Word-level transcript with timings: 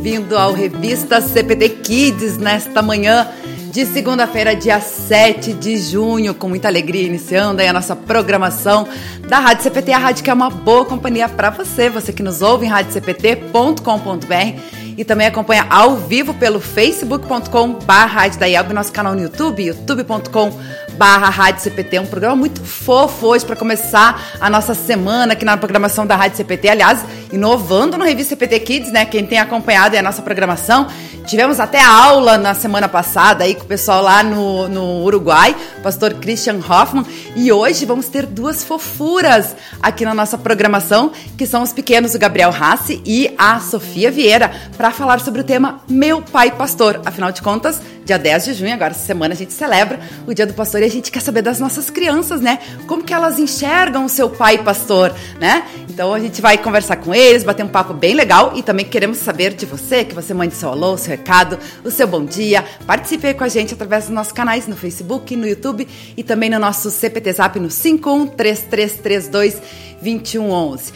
Vindo 0.00 0.38
ao 0.38 0.52
Revista 0.52 1.20
CPT 1.20 1.70
Kids 1.70 2.38
nesta 2.38 2.80
manhã 2.82 3.26
de 3.72 3.84
segunda-feira, 3.84 4.54
dia 4.54 4.78
7 4.78 5.54
de 5.54 5.76
junho, 5.76 6.32
com 6.32 6.48
muita 6.48 6.68
alegria, 6.68 7.02
iniciando 7.02 7.60
aí 7.60 7.66
a 7.66 7.72
nossa 7.72 7.96
programação 7.96 8.86
da 9.28 9.40
Rádio 9.40 9.64
CPT, 9.64 9.92
a 9.92 9.98
rádio 9.98 10.22
que 10.22 10.30
é 10.30 10.32
uma 10.32 10.48
boa 10.48 10.84
companhia 10.84 11.28
para 11.28 11.50
você, 11.50 11.90
você 11.90 12.12
que 12.12 12.22
nos 12.22 12.42
ouve 12.42 12.66
em 12.66 12.68
radiocpt.com.br 12.68 14.74
e 14.96 15.04
também 15.04 15.26
acompanha 15.26 15.66
ao 15.68 15.96
vivo 15.96 16.34
pelo 16.34 16.60
facebook.com 16.60 17.74
barra 17.84 18.28
nosso 18.72 18.92
canal 18.92 19.14
no 19.14 19.22
YouTube, 19.22 19.64
youtube.com 19.64 20.52
barra 20.94 21.28
Rádio 21.28 21.62
CPT, 21.62 21.98
um 21.98 22.06
programa 22.06 22.36
muito 22.36 22.62
fofo 22.62 23.26
hoje 23.26 23.44
para 23.44 23.56
começar 23.56 24.38
a 24.40 24.48
nossa 24.48 24.74
semana 24.74 25.32
aqui 25.32 25.44
na 25.44 25.56
programação 25.56 26.06
da 26.06 26.16
Rádio 26.16 26.36
CPT, 26.36 26.68
aliás, 26.68 27.04
inovando 27.34 27.98
no 27.98 28.04
Revista 28.04 28.30
CPT 28.30 28.60
Kids, 28.60 28.92
né, 28.92 29.04
quem 29.04 29.26
tem 29.26 29.38
acompanhado 29.38 29.96
a 29.96 30.02
nossa 30.02 30.22
programação, 30.22 30.86
tivemos 31.26 31.58
até 31.58 31.82
aula 31.82 32.38
na 32.38 32.54
semana 32.54 32.88
passada 32.88 33.44
aí 33.44 33.54
com 33.54 33.64
o 33.64 33.66
pessoal 33.66 34.02
lá 34.02 34.22
no, 34.22 34.68
no 34.68 35.02
Uruguai, 35.02 35.54
pastor 35.82 36.14
Christian 36.14 36.58
Hoffman, 36.58 37.04
e 37.34 37.50
hoje 37.50 37.84
vamos 37.84 38.08
ter 38.08 38.24
duas 38.24 38.62
fofuras 38.62 39.56
aqui 39.82 40.04
na 40.04 40.14
nossa 40.14 40.38
programação, 40.38 41.10
que 41.36 41.46
são 41.46 41.62
os 41.62 41.72
pequenos, 41.72 42.14
o 42.14 42.18
Gabriel 42.18 42.50
Rassi 42.50 43.02
e 43.04 43.34
a 43.36 43.58
Sofia 43.58 44.10
Vieira, 44.10 44.52
para 44.76 44.92
falar 44.92 45.20
sobre 45.20 45.40
o 45.40 45.44
tema 45.44 45.80
Meu 45.88 46.22
Pai 46.22 46.52
Pastor, 46.52 47.00
afinal 47.04 47.32
de 47.32 47.42
contas, 47.42 47.80
dia 48.04 48.18
10 48.18 48.44
de 48.44 48.54
junho, 48.54 48.74
agora 48.74 48.92
essa 48.92 49.04
semana 49.04 49.34
a 49.34 49.36
gente 49.36 49.52
celebra 49.52 49.98
o 50.26 50.34
Dia 50.34 50.46
do 50.46 50.52
Pastor 50.52 50.82
e 50.82 50.84
a 50.84 50.90
gente 50.90 51.10
quer 51.10 51.20
saber 51.20 51.42
das 51.42 51.58
nossas 51.58 51.88
crianças, 51.88 52.40
né? 52.40 52.58
Como 52.86 53.02
que 53.02 53.14
elas 53.14 53.38
enxergam 53.38 54.04
o 54.04 54.08
seu 54.08 54.28
pai 54.28 54.58
pastor, 54.58 55.14
né? 55.40 55.64
Então 55.88 56.12
a 56.12 56.20
gente 56.20 56.42
vai 56.42 56.58
conversar 56.58 56.96
com 56.96 57.14
eles, 57.24 57.44
bater 57.44 57.64
um 57.64 57.68
papo 57.68 57.94
bem 57.94 58.14
legal 58.14 58.52
e 58.54 58.62
também 58.62 58.84
queremos 58.84 59.18
saber 59.18 59.54
de 59.54 59.66
você, 59.66 60.04
que 60.04 60.14
você 60.14 60.32
mande 60.34 60.54
seu 60.54 60.68
alô, 60.68 60.96
seu 60.96 61.10
recado, 61.10 61.58
o 61.82 61.90
seu 61.90 62.06
bom 62.06 62.24
dia. 62.24 62.64
Participe 62.86 63.26
aí 63.26 63.34
com 63.34 63.44
a 63.44 63.48
gente 63.48 63.74
através 63.74 64.04
dos 64.04 64.14
nossos 64.14 64.32
canais 64.32 64.66
no 64.66 64.76
Facebook, 64.76 65.34
no 65.36 65.46
YouTube 65.46 65.88
e 66.16 66.22
também 66.22 66.50
no 66.50 66.58
nosso 66.58 66.90
CPT 66.90 67.32
Zap 67.32 67.58
no 67.58 67.70
513332 67.70 69.60
2111. 70.02 70.92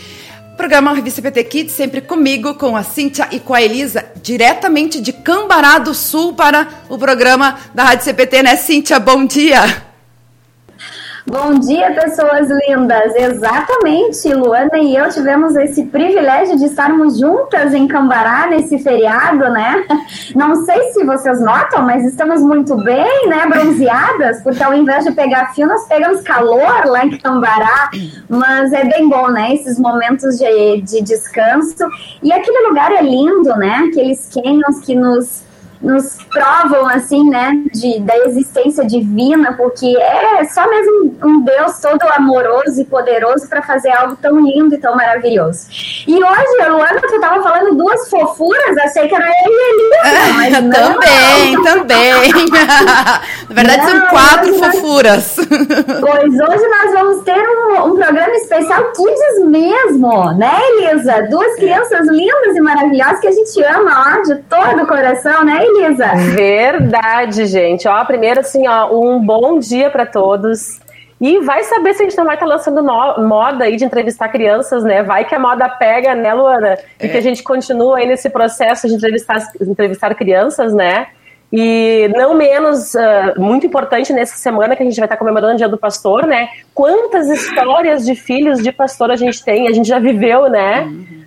Programa 0.56 0.92
Revista 0.92 1.22
PT 1.22 1.44
Kids, 1.44 1.72
sempre 1.72 2.00
comigo, 2.00 2.54
com 2.54 2.76
a 2.76 2.82
Cíntia 2.82 3.28
e 3.30 3.38
com 3.38 3.54
a 3.54 3.62
Elisa, 3.62 4.04
diretamente 4.20 5.00
de 5.00 5.12
Cambará 5.12 5.78
do 5.78 5.94
Sul 5.94 6.34
para 6.34 6.68
o 6.88 6.98
programa 6.98 7.58
da 7.72 7.84
Rádio 7.84 8.04
CPT, 8.04 8.42
né, 8.42 8.56
Cíntia? 8.56 8.98
Bom 8.98 9.24
dia! 9.24 9.87
Bom 11.30 11.58
dia, 11.58 11.92
pessoas 11.92 12.48
lindas! 12.48 13.14
Exatamente, 13.14 14.32
Luana 14.32 14.78
e 14.78 14.96
eu 14.96 15.10
tivemos 15.10 15.54
esse 15.56 15.84
privilégio 15.84 16.56
de 16.56 16.64
estarmos 16.64 17.18
juntas 17.18 17.74
em 17.74 17.86
Cambará 17.86 18.46
nesse 18.46 18.78
feriado, 18.78 19.50
né? 19.50 19.84
Não 20.34 20.64
sei 20.64 20.90
se 20.92 21.04
vocês 21.04 21.38
notam, 21.38 21.82
mas 21.82 22.02
estamos 22.06 22.40
muito 22.40 22.74
bem, 22.76 23.28
né? 23.28 23.46
Bronzeadas, 23.46 24.42
porque 24.42 24.62
ao 24.62 24.72
invés 24.72 25.04
de 25.04 25.12
pegar 25.12 25.52
fio, 25.52 25.66
nós 25.66 25.86
pegamos 25.86 26.22
calor 26.22 26.86
lá 26.86 27.04
em 27.04 27.18
Cambará, 27.18 27.90
mas 28.26 28.72
é 28.72 28.86
bem 28.86 29.06
bom, 29.06 29.28
né? 29.28 29.52
Esses 29.52 29.78
momentos 29.78 30.38
de, 30.38 30.80
de 30.80 31.02
descanso. 31.02 31.84
E 32.22 32.32
aquele 32.32 32.68
lugar 32.68 32.90
é 32.90 33.02
lindo, 33.02 33.54
né? 33.56 33.86
Aqueles 33.90 34.30
canyons 34.32 34.80
que 34.80 34.94
nos 34.94 35.46
nos 35.80 36.18
provam 36.30 36.88
assim, 36.88 37.28
né, 37.28 37.52
de, 37.72 38.00
da 38.00 38.16
existência 38.26 38.84
divina, 38.84 39.52
porque 39.54 39.96
é 39.96 40.44
só 40.44 40.68
mesmo 40.68 41.16
um 41.24 41.42
Deus 41.42 41.78
todo 41.80 42.02
amoroso 42.14 42.80
e 42.80 42.84
poderoso 42.84 43.48
para 43.48 43.62
fazer 43.62 43.90
algo 43.90 44.16
tão 44.16 44.40
lindo 44.40 44.74
e 44.74 44.78
tão 44.78 44.96
maravilhoso. 44.96 45.66
E 46.06 46.14
hoje, 46.14 46.68
Luana, 46.68 47.00
tu 47.00 47.20
tava 47.20 47.42
falando 47.42 47.76
duas 47.76 48.08
fofuras, 48.08 48.76
achei 48.78 49.08
que 49.08 49.14
era 49.14 49.26
ele 49.26 49.88
e 50.46 50.50
não, 50.60 50.70
também, 50.70 51.54
não. 51.54 51.64
também. 51.64 52.32
Na 53.48 53.54
verdade, 53.54 53.82
não, 53.82 53.88
são 53.88 54.08
quatro 54.08 54.54
fofuras. 54.54 55.36
Pois 56.00 56.32
hoje 56.32 56.68
nós 56.68 56.92
vamos 56.92 57.24
ter 57.24 57.38
um, 57.38 57.86
um 57.86 57.96
programa 57.96 58.34
especial 58.34 58.92
Kids 58.92 59.44
mesmo, 59.46 60.32
né, 60.32 60.58
Elisa? 60.70 61.26
Duas 61.30 61.54
crianças 61.56 62.06
lindas 62.06 62.56
e 62.56 62.60
maravilhosas 62.60 63.20
que 63.20 63.28
a 63.28 63.32
gente 63.32 63.62
ama, 63.64 64.16
ó, 64.16 64.22
de 64.22 64.36
todo 64.42 64.82
o 64.82 64.86
coração, 64.86 65.44
né, 65.44 65.64
Elisa? 65.68 66.06
Verdade, 66.34 67.46
gente. 67.46 67.86
Ó, 67.86 68.04
primeiro, 68.04 68.40
assim, 68.40 68.66
ó, 68.66 68.90
um 68.92 69.24
bom 69.24 69.58
dia 69.58 69.90
para 69.90 70.06
todos. 70.06 70.80
E 71.20 71.40
vai 71.40 71.64
saber 71.64 71.94
se 71.94 72.02
a 72.02 72.04
gente 72.04 72.16
não 72.16 72.24
vai 72.24 72.36
estar 72.36 72.46
tá 72.46 72.52
lançando 72.52 72.80
no, 72.80 73.26
moda 73.26 73.64
aí 73.64 73.76
de 73.76 73.84
entrevistar 73.84 74.28
crianças, 74.28 74.84
né? 74.84 75.02
Vai 75.02 75.24
que 75.24 75.34
a 75.34 75.38
moda 75.38 75.68
pega, 75.68 76.14
né, 76.14 76.32
Luana? 76.32 76.78
E 77.00 77.06
é. 77.06 77.08
que 77.08 77.16
a 77.16 77.20
gente 77.20 77.42
continua 77.42 77.98
aí 77.98 78.06
nesse 78.06 78.30
processo 78.30 78.86
de 78.86 78.94
entrevistar, 78.94 79.38
entrevistar 79.60 80.14
crianças, 80.14 80.72
né? 80.72 81.08
E 81.50 82.08
não 82.14 82.34
menos, 82.34 82.94
uh, 82.94 83.40
muito 83.40 83.66
importante 83.66 84.12
nessa 84.12 84.36
semana 84.36 84.76
que 84.76 84.82
a 84.82 84.86
gente 84.86 84.96
vai 84.96 85.06
estar 85.06 85.16
comemorando 85.16 85.54
o 85.54 85.56
Dia 85.56 85.68
do 85.68 85.78
Pastor, 85.78 86.26
né? 86.26 86.48
Quantas 86.74 87.28
histórias 87.28 88.04
de 88.04 88.14
filhos 88.14 88.62
de 88.62 88.70
pastor 88.70 89.10
a 89.10 89.16
gente 89.16 89.42
tem, 89.42 89.66
a 89.66 89.72
gente 89.72 89.88
já 89.88 89.98
viveu, 89.98 90.50
né? 90.50 90.82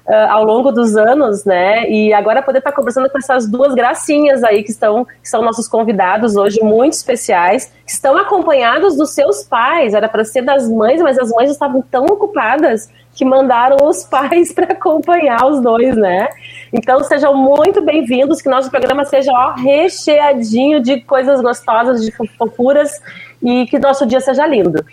Uh, 0.07 0.29
ao 0.29 0.43
longo 0.43 0.71
dos 0.71 0.95
anos, 0.95 1.43
né? 1.43 1.89
E 1.89 2.13
agora 2.13 2.43
poder 2.43 2.59
estar 2.59 2.71
conversando 2.71 3.09
com 3.09 3.17
essas 3.17 3.49
duas 3.49 3.73
gracinhas 3.73 4.43
aí 4.43 4.61
que 4.61 4.69
estão, 4.69 5.05
que 5.05 5.27
são 5.27 5.41
nossos 5.41 5.67
convidados 5.67 6.35
hoje, 6.35 6.61
muito 6.61 6.93
especiais, 6.93 7.73
que 7.83 7.91
estão 7.91 8.15
acompanhados 8.15 8.95
dos 8.95 9.11
seus 9.15 9.43
pais. 9.43 9.95
Era 9.95 10.07
para 10.07 10.23
ser 10.23 10.43
das 10.43 10.69
mães, 10.69 11.01
mas 11.01 11.17
as 11.17 11.31
mães 11.31 11.49
estavam 11.49 11.81
tão 11.81 12.05
ocupadas 12.05 12.89
que 13.13 13.25
mandaram 13.25 13.77
os 13.88 14.03
pais 14.09 14.53
para 14.53 14.73
acompanhar 14.73 15.45
os 15.45 15.61
dois, 15.61 15.95
né? 15.95 16.29
Então 16.73 17.03
sejam 17.03 17.35
muito 17.35 17.81
bem-vindos, 17.81 18.41
que 18.41 18.49
nosso 18.49 18.69
programa 18.69 19.03
seja 19.05 19.31
ó, 19.31 19.53
recheadinho 19.53 20.79
de 20.79 21.01
coisas 21.01 21.41
gostosas, 21.41 22.03
de 22.03 22.11
fofuras 22.11 23.01
e 23.41 23.66
que 23.67 23.77
nosso 23.79 24.05
dia 24.05 24.19
seja 24.19 24.45
lindo. 24.45 24.85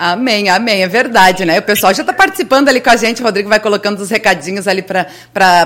Amém, 0.00 0.48
amém, 0.48 0.84
é 0.84 0.86
verdade, 0.86 1.44
né? 1.44 1.58
O 1.58 1.62
pessoal 1.62 1.92
já 1.92 2.02
está 2.02 2.12
participando 2.12 2.68
ali 2.68 2.80
com 2.80 2.88
a 2.88 2.94
gente, 2.94 3.20
o 3.20 3.24
Rodrigo 3.24 3.48
vai 3.48 3.58
colocando 3.58 3.98
os 3.98 4.08
recadinhos 4.08 4.68
ali 4.68 4.80
para 4.80 5.08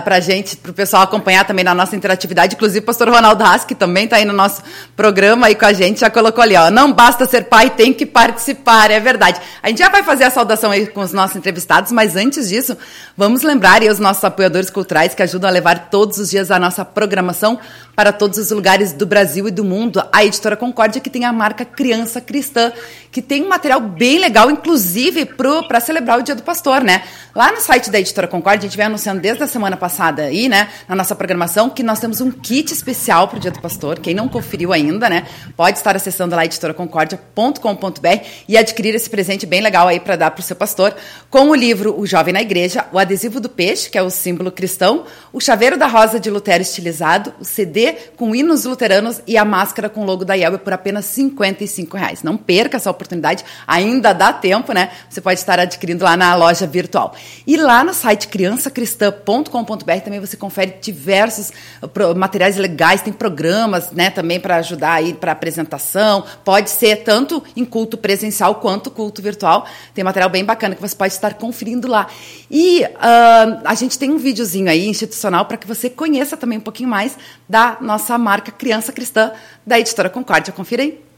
a 0.07 0.21
gente, 0.21 0.57
para 0.57 0.71
o 0.71 0.75
pessoal 0.75 1.03
acompanhar 1.03 1.45
também 1.47 1.63
na 1.63 1.75
nossa 1.75 1.95
interatividade. 1.95 2.55
Inclusive, 2.55 2.79
o 2.79 2.83
pastor 2.83 3.11
Ronaldo 3.11 3.45
Haas, 3.45 3.67
que 3.67 3.75
também 3.75 4.05
está 4.05 4.17
aí 4.17 4.25
no 4.25 4.33
nosso 4.33 4.63
programa 4.97 5.49
aí 5.49 5.55
com 5.55 5.67
a 5.67 5.75
gente, 5.75 6.01
já 6.01 6.09
colocou 6.09 6.43
ali, 6.43 6.57
ó. 6.57 6.71
Não 6.71 6.91
basta 6.91 7.27
ser 7.27 7.45
pai, 7.45 7.69
tem 7.69 7.93
que 7.93 8.07
participar, 8.07 8.91
é 8.91 8.99
verdade. 8.99 9.39
A 9.63 9.69
gente 9.69 9.81
já 9.81 9.91
vai 9.91 10.03
fazer 10.03 10.25
a 10.25 10.31
saudação 10.31 10.71
aí 10.71 10.87
com 10.87 11.03
os 11.03 11.13
nossos 11.13 11.37
entrevistados, 11.37 11.93
mas 11.93 12.17
antes 12.17 12.49
disso, 12.49 12.75
vamos 13.15 13.43
lembrar 13.43 13.83
aí 13.83 13.91
os 13.91 13.99
nossos 13.99 14.25
apoiadores 14.25 14.71
culturais 14.71 15.15
que 15.15 15.23
ajudam 15.23 15.51
a 15.51 15.53
levar 15.53 15.91
todos 15.91 16.17
os 16.17 16.31
dias 16.31 16.51
a 16.51 16.59
nossa 16.59 16.87
programação 16.87 17.61
para 17.95 18.11
todos 18.11 18.39
os 18.39 18.51
lugares 18.51 18.95
do 18.95 19.05
Brasil 19.05 19.47
e 19.47 19.51
do 19.51 19.63
mundo. 19.63 20.03
A 20.11 20.25
editora 20.25 20.57
Concórdia, 20.57 21.03
que 21.03 21.11
tem 21.11 21.27
a 21.27 21.33
marca 21.35 21.67
Criança 21.67 22.19
Cristã, 22.19 22.73
que 23.11 23.21
tem 23.21 23.45
um 23.45 23.49
material 23.51 23.79
bem 23.79 24.22
legal, 24.23 24.51
inclusive 24.51 25.27
para 25.27 25.81
celebrar 25.81 26.19
o 26.19 26.23
Dia 26.23 26.35
do 26.35 26.43
Pastor, 26.43 26.83
né? 26.83 27.03
Lá 27.35 27.51
no 27.51 27.61
site 27.61 27.91
da 27.91 27.99
editora 27.99 28.29
Concórdia, 28.29 28.67
a 28.67 28.69
gente 28.69 28.77
vem 28.77 28.87
anunciando 28.87 29.21
desde 29.21 29.43
a 29.43 29.47
semana 29.47 29.77
passada 29.77 30.23
aí, 30.23 30.49
né, 30.49 30.69
na 30.87 30.95
nossa 30.95 31.15
programação, 31.15 31.69
que 31.69 31.83
nós 31.83 31.99
temos 31.99 32.21
um 32.21 32.31
kit 32.31 32.73
especial 32.73 33.27
para 33.27 33.39
o 33.39 33.41
Dia 33.41 33.51
do 33.51 33.61
Pastor. 33.61 33.99
Quem 33.99 34.15
não 34.15 34.29
conferiu 34.29 34.73
ainda, 34.73 35.09
né, 35.09 35.27
pode 35.57 35.79
estar 35.79 35.97
acessando 35.97 36.37
lá 36.37 36.45
editoraconcordia.com.br 36.45 38.27
e 38.47 38.57
adquirir 38.57 38.95
esse 38.95 39.11
presente 39.11 39.47
bem 39.47 39.61
legal 39.61 39.89
aí 39.89 39.99
para 39.99 40.15
dar 40.15 40.31
para 40.31 40.41
o 40.41 40.43
seu 40.43 40.55
pastor, 40.55 40.95
com 41.31 41.49
o 41.49 41.55
livro 41.55 41.99
O 41.99 42.07
Jovem 42.07 42.33
na 42.33 42.43
Igreja, 42.43 42.85
o 42.93 42.99
adesivo 42.99 43.41
do 43.41 43.49
peixe, 43.49 43.91
que 43.91 43.99
é 43.99 44.03
o 44.03 44.11
símbolo 44.11 44.53
cristão, 44.53 45.05
o 45.33 45.41
chaveiro 45.41 45.79
da 45.79 45.87
rosa 45.87 46.21
de 46.21 46.31
Lutero 46.31 46.63
estilizado, 46.63 47.33
o 47.41 47.45
CD 47.45 47.95
com 48.17 48.35
hinos 48.35 48.65
luteranos 48.65 49.23
e 49.27 49.37
a 49.37 49.45
máscara 49.45 49.89
com 49.89 50.03
o 50.03 50.05
logo 50.05 50.25
da 50.25 50.35
Yelbe 50.35 50.59
por 50.59 50.73
apenas 50.73 51.07
55 51.07 51.97
reais. 51.97 52.23
Não 52.23 52.37
perca 52.37 52.77
essa 52.77 52.91
oportunidade, 52.91 53.45
ainda 53.67 54.12
dá 54.13 54.33
tempo, 54.33 54.73
né? 54.73 54.91
Você 55.09 55.21
pode 55.21 55.39
estar 55.39 55.59
adquirindo 55.59 56.05
lá 56.05 56.17
na 56.17 56.35
loja 56.35 56.67
virtual. 56.67 57.15
E 57.47 57.57
lá 57.57 57.83
no 57.85 57.95
site 57.95 58.29
criançacristã.com.br 58.29 59.93
também 60.05 60.21
você 60.21 60.37
confere 60.37 60.77
diversos 60.81 61.51
uh, 61.83 62.15
materiais 62.17 62.57
legais, 62.57 63.03
tem 63.03 63.13
programas, 63.13 63.91
né, 63.93 64.11
também 64.11 64.41
para 64.41 64.57
ajudar 64.57 64.95
aí 64.95 65.15
para 65.15 65.33
apresentação. 65.33 66.25
Pode 66.45 66.71
ser 66.71 66.97
tanto 67.05 67.43
em 67.57 67.65
culto 67.65 67.97
presencial 67.97 68.57
quanto 68.57 68.91
culto 68.91 69.23
virtual. 69.23 69.67
Tem 69.95 70.05
material 70.05 70.31
bem 70.31 70.45
bacana 70.45 70.75
que 70.75 70.81
você 70.81 70.95
pode 70.95 71.13
estar 71.13 71.35
conferindo 71.35 71.89
lá. 71.89 72.07
E 72.51 72.83
uh, 72.85 73.63
a 73.65 73.75
gente 73.75 73.99
tem 73.99 74.11
um 74.11 74.19
videozinho 74.19 74.69
aí 74.69 74.87
institucional 74.89 75.45
para 75.45 75.57
que 75.57 75.67
você 75.67 75.89
conheça 75.89 76.37
também 76.37 76.59
um 76.59 76.63
pouquinho 76.63 76.89
mais 76.89 77.17
da 77.49 77.77
nossa 77.81 78.17
marca 78.19 78.51
Criança 78.51 78.93
Cristã 78.93 79.33
da 79.67 79.79
editora 79.79 80.11
Concórdia. 80.11 80.53
Confira 80.53 80.83
aí. 80.83 81.12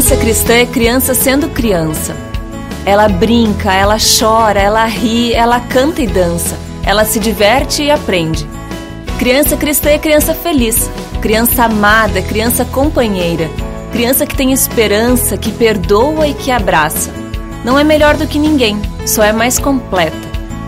Criança 0.00 0.16
cristã 0.16 0.54
é 0.54 0.64
criança 0.64 1.14
sendo 1.14 1.50
criança. 1.50 2.16
Ela 2.86 3.06
brinca, 3.06 3.70
ela 3.70 3.98
chora, 3.98 4.58
ela 4.58 4.86
ri, 4.86 5.34
ela 5.34 5.60
canta 5.60 6.00
e 6.00 6.06
dança. 6.06 6.56
Ela 6.82 7.04
se 7.04 7.20
diverte 7.20 7.82
e 7.82 7.90
aprende. 7.90 8.48
Criança 9.18 9.58
cristã 9.58 9.90
é 9.90 9.98
criança 9.98 10.32
feliz, 10.32 10.90
criança 11.20 11.64
amada, 11.64 12.22
criança 12.22 12.64
companheira, 12.64 13.50
criança 13.92 14.24
que 14.24 14.34
tem 14.34 14.52
esperança, 14.52 15.36
que 15.36 15.52
perdoa 15.52 16.26
e 16.26 16.32
que 16.32 16.50
abraça. 16.50 17.10
Não 17.62 17.78
é 17.78 17.84
melhor 17.84 18.16
do 18.16 18.26
que 18.26 18.38
ninguém, 18.38 18.80
só 19.04 19.22
é 19.22 19.34
mais 19.34 19.58
completa. 19.58 20.16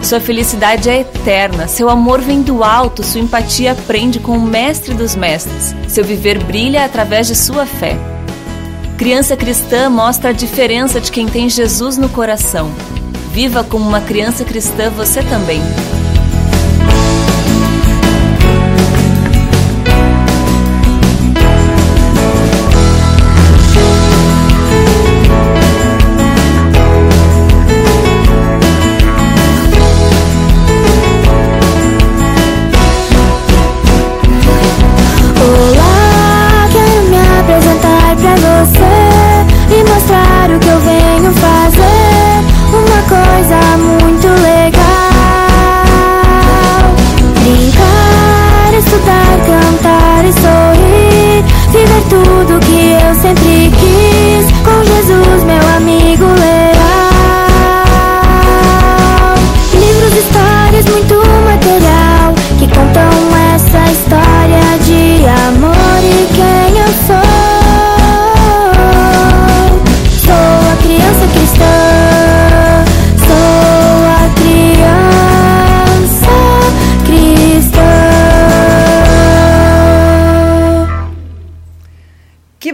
Sua 0.02 0.20
felicidade 0.20 0.90
é 0.90 1.00
eterna, 1.00 1.66
seu 1.68 1.88
amor 1.88 2.20
vem 2.20 2.42
do 2.42 2.62
alto, 2.62 3.02
sua 3.02 3.22
empatia 3.22 3.72
aprende 3.72 4.20
com 4.20 4.36
o 4.36 4.42
mestre 4.42 4.92
dos 4.92 5.16
mestres, 5.16 5.74
seu 5.88 6.04
viver 6.04 6.44
brilha 6.44 6.84
através 6.84 7.26
de 7.26 7.34
sua 7.34 7.64
fé. 7.64 8.11
Criança 9.02 9.36
cristã 9.36 9.90
mostra 9.90 10.30
a 10.30 10.32
diferença 10.32 11.00
de 11.00 11.10
quem 11.10 11.26
tem 11.26 11.50
Jesus 11.50 11.98
no 11.98 12.08
coração. 12.08 12.70
Viva 13.32 13.64
como 13.64 13.84
uma 13.84 14.00
criança 14.00 14.44
cristã 14.44 14.90
você 14.90 15.24
também. 15.24 15.60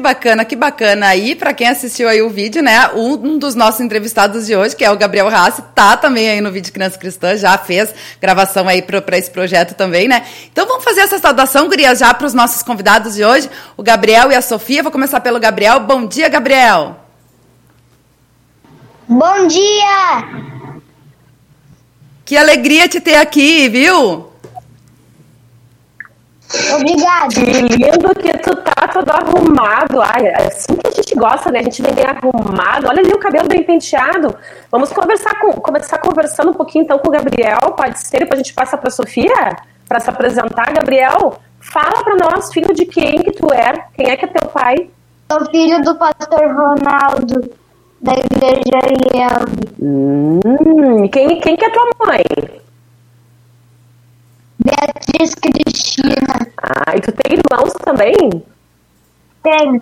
Bacana, 0.08 0.44
que 0.44 0.56
bacana. 0.56 1.08
Aí, 1.08 1.34
para 1.34 1.52
quem 1.52 1.68
assistiu 1.68 2.08
aí 2.08 2.22
o 2.22 2.30
vídeo, 2.30 2.62
né, 2.62 2.88
um 2.94 3.38
dos 3.38 3.54
nossos 3.54 3.80
entrevistados 3.80 4.46
de 4.46 4.56
hoje, 4.56 4.74
que 4.74 4.84
é 4.84 4.90
o 4.90 4.96
Gabriel 4.96 5.28
Rassi, 5.28 5.62
tá 5.74 5.96
também 5.96 6.30
aí 6.30 6.40
no 6.40 6.50
vídeo 6.50 6.72
Criança 6.72 6.98
Cristã, 6.98 7.36
já 7.36 7.58
fez 7.58 7.94
gravação 8.20 8.66
aí 8.66 8.80
para 8.80 9.18
esse 9.18 9.30
projeto 9.30 9.74
também, 9.74 10.08
né? 10.08 10.26
Então 10.50 10.66
vamos 10.66 10.82
fazer 10.82 11.00
essa 11.02 11.18
saudação, 11.18 11.68
gurias, 11.68 11.98
já 11.98 12.14
para 12.14 12.26
os 12.26 12.32
nossos 12.32 12.62
convidados 12.62 13.16
de 13.16 13.24
hoje, 13.24 13.50
o 13.76 13.82
Gabriel 13.82 14.32
e 14.32 14.34
a 14.34 14.40
Sofia. 14.40 14.82
Vou 14.82 14.92
começar 14.92 15.20
pelo 15.20 15.38
Gabriel. 15.38 15.80
Bom 15.80 16.06
dia, 16.06 16.28
Gabriel. 16.28 16.96
Bom 19.06 19.46
dia! 19.46 20.48
Que 22.24 22.36
alegria 22.36 22.88
te 22.88 23.00
ter 23.00 23.16
aqui, 23.16 23.68
viu? 23.68 24.28
Obrigada. 26.74 27.28
Que 27.28 27.44
lindo 27.44 28.14
que 28.14 28.32
tu 28.38 28.56
tá 28.56 28.88
todo 28.88 29.10
arrumado. 29.10 30.00
Ai, 30.02 30.26
é 30.26 30.46
assim 30.46 30.74
que 30.74 30.86
a 30.86 30.90
gente 30.90 31.14
gosta, 31.14 31.50
né? 31.50 31.60
A 31.60 31.62
gente 31.62 31.82
vem 31.82 31.94
bem 31.94 32.04
arrumado. 32.04 32.86
Olha 32.88 33.00
ali 33.00 33.12
o 33.12 33.18
cabelo 33.18 33.48
bem 33.48 33.62
penteado. 33.62 34.34
Vamos 34.70 34.92
conversar 34.92 35.38
com, 35.40 35.52
começar 35.52 35.98
conversando 35.98 36.50
um 36.50 36.54
pouquinho 36.54 36.84
então 36.84 36.98
com 36.98 37.08
o 37.08 37.12
Gabriel, 37.12 37.72
pode 37.76 37.98
ser? 38.00 38.18
Depois 38.20 38.40
a 38.40 38.42
gente 38.42 38.54
passa 38.54 38.76
para 38.76 38.90
Sofia 38.90 39.56
para 39.88 40.00
se 40.00 40.10
apresentar. 40.10 40.72
Gabriel, 40.72 41.38
fala 41.60 42.04
para 42.04 42.16
nós, 42.16 42.52
filho 42.52 42.74
de 42.74 42.84
quem 42.84 43.22
que 43.22 43.32
tu 43.32 43.52
é? 43.52 43.86
Quem 43.94 44.10
é 44.10 44.16
que 44.16 44.24
é 44.24 44.28
teu 44.28 44.48
pai? 44.50 44.90
Sou 45.30 45.44
filho 45.50 45.82
do 45.82 45.94
pastor 45.96 46.40
Ronaldo, 46.40 47.50
da 48.00 48.12
igreja 48.12 48.78
Ariel. 48.82 49.44
Hum, 49.80 51.08
quem, 51.12 51.40
quem 51.40 51.56
que 51.56 51.64
é 51.64 51.70
tua 51.70 51.90
mãe? 52.06 52.24
Beatriz 54.68 55.34
Cristina. 55.34 56.46
Ah, 56.62 56.96
e 56.96 57.00
tu 57.00 57.12
tem 57.12 57.38
irmãos 57.38 57.72
também? 57.84 58.44
Tenho. 59.42 59.80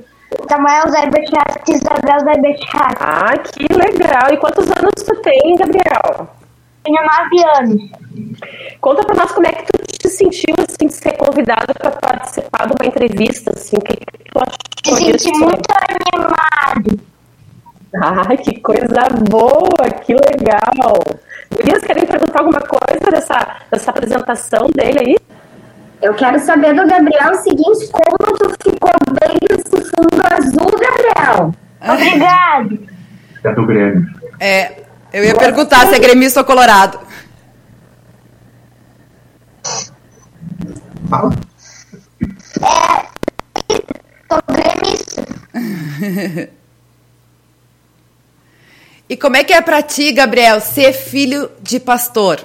Samuel 0.49 1.11
Betchato 1.11 1.71
e 1.71 1.73
Isabel 1.73 2.21
Zé 2.21 2.41
Betchato. 2.41 2.97
Ah, 3.01 3.39
que 3.39 3.67
legal. 3.73 4.33
E 4.33 4.37
quantos 4.37 4.67
anos 4.67 4.95
tu 5.05 5.15
tem, 5.23 5.57
Gabriel? 5.57 6.29
Tenho 6.85 6.99
nove 7.03 7.45
anos. 7.59 7.91
Conta 8.81 9.05
pra 9.05 9.15
nós 9.15 9.33
como 9.33 9.47
é 9.47 9.53
que 9.53 9.65
tu 9.65 9.99
te 9.99 10.09
sentiu, 10.09 10.55
assim, 10.59 10.87
de 10.87 10.93
ser 10.93 11.17
convidado 11.17 11.73
para 11.75 11.91
participar 11.91 12.67
de 12.67 12.75
uma 12.79 12.87
entrevista, 12.87 13.53
assim, 13.55 13.77
o 13.77 13.81
que, 13.81 13.97
que 13.97 14.31
tu 14.31 14.39
achou 14.39 15.07
Me 15.07 15.19
senti 15.19 15.39
muito 15.39 15.69
animado. 16.15 17.01
Ah, 17.95 18.37
que 18.37 18.61
coisa 18.61 19.09
boa, 19.31 19.91
que 20.05 20.13
legal. 20.13 20.99
Gurias, 21.55 21.83
querem 21.83 22.05
perguntar 22.05 22.41
alguma 22.41 22.61
coisa 22.61 23.11
dessa, 23.11 23.57
dessa 23.71 23.91
apresentação 23.91 24.67
dele 24.75 24.99
aí? 24.99 25.17
Eu 26.03 26.13
quero 26.15 26.39
saber 26.41 26.75
do 26.75 26.87
Gabriel 26.87 27.31
o 27.31 27.37
seguinte, 27.37 27.91
como 27.91 28.37
tu 28.39 28.51
ficou 28.63 28.91
bem 29.21 29.39
nesse 29.51 29.91
fundo 29.91 30.23
azul, 30.31 30.71
Gabriel? 30.79 31.55
Obrigado. 31.81 32.79
É 33.45 33.53
do 33.53 33.67
Grêmio. 33.67 34.07
É, 34.41 34.83
eu 35.13 35.25
ia 35.25 35.35
perguntar 35.35 35.87
se 35.87 35.95
é 35.95 35.99
gremista 35.99 36.41
ou 36.41 36.47
colorado. 36.47 36.99
Fala. 41.09 41.33
É, 42.61 43.07
sou 44.29 44.43
gremista. 44.51 45.25
E 49.09 49.17
como 49.17 49.37
é 49.37 49.45
que 49.45 49.53
é 49.53 49.61
pra 49.61 49.83
ti, 49.83 50.11
Gabriel, 50.13 50.61
ser 50.61 50.93
filho 50.93 51.51
de 51.63 51.79
pastor? 51.79 52.45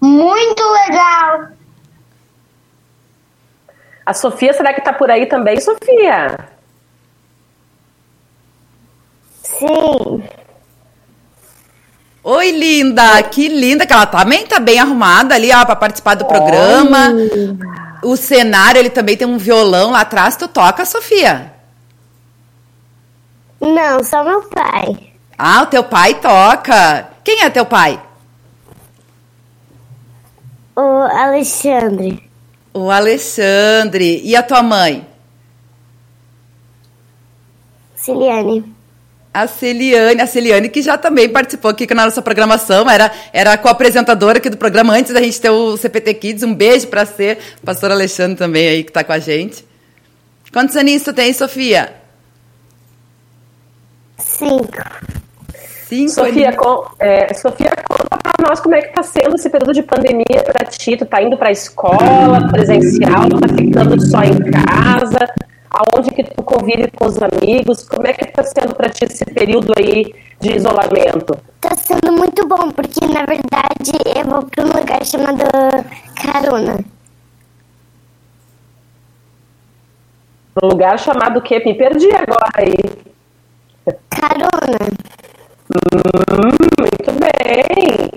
Muito 0.00 0.62
legal. 0.62 1.48
A 4.04 4.14
Sofia, 4.14 4.52
será 4.52 4.72
que 4.72 4.80
tá 4.80 4.92
por 4.92 5.10
aí 5.10 5.26
também, 5.26 5.60
Sofia? 5.60 6.38
Sim. 9.42 10.22
Oi, 12.22 12.50
linda! 12.50 13.22
Que 13.22 13.48
linda 13.48 13.86
que 13.86 13.92
ela 13.92 14.06
também 14.06 14.46
tá 14.46 14.60
bem 14.60 14.78
arrumada 14.78 15.34
ali, 15.34 15.50
ó, 15.50 15.64
pra 15.64 15.74
participar 15.74 16.14
do 16.14 16.26
programa. 16.26 17.12
O 18.02 18.16
cenário, 18.16 18.78
ele 18.78 18.90
também 18.90 19.16
tem 19.16 19.26
um 19.26 19.38
violão 19.38 19.90
lá 19.90 20.02
atrás. 20.02 20.36
Tu 20.36 20.46
toca, 20.48 20.84
Sofia? 20.84 21.57
Não, 23.60 24.02
só 24.04 24.24
meu 24.24 24.42
pai. 24.42 25.12
Ah, 25.36 25.62
o 25.62 25.66
teu 25.66 25.84
pai 25.84 26.14
toca. 26.14 27.08
Quem 27.24 27.42
é 27.42 27.50
teu 27.50 27.66
pai? 27.66 28.00
O 30.74 30.80
Alexandre. 30.80 32.22
O 32.72 32.90
Alexandre. 32.90 34.20
E 34.24 34.36
a 34.36 34.42
tua 34.42 34.62
mãe? 34.62 35.06
Ciliane. 37.96 38.64
A 39.34 39.46
Celiane, 39.46 40.22
a 40.22 40.26
Celiane 40.26 40.68
que 40.68 40.80
já 40.80 40.96
também 40.96 41.28
participou 41.28 41.70
aqui 41.70 41.86
na 41.94 42.06
nossa 42.06 42.22
programação, 42.22 42.88
era, 42.88 43.12
era 43.32 43.58
co-apresentadora 43.58 44.38
aqui 44.38 44.48
do 44.48 44.56
programa 44.56 44.94
antes 44.94 45.12
da 45.12 45.20
gente 45.20 45.40
ter 45.40 45.50
o 45.50 45.76
CPT 45.76 46.14
Kids. 46.14 46.42
Um 46.42 46.54
beijo 46.54 46.86
para 46.86 47.04
ser, 47.04 47.38
pastor 47.64 47.90
Alexandre 47.90 48.36
também 48.36 48.68
aí 48.68 48.82
que 48.82 48.90
está 48.90 49.04
com 49.04 49.12
a 49.12 49.18
gente. 49.18 49.64
Quantos 50.52 50.76
aninhos 50.76 51.02
tu 51.02 51.12
tem, 51.12 51.32
Sofia? 51.32 51.97
Cinco. 54.18 54.66
Cinco 55.88 56.10
Sofia, 56.10 56.52
com, 56.54 56.84
é, 56.98 57.32
Sofia, 57.32 57.70
conta 57.88 58.18
para 58.18 58.46
nós 58.46 58.60
como 58.60 58.74
é 58.74 58.82
que 58.82 58.88
está 58.88 59.02
sendo 59.02 59.36
esse 59.36 59.48
período 59.48 59.72
de 59.72 59.82
pandemia 59.82 60.44
para 60.44 60.66
ti. 60.66 60.96
Tu 60.96 61.06
tá 61.06 61.22
indo 61.22 61.36
para 61.38 61.48
a 61.48 61.52
escola 61.52 62.48
presencial, 62.50 63.28
tá 63.28 63.48
ficando 63.48 64.00
só 64.00 64.22
em 64.22 64.38
casa? 64.50 65.26
Aonde 65.70 66.10
que 66.10 66.24
tu 66.24 66.42
convive 66.42 66.90
com 66.90 67.06
os 67.06 67.16
amigos? 67.22 67.88
Como 67.88 68.06
é 68.06 68.12
que 68.12 68.24
está 68.24 68.42
sendo 68.42 68.74
para 68.74 68.90
ti 68.90 69.04
esse 69.04 69.24
período 69.24 69.72
aí 69.78 70.14
de 70.40 70.56
isolamento? 70.56 71.38
Tá 71.60 71.74
sendo 71.74 72.12
muito 72.12 72.46
bom, 72.46 72.70
porque 72.70 73.06
na 73.06 73.24
verdade 73.24 73.92
eu 74.14 74.24
vou 74.24 74.42
para 74.42 74.64
um 74.64 74.68
lugar 74.68 75.04
chamado 75.04 75.44
Carona. 76.14 76.78
Um 80.62 80.66
lugar 80.66 80.98
chamado 80.98 81.38
o 81.38 81.42
quê? 81.42 81.62
Me 81.64 81.74
perdi 81.74 82.08
agora 82.12 82.50
aí. 82.56 83.08
Carona. 84.10 84.78
Hum, 85.70 86.50
muito 86.78 87.12
bem. 87.12 88.10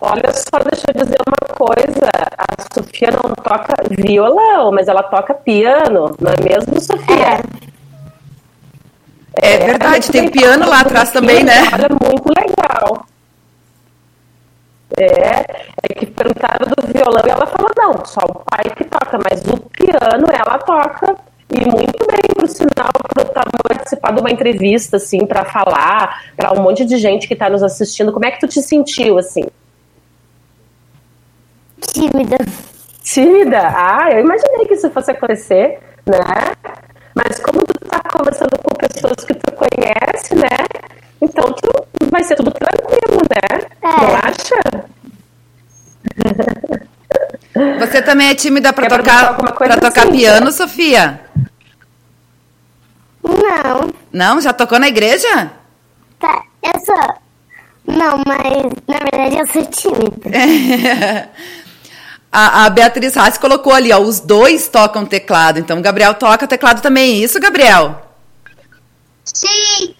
Olha 0.00 0.32
só, 0.32 0.58
deixa 0.58 0.86
eu 0.88 1.04
dizer 1.04 1.18
uma 1.26 1.54
coisa. 1.54 2.10
A 2.38 2.74
Sofia 2.74 3.10
não 3.10 3.34
toca 3.34 3.74
violão, 3.90 4.72
mas 4.72 4.88
ela 4.88 5.02
toca 5.02 5.34
piano, 5.34 6.14
não 6.20 6.32
é 6.32 6.42
mesmo, 6.42 6.80
Sofia? 6.80 7.40
É, 9.40 9.54
é 9.54 9.66
verdade, 9.66 10.10
tem 10.10 10.30
piano 10.30 10.68
lá 10.68 10.80
atrás 10.80 11.10
também, 11.10 11.42
né? 11.42 11.54
Olha, 11.72 11.88
muito 11.90 12.28
legal. 12.28 13.06
É, 14.96 15.44
é 15.82 15.94
que 15.94 16.06
perguntaram 16.06 16.66
do 16.68 16.86
violão 16.86 17.22
e 17.26 17.30
ela 17.30 17.46
falou, 17.46 17.70
não, 17.76 18.04
só 18.04 18.20
o 18.28 18.44
pai 18.44 18.64
que 18.76 18.84
toca, 18.84 19.18
mas 19.28 19.42
o 19.42 19.58
piano 19.70 20.26
ela 20.32 20.58
toca 20.58 21.16
e 21.54 21.64
muito 21.64 22.06
bem, 22.06 22.34
por 22.34 22.48
sinal, 22.48 22.90
para 23.32 23.44
participar 23.68 24.12
de 24.12 24.20
uma 24.20 24.30
entrevista, 24.30 24.96
assim, 24.96 25.24
para 25.24 25.44
falar 25.44 26.22
para 26.36 26.52
um 26.52 26.62
monte 26.62 26.84
de 26.84 26.98
gente 26.98 27.28
que 27.28 27.34
está 27.34 27.48
nos 27.48 27.62
assistindo. 27.62 28.12
Como 28.12 28.24
é 28.24 28.30
que 28.32 28.40
tu 28.40 28.48
te 28.48 28.60
sentiu, 28.60 29.18
assim? 29.18 29.44
Tímida. 31.80 32.36
Tímida? 33.02 33.60
Ah, 33.60 34.08
eu 34.10 34.20
imaginei 34.20 34.66
que 34.66 34.74
isso 34.74 34.90
fosse 34.90 35.12
acontecer, 35.12 35.78
né? 36.06 36.52
Mas 37.14 37.38
como 37.38 37.60
tu 37.64 37.88
tá 37.88 38.00
conversando 38.00 38.58
com 38.58 38.74
pessoas 38.74 39.24
que 39.24 39.34
tu 39.34 39.52
conhece, 39.52 40.34
né? 40.34 40.66
Então 41.22 41.52
tu 41.52 41.70
vai 42.10 42.24
ser 42.24 42.34
tudo 42.34 42.50
tranquilo, 42.50 43.22
né? 43.30 43.66
É. 43.80 43.86
Não 43.86 44.16
acha? 44.16 44.60
Você 47.78 48.02
também 48.02 48.30
é 48.30 48.34
tímida 48.34 48.72
para 48.72 48.88
tocar, 48.88 49.36
pra 49.36 49.76
tocar 49.76 50.02
assim, 50.02 50.12
piano, 50.12 50.50
Sofia? 50.50 51.23
Não. 54.14 54.40
Já 54.40 54.52
tocou 54.52 54.78
na 54.78 54.86
igreja? 54.86 55.50
Tá, 56.20 56.42
eu 56.62 56.80
sou. 56.86 57.14
Não, 57.84 58.22
mas 58.24 58.72
na 58.86 58.98
verdade 58.98 59.38
eu 59.38 59.46
sou 59.48 59.66
tímida. 59.66 60.30
a, 62.30 62.64
a, 62.64 62.70
Beatriz 62.70 63.16
Haas 63.16 63.36
colocou 63.36 63.74
ali, 63.74 63.92
ó, 63.92 63.98
os 63.98 64.20
dois 64.20 64.68
tocam 64.68 65.04
teclado. 65.04 65.58
Então, 65.58 65.78
o 65.78 65.82
Gabriel 65.82 66.14
toca 66.14 66.46
teclado 66.46 66.80
também. 66.80 67.22
Isso, 67.22 67.40
Gabriel? 67.40 68.00
Sim. 69.24 69.96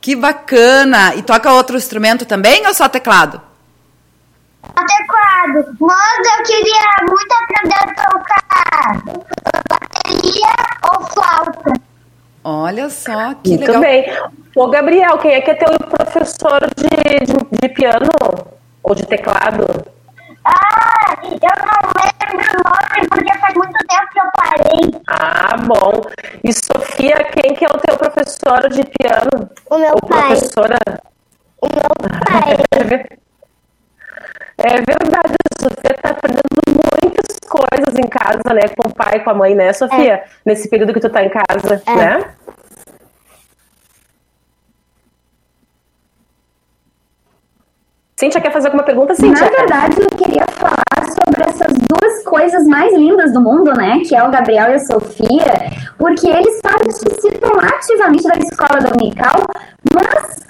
Que 0.00 0.14
bacana. 0.14 1.16
E 1.16 1.22
toca 1.22 1.52
outro 1.52 1.76
instrumento 1.76 2.24
também 2.24 2.64
ou 2.68 2.72
só 2.72 2.88
teclado? 2.88 3.42
Teclado. 4.62 5.76
Mas 5.80 6.38
eu 6.38 6.42
queria 6.44 7.06
muito 7.08 7.34
aprender 7.34 7.74
a 7.74 7.94
tocar 7.94 9.02
bateria 9.68 10.54
ou 10.92 11.04
flauta. 11.06 11.85
Olha 12.48 12.88
só, 12.88 13.34
que 13.42 13.56
Muito 13.56 13.66
legal. 13.66 13.80
bem. 13.80 14.06
Ô, 14.54 14.68
Gabriel, 14.68 15.18
quem 15.18 15.32
é 15.32 15.40
que 15.40 15.50
é 15.50 15.54
teu 15.54 15.68
professor 15.80 16.60
de, 16.76 17.26
de, 17.26 17.58
de 17.60 17.68
piano 17.70 18.08
ou 18.84 18.94
de 18.94 19.04
teclado? 19.04 19.66
Ah, 20.44 21.16
eu 21.24 21.34
não 21.34 22.38
lembro 22.38 22.52
o 22.54 22.62
nome 22.62 23.08
porque 23.10 23.38
faz 23.38 23.52
muito 23.52 23.76
tempo 23.88 24.06
que 24.12 24.20
eu 24.20 24.30
parei. 24.36 25.02
Ah, 25.08 25.56
bom. 25.56 26.02
E 26.44 26.52
Sofia, 26.52 27.24
quem 27.32 27.52
que 27.52 27.64
é 27.64 27.68
o 27.68 27.80
teu 27.80 27.96
professor 27.96 28.68
de 28.68 28.84
piano? 28.84 29.50
O 29.68 29.78
meu 29.78 29.94
ou 29.94 30.08
pai. 30.08 30.26
professora? 30.28 30.78
O 31.60 31.66
meu 31.66 31.82
pai. 32.28 33.06
É 34.58 34.76
verdade, 34.76 35.34
a 35.34 35.62
Sofia 35.64 35.96
está 35.96 36.10
aprendendo 36.10 36.46
muitas 37.02 37.40
coisas 37.48 37.98
em 37.98 38.08
casa, 38.08 38.54
né? 38.54 38.68
Com 38.76 38.88
o 38.88 38.94
pai, 38.94 39.18
com 39.24 39.30
a 39.30 39.34
mãe, 39.34 39.56
né, 39.56 39.72
Sofia? 39.72 40.14
É. 40.14 40.24
Nesse 40.44 40.68
período 40.70 40.94
que 40.94 41.00
tu 41.00 41.10
tá 41.10 41.24
em 41.24 41.28
casa, 41.28 41.82
é. 41.84 41.94
né? 41.96 42.35
Cíntia, 48.18 48.40
quer 48.40 48.50
fazer 48.50 48.68
alguma 48.68 48.82
pergunta? 48.82 49.12
Na 49.20 49.46
verdade, 49.46 50.00
eu 50.00 50.08
queria 50.08 50.46
falar 50.52 51.06
sobre 51.06 51.50
essas 51.50 51.70
duas 51.86 52.24
coisas 52.24 52.66
mais 52.66 52.90
lindas 52.94 53.30
do 53.34 53.42
mundo, 53.42 53.74
né? 53.74 54.00
Que 54.08 54.16
é 54.16 54.22
o 54.26 54.30
Gabriel 54.30 54.70
e 54.70 54.74
a 54.74 54.78
Sofia, 54.78 55.52
porque 55.98 56.26
eles 56.26 56.58
participam 56.62 57.60
ativamente 57.60 58.22
da 58.22 58.38
escola 58.38 58.80
dominical, 58.80 59.42
mas 59.92 60.46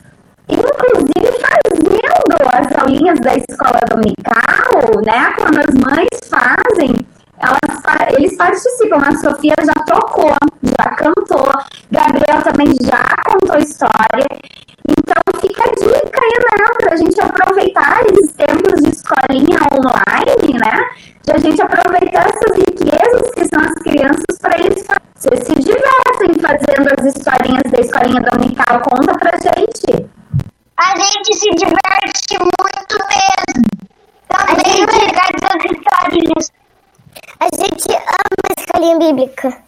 inclusive 0.48 1.40
fazendo 1.42 2.36
as 2.52 2.78
aulinhas 2.78 3.18
da 3.18 3.34
escola 3.34 3.80
dominical, 3.90 5.02
né? 5.04 5.32
Quando 5.34 5.58
as 5.58 5.74
mães 5.74 6.08
fazem, 6.30 6.94
elas, 7.40 8.16
eles 8.16 8.36
participam. 8.36 8.98
A 8.98 9.16
Sofia 9.16 9.54
já 9.64 9.74
tocou, 9.86 10.32
já 10.62 10.90
cantou, 10.90 11.50
Gabriel 11.90 12.42
também 12.44 12.68
já 12.80 13.04
contou 13.28 13.58
história. 13.58 14.24
Então 14.88 15.40
fica 15.40 15.64
a 15.64 15.74
dica 15.74 16.05
a 16.96 16.98
gente 16.98 17.20
aproveitar 17.20 18.00
esses 18.10 18.32
tempos 18.32 18.82
de 18.82 18.88
escolinha 18.88 19.58
online, 19.70 20.58
né? 20.58 20.88
De 21.24 21.32
a 21.32 21.38
gente 21.38 21.60
aproveitar 21.60 22.26
essas 22.26 22.56
riquezas 22.56 23.30
que 23.34 23.44
são 23.44 23.60
as 23.60 23.74
crianças 23.82 24.38
para 24.40 24.58
eles 24.58 24.86
se 25.18 25.54
divertem 25.54 26.34
fazendo 26.40 26.88
as 26.98 27.14
historinhas 27.14 27.70
da 27.70 27.80
escolinha 27.80 28.22
dominical. 28.22 28.80
Conta 28.80 29.12
pra 29.18 29.32
gente. 29.32 30.08
A 30.78 30.98
gente 30.98 31.34
se 31.34 31.50
diverte 31.50 32.38
muito 32.38 32.96
mesmo. 33.12 33.66
Também 34.28 34.56
a 34.56 35.60
gente... 35.60 35.76
historinhas. 35.76 36.52
A 37.40 37.48
gente 37.54 37.92
ama 37.92 38.42
a 38.48 38.60
escolinha 38.60 38.98
bíblica. 38.98 39.66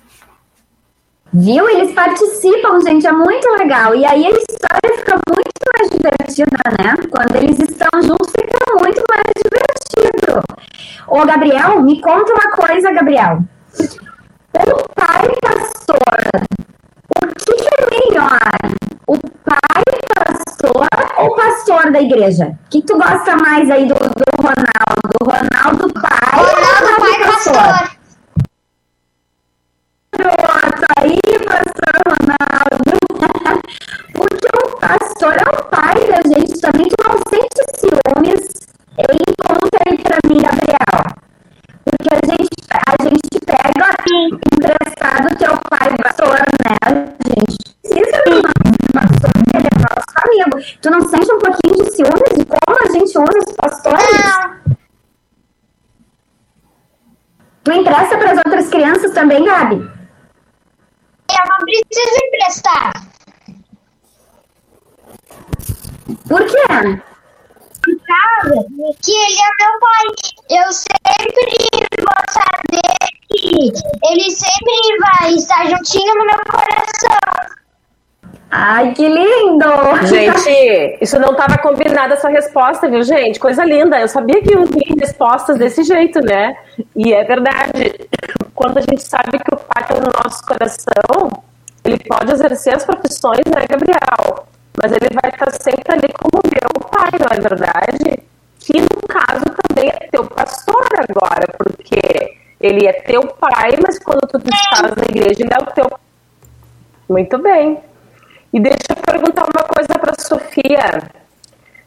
Viu? 1.32 1.68
Eles 1.68 1.92
participam, 1.92 2.80
gente, 2.80 3.06
é 3.06 3.12
muito 3.12 3.48
legal. 3.58 3.94
E 3.94 4.04
aí 4.06 4.26
a 4.26 4.30
história 4.30 4.98
fica 4.98 5.18
muito 5.28 5.50
mais 5.76 5.90
divertida, 5.90 6.17
né? 6.46 6.94
Quando 7.10 7.36
eles 7.36 7.58
estão 7.58 7.88
juntos, 8.02 8.32
fica 8.38 8.58
muito 8.80 9.02
mais 9.10 9.32
divertido. 9.36 10.42
Ô, 11.06 11.24
Gabriel, 11.24 11.82
me 11.82 12.00
conta 12.00 12.32
uma 12.32 12.50
coisa, 12.52 12.92
Gabriel. 12.92 13.42
O 14.54 14.94
pai 14.94 15.28
pastor, 15.40 15.98
o 17.16 17.26
que, 17.34 17.68
é 17.68 18.10
melhor? 18.10 18.50
O 19.06 19.18
pai 19.44 19.84
pastor 20.16 20.88
ou 21.18 21.34
pastor 21.36 21.92
da 21.92 22.00
igreja? 22.00 22.56
O 22.66 22.70
que, 22.70 22.80
que 22.80 22.86
tu 22.86 22.98
gosta 22.98 23.36
mais 23.36 23.70
aí 23.70 23.86
do, 23.86 23.94
do? 23.94 24.28
Ronaldo 25.28 25.92
pai 25.92 26.40
Ronaldo 26.40 27.00
pai 27.00 27.24
pastor? 27.24 27.54
pastor. 27.54 27.98
Pronto, 30.10 30.86
aí, 30.98 31.20
pastor 31.44 31.94
Ronaldo. 32.08 32.78
Porque 34.14 34.48
o 34.64 34.76
pastor 34.78 35.34
é 35.34 35.48
o 35.50 35.64
pai 35.64 35.94
da 36.08 36.22
gente 36.28 36.60
também, 36.60 36.88
tu 36.88 36.96
não 37.06 37.18
sente 37.28 37.60
ciúmes. 37.76 38.48
Ele 38.96 39.24
conta 39.44 39.78
aí 39.86 39.98
pra 39.98 40.18
mim, 40.26 40.40
Gabriel. 40.40 40.98
Porque 41.84 42.08
a 42.10 42.20
gente, 42.26 42.56
a 42.72 43.02
gente 43.04 43.38
pega 43.44 43.86
emprestado 44.54 45.36
teu 45.36 45.58
pai 45.68 45.94
pastor, 46.02 46.38
né, 46.64 46.76
gente? 47.26 47.58
Precisa 47.82 48.22
do 48.24 48.42
nosso 48.42 48.78
pastor, 48.94 49.30
ele 49.54 49.66
é 49.66 49.78
nosso 49.78 50.14
amigo. 50.24 50.78
Tu 50.80 50.90
não 50.90 51.08
sente 51.08 51.32
um 51.32 51.38
pouquinho 51.38 51.84
de 51.84 51.90
ciúmes 51.92 52.38
de 52.38 52.44
como 52.44 52.78
a 52.80 52.92
gente 52.92 53.18
usa 53.18 53.38
os 53.46 53.56
pastores? 53.56 54.08
Não. 54.12 54.58
Tu 57.68 57.72
empresta 57.72 58.16
para 58.16 58.32
as 58.32 58.38
outras 58.38 58.68
crianças 58.68 59.12
também, 59.12 59.44
Gabi? 59.44 59.76
Eu 59.76 61.44
não 61.50 61.58
preciso 61.66 62.16
emprestar. 62.24 62.92
Por 66.26 66.42
quê? 66.46 67.02
Por 67.82 67.96
causa 68.06 68.64
que 69.02 69.12
ele 69.12 69.38
é 69.38 69.50
meu 69.60 69.78
pai. 69.80 70.06
Eu 70.48 70.72
sempre 70.72 71.86
vou 71.98 72.20
saber 72.30 72.96
que 73.28 73.47
ele 74.10 74.30
sempre 74.30 74.98
vai 75.20 75.32
estar 75.32 75.66
juntinho 75.66 76.14
no 76.14 76.24
meu 76.24 76.38
coração. 76.48 77.58
Ai, 78.50 78.94
que 78.94 79.06
lindo! 79.06 79.66
Gente, 80.06 80.98
isso 81.02 81.18
não 81.18 81.32
estava 81.32 81.58
combinado 81.58 82.14
essa 82.14 82.28
resposta, 82.28 82.88
viu, 82.88 83.02
gente? 83.02 83.38
Coisa 83.38 83.64
linda. 83.64 84.00
Eu 84.00 84.08
sabia 84.08 84.40
que 84.40 84.52
iam 84.52 84.64
vir 84.64 84.96
respostas 84.98 85.58
desse 85.58 85.82
jeito, 85.82 86.20
né? 86.20 86.56
E 86.96 87.12
é 87.12 87.24
verdade. 87.24 88.08
Quando 88.54 88.78
a 88.78 88.80
gente 88.80 89.02
sabe 89.02 89.38
que 89.38 89.54
o 89.54 89.58
pai 89.58 89.82
está 89.82 89.94
no 89.94 90.10
nosso 90.24 90.42
coração, 90.46 91.42
ele 91.84 91.98
pode 92.08 92.32
exercer 92.32 92.74
as 92.74 92.84
profissões, 92.84 93.44
né, 93.46 93.66
Gabriel? 93.68 94.46
Mas 94.82 94.92
ele 94.92 95.08
vai 95.20 95.30
estar 95.30 95.50
sempre 95.52 95.92
ali 95.92 96.08
como 96.14 96.42
meu 96.44 96.88
pai, 96.90 97.10
não 97.20 97.36
é 97.36 97.40
verdade? 97.40 98.22
Que 98.60 98.80
no 98.80 99.02
caso 99.08 99.44
também 99.68 99.90
é 99.90 100.08
teu 100.10 100.24
pastor 100.24 100.86
agora, 101.08 101.46
porque 101.58 102.37
ele 102.60 102.86
é 102.86 102.92
teu 102.92 103.26
pai, 103.26 103.72
mas 103.82 103.98
quando 103.98 104.20
tu 104.28 104.38
estás 104.38 104.94
na 104.96 105.04
igreja, 105.04 105.42
ele 105.42 105.52
é 105.52 105.62
o 105.62 105.66
teu. 105.72 105.86
Muito 107.08 107.38
bem. 107.38 107.78
E 108.52 108.60
deixa 108.60 108.78
eu 108.90 108.96
perguntar 108.96 109.44
uma 109.44 109.64
coisa 109.64 109.98
para 109.98 110.14
Sofia. 110.18 111.10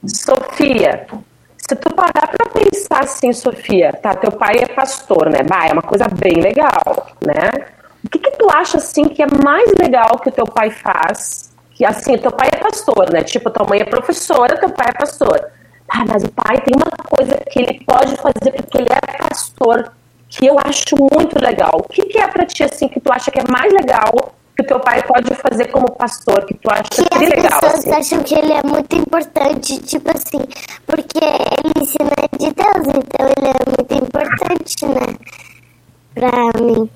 Sofia, 0.06 1.08
se 1.58 1.76
tu 1.76 1.94
parar 1.94 2.28
para 2.28 2.50
pensar 2.50 3.04
assim, 3.04 3.32
Sofia, 3.34 3.94
tá, 3.94 4.16
teu 4.16 4.32
pai 4.32 4.56
é 4.60 4.68
pastor, 4.68 5.30
né? 5.30 5.44
Bah, 5.44 5.68
é 5.68 5.74
uma 5.74 5.82
coisa 5.82 6.08
bem 6.08 6.42
legal, 6.42 7.08
né? 7.26 7.68
O 8.04 8.10
que, 8.10 8.20
que 8.20 8.32
tu 8.32 8.48
acha 8.52 8.78
assim 8.78 9.06
que 9.06 9.22
é 9.22 9.28
mais 9.44 9.72
legal 9.80 10.18
que 10.20 10.30
o 10.30 10.32
teu 10.32 10.46
pai 10.46 10.72
faz? 10.72 11.52
Que 11.72 11.86
assim, 11.86 12.18
teu 12.18 12.32
pai 12.32 12.50
é 12.52 12.58
pastor, 12.58 13.12
né? 13.12 13.24
Tipo, 13.24 13.50
tua 13.50 13.68
mãe 13.68 13.82
é 13.82 13.86
professora, 13.86 14.58
teu 14.58 14.70
pai 14.70 14.88
é 14.90 14.98
pastor. 14.98 15.52
Ah, 15.88 16.06
mas 16.08 16.24
o 16.24 16.32
pai 16.32 16.58
tem 16.62 16.74
uma 16.76 16.92
coisa 17.10 17.38
que 17.50 17.60
ele 17.60 17.84
pode 17.86 18.16
fazer 18.18 18.52
porque 18.52 18.78
ele 18.78 18.88
é 18.90 19.28
pastor, 19.30 19.92
que 20.32 20.46
eu 20.48 20.56
acho 20.66 20.96
muito 20.98 21.38
legal. 21.40 21.72
O 21.74 21.84
que, 21.84 22.04
que 22.04 22.18
é 22.18 22.28
pra 22.28 22.46
ti 22.46 22.64
assim 22.64 22.88
que 22.88 23.00
tu 23.00 23.12
acha 23.12 23.30
que 23.30 23.40
é 23.40 23.44
mais 23.52 23.72
legal 23.74 24.34
que 24.56 24.64
o 24.64 24.68
teu 24.68 24.80
pai 24.80 25.04
pode 25.04 25.34
fazer 25.36 25.68
como 25.68 25.92
pastor, 25.92 26.46
que 26.46 26.54
tu 26.56 26.70
acha 26.72 26.84
que 26.90 27.02
é 27.14 27.20
legal? 27.20 27.46
As 27.46 27.60
pessoas 27.60 27.74
assim? 27.80 27.94
acham 27.94 28.24
que 28.24 28.36
ele 28.36 28.54
é 28.54 28.64
muito 28.64 28.96
importante, 28.96 29.78
tipo 29.80 30.10
assim, 30.10 30.40
porque 30.86 31.20
ele 31.20 31.74
ensina 31.78 32.12
de 32.40 32.52
Deus, 32.52 32.88
então 32.88 33.28
ele 33.38 33.48
é 33.48 33.60
muito 33.68 34.06
importante, 34.06 34.86
né? 34.86 35.16
Pra 36.14 36.64
mim. 36.64 36.90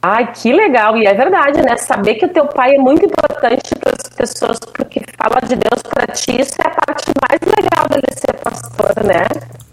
Ai, 0.00 0.32
que 0.32 0.52
legal! 0.52 0.96
E 0.96 1.06
é 1.06 1.14
verdade, 1.14 1.60
né? 1.60 1.76
Saber 1.76 2.14
que 2.14 2.26
o 2.26 2.28
teu 2.28 2.46
pai 2.46 2.76
é 2.76 2.78
muito 2.78 3.04
importante 3.04 3.74
para 3.80 3.92
as 3.92 4.08
pessoas, 4.14 4.58
porque 4.72 5.00
fala 5.20 5.40
de 5.40 5.56
Deus 5.56 5.82
para 5.82 6.06
ti, 6.14 6.40
isso 6.40 6.54
é 6.62 6.68
a 6.68 6.70
parte 6.70 7.10
mais 7.20 7.40
legal 7.40 7.88
dele 7.88 8.06
ser 8.12 8.34
pastor, 8.38 9.04
né? 9.04 9.26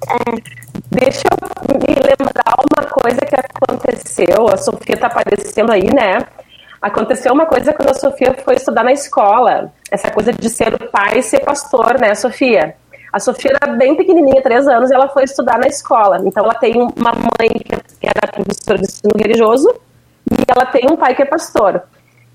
É. 0.09 0.65
Deixa 0.91 1.23
eu 1.29 1.77
me 1.77 1.95
lembrar 1.95 2.53
uma 2.57 2.74
coisa 3.01 3.19
que 3.19 3.35
aconteceu. 3.35 4.47
A 4.51 4.57
Sofia 4.57 4.95
tá 4.97 5.07
aparecendo 5.07 5.71
aí, 5.71 5.93
né? 5.93 6.19
Aconteceu 6.81 7.33
uma 7.33 7.45
coisa 7.45 7.73
quando 7.73 7.89
a 7.89 7.93
Sofia 7.93 8.33
foi 8.43 8.55
estudar 8.55 8.83
na 8.83 8.93
escola. 8.93 9.71
Essa 9.91 10.09
coisa 10.11 10.31
de 10.31 10.49
ser 10.49 10.71
pai 10.89 11.19
e 11.19 11.23
ser 11.23 11.39
pastor, 11.39 11.99
né, 11.99 12.15
Sofia? 12.15 12.75
A 13.11 13.19
Sofia 13.19 13.51
era 13.61 13.73
bem 13.73 13.95
pequenininha, 13.95 14.41
três 14.41 14.67
anos, 14.67 14.91
ela 14.91 15.07
foi 15.09 15.23
estudar 15.23 15.57
na 15.57 15.67
escola. 15.67 16.19
Então 16.25 16.43
ela 16.43 16.55
tem 16.55 16.73
uma 16.75 17.11
mãe 17.13 17.49
que 17.99 18.07
era 18.07 18.31
professora 18.31 18.77
de 18.77 18.85
ensino 18.85 19.13
religioso 19.17 19.73
e 20.31 20.43
ela 20.47 20.65
tem 20.65 20.85
um 20.91 20.95
pai 20.95 21.15
que 21.15 21.23
é 21.23 21.25
pastor. 21.25 21.81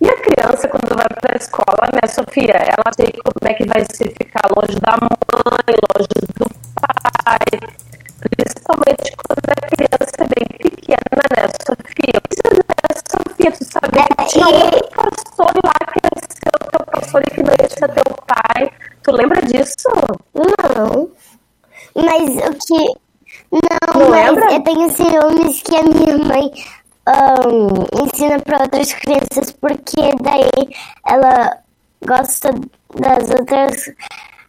E 0.00 0.09
a 0.09 0.17
criança, 0.17 0.67
quando 0.69 0.97
vai 0.97 1.07
para 1.21 1.35
a 1.35 1.37
escola, 1.37 1.85
né, 1.93 2.09
Sofia, 2.09 2.57
ela 2.57 2.90
sei 2.97 3.12
como 3.23 3.50
é 3.50 3.55
que 3.55 3.67
vai 3.67 3.85
ser 3.93 4.09
ficar 4.17 4.49
longe 4.57 4.81
da 4.81 4.97
mãe, 4.97 5.76
longe 5.95 6.09
do 6.38 6.47
pai, 6.81 7.61
principalmente 8.37 9.14
quando 9.17 9.50
a 9.50 9.67
criança 9.69 10.17
é 10.19 10.25
bem 10.25 10.50
tinha 14.30 14.46
um 14.46 14.60
pastor 14.94 15.52
lá 15.64 15.72
que 15.92 15.99
o 16.56 16.70
teu 16.70 16.87
pastor 16.87 17.22
e 17.26 17.30
que 17.30 17.42
não 17.42 17.52
ia 17.60 17.68
ser 17.68 17.88
teu 17.92 18.14
pai. 18.26 18.70
Tu 19.02 19.12
lembra 19.12 19.42
disso? 19.42 19.88
Não. 20.34 21.10
Mas 21.94 22.30
o 22.37 22.52
que. 22.66 22.94
Não, 23.52 24.00
Não 24.00 24.10
mas 24.10 24.26
lembra? 24.26 24.52
eu 24.52 24.62
tenho 24.62 24.90
ciúmes 24.90 25.62
que 25.62 25.76
a 25.76 25.82
minha 25.82 26.18
mãe 26.18 26.50
ahn, 27.06 27.87
ensina 28.04 28.38
para 28.40 28.62
outras 28.62 28.92
crianças, 28.92 29.50
porque 29.52 30.14
daí 30.22 30.75
ela 31.04 31.58
gosta 32.06 32.50
das 32.94 33.30
outras 33.30 33.90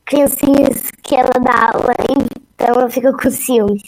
criancinhas 0.05 0.91
que 1.01 1.15
ela 1.15 1.31
dá 1.41 1.71
aula, 1.73 1.93
então 2.09 2.81
eu 2.81 2.89
fico 2.91 3.11
com 3.17 3.31
ciúmes. 3.31 3.81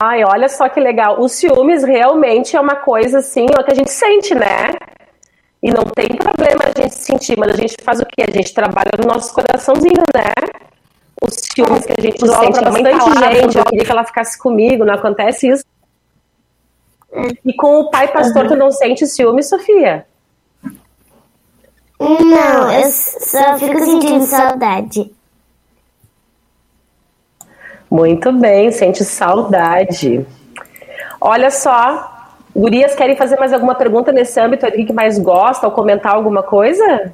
Ai, 0.00 0.24
olha 0.24 0.48
só 0.48 0.68
que 0.68 0.80
legal. 0.80 1.20
O 1.20 1.28
ciúmes 1.28 1.84
realmente 1.84 2.56
é 2.56 2.60
uma 2.60 2.76
coisa 2.76 3.18
assim, 3.18 3.46
ó, 3.56 3.62
que 3.62 3.70
a 3.70 3.74
gente 3.74 3.90
sente, 3.90 4.34
né? 4.34 4.72
E 5.62 5.70
não 5.70 5.84
tem 5.84 6.08
problema 6.08 6.64
a 6.64 6.80
gente 6.80 6.94
sentir, 6.94 7.38
mas 7.38 7.52
a 7.52 7.56
gente 7.56 7.76
faz 7.82 8.00
o 8.00 8.06
quê? 8.06 8.24
A 8.26 8.30
gente 8.30 8.52
trabalha 8.52 8.90
no 8.98 9.06
nosso 9.06 9.32
coraçãozinho, 9.32 10.02
né? 10.12 10.32
Os 11.22 11.34
ciúmes 11.34 11.86
que 11.86 11.92
a 11.96 12.02
gente 12.02 12.18
sente. 12.18 12.60
pra 12.60 12.70
Bastante 12.70 12.98
palavra, 12.98 13.34
gente, 13.34 13.58
eu 13.58 13.64
queria 13.64 13.84
que 13.84 13.92
ela 13.92 14.04
ficasse 14.04 14.36
comigo, 14.36 14.84
não 14.84 14.94
acontece 14.94 15.48
isso. 15.48 15.64
E 17.44 17.52
com 17.52 17.80
o 17.80 17.90
pai 17.90 18.08
pastor, 18.12 18.48
tu 18.48 18.56
não 18.56 18.72
sente 18.72 19.06
ciúme, 19.06 19.42
Sofia? 19.42 20.04
Não, 22.00 22.72
eu 22.72 22.90
só 22.90 23.58
fico 23.58 23.78
sentindo 23.78 24.24
saudade. 24.24 25.14
Muito 27.88 28.32
bem, 28.32 28.72
sente 28.72 29.04
saudade. 29.04 30.26
Olha 31.20 31.50
só, 31.50 32.11
gurias 32.54 32.94
querem 32.94 33.16
fazer 33.16 33.38
mais 33.38 33.52
alguma 33.52 33.74
pergunta 33.74 34.12
nesse 34.12 34.38
âmbito? 34.40 34.66
O 34.66 34.70
que 34.70 34.92
mais 34.92 35.18
gosta 35.18 35.66
ou 35.66 35.72
comentar 35.72 36.14
alguma 36.14 36.42
coisa? 36.42 37.12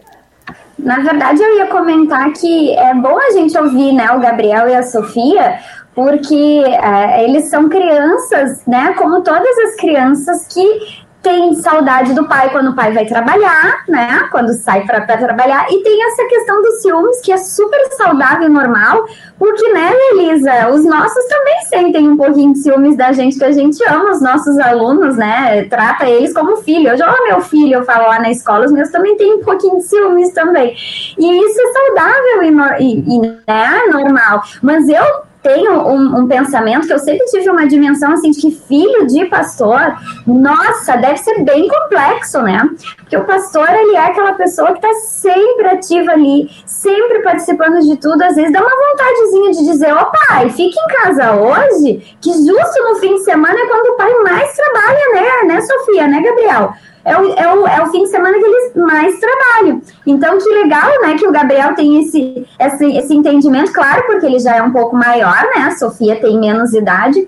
Na 0.78 1.00
verdade, 1.00 1.42
eu 1.42 1.56
ia 1.58 1.66
comentar 1.66 2.32
que 2.32 2.76
é 2.76 2.94
bom 2.94 3.18
a 3.18 3.32
gente 3.32 3.56
ouvir 3.58 3.92
né, 3.92 4.10
o 4.12 4.20
Gabriel 4.20 4.68
e 4.68 4.74
a 4.74 4.82
Sofia, 4.82 5.58
porque 5.94 6.62
é, 6.64 7.24
eles 7.24 7.50
são 7.50 7.68
crianças, 7.68 8.64
né? 8.66 8.94
Como 8.96 9.20
todas 9.22 9.58
as 9.58 9.76
crianças 9.76 10.46
que 10.46 11.06
têm 11.22 11.52
saudade 11.54 12.14
do 12.14 12.26
pai 12.26 12.48
quando 12.50 12.70
o 12.70 12.74
pai 12.76 12.92
vai 12.92 13.04
trabalhar, 13.04 13.82
né? 13.88 14.28
Quando 14.30 14.52
sai 14.52 14.84
para 14.86 15.00
trabalhar. 15.00 15.66
E 15.70 15.82
tem 15.82 16.02
essa 16.06 16.24
questão 16.26 16.62
dos 16.62 16.80
ciúmes, 16.80 17.20
que 17.20 17.32
é 17.32 17.36
super 17.36 17.80
saudável 17.96 18.46
e 18.48 18.50
normal, 18.50 19.04
porque, 19.38 19.68
né, 19.72 19.90
Elisa, 20.12 20.68
os 20.70 20.84
nossos 20.84 21.24
também 21.26 21.60
sentem 21.68 22.08
um 22.08 22.16
pouquinho 22.16 22.52
de 22.52 22.60
ciúmes 22.60 22.96
da 22.96 23.12
gente, 23.12 23.38
que 23.38 23.44
a 23.44 23.52
gente 23.52 23.82
ama 23.88 24.10
os 24.10 24.20
nossos 24.22 24.58
alunos, 24.58 25.16
né? 25.16 25.64
Trata 25.64 26.06
eles 26.08 26.32
como 26.32 26.56
filho. 26.58 26.90
Eu 26.90 26.96
já 26.96 27.06
amo 27.08 27.26
meu 27.28 27.40
filho, 27.40 27.74
eu 27.74 27.84
falo 27.84 28.06
lá 28.08 28.20
na 28.20 28.30
escola, 28.30 28.64
os 28.66 28.72
meus 28.72 28.88
também 28.90 29.16
têm 29.16 29.34
um 29.34 29.42
pouquinho 29.44 29.76
de 29.78 29.84
ciúmes 29.84 30.32
também. 30.32 30.74
E 31.18 31.44
isso 31.44 31.60
é 31.60 31.72
saudável 31.72 32.42
e, 32.42 32.82
e- 32.84 33.16
e, 33.16 33.20
né, 33.20 33.80
normal. 33.92 34.42
Mas 34.62 34.88
eu 34.88 35.27
tenho 35.48 35.72
um, 35.88 36.18
um 36.18 36.28
pensamento 36.28 36.86
que 36.86 36.92
eu 36.92 36.98
sempre 36.98 37.24
tive 37.24 37.48
uma 37.48 37.66
dimensão 37.66 38.12
assim 38.12 38.30
de 38.30 38.38
que 38.38 38.50
filho 38.50 39.06
de 39.06 39.24
pastor, 39.24 39.96
nossa, 40.26 40.94
deve 40.98 41.16
ser 41.16 41.42
bem 41.42 41.66
complexo, 41.66 42.42
né? 42.42 42.68
Porque 42.98 43.16
o 43.16 43.24
pastor, 43.24 43.66
ele 43.70 43.96
é 43.96 44.04
aquela 44.04 44.34
pessoa 44.34 44.74
que 44.74 44.82
tá 44.82 44.92
sempre 44.92 45.66
ativa 45.68 46.12
ali, 46.12 46.50
sempre 46.66 47.22
participando 47.22 47.80
de 47.80 47.96
tudo, 47.96 48.20
às 48.22 48.36
vezes 48.36 48.52
dá 48.52 48.60
uma 48.60 48.68
vontadezinha 48.68 49.50
de 49.52 49.72
dizer, 49.72 49.94
ô 49.94 50.12
pai, 50.28 50.50
fica 50.50 50.78
em 50.78 51.02
casa 51.02 51.34
hoje, 51.34 52.16
que 52.20 52.30
justo 52.30 52.84
no 52.84 52.96
fim 52.96 53.14
de 53.14 53.24
semana 53.24 53.58
é 53.58 53.66
quando 53.66 53.86
o 53.86 53.96
pai 53.96 54.12
mais 54.22 54.54
trabalha, 54.54 55.14
né, 55.14 55.54
né, 55.54 55.60
Sofia, 55.62 56.06
né, 56.06 56.20
Gabriel? 56.20 56.74
É 57.08 57.18
o, 57.18 57.34
é, 57.34 57.54
o, 57.54 57.66
é 57.66 57.82
o 57.82 57.86
fim 57.90 58.02
de 58.02 58.10
semana 58.10 58.38
que 58.38 58.44
eles 58.44 58.74
mais 58.76 59.18
trabalham. 59.18 59.80
Então, 60.06 60.38
que 60.38 60.48
legal, 60.50 60.90
né, 61.00 61.16
que 61.16 61.26
o 61.26 61.32
Gabriel 61.32 61.74
tem 61.74 62.02
esse, 62.02 62.46
esse, 62.60 62.96
esse 62.96 63.14
entendimento, 63.14 63.72
claro, 63.72 64.04
porque 64.06 64.26
ele 64.26 64.38
já 64.38 64.56
é 64.56 64.62
um 64.62 64.72
pouco 64.72 64.94
maior, 64.94 65.42
né? 65.54 65.62
A 65.62 65.70
Sofia 65.72 66.20
tem 66.20 66.38
menos 66.38 66.74
idade. 66.74 67.26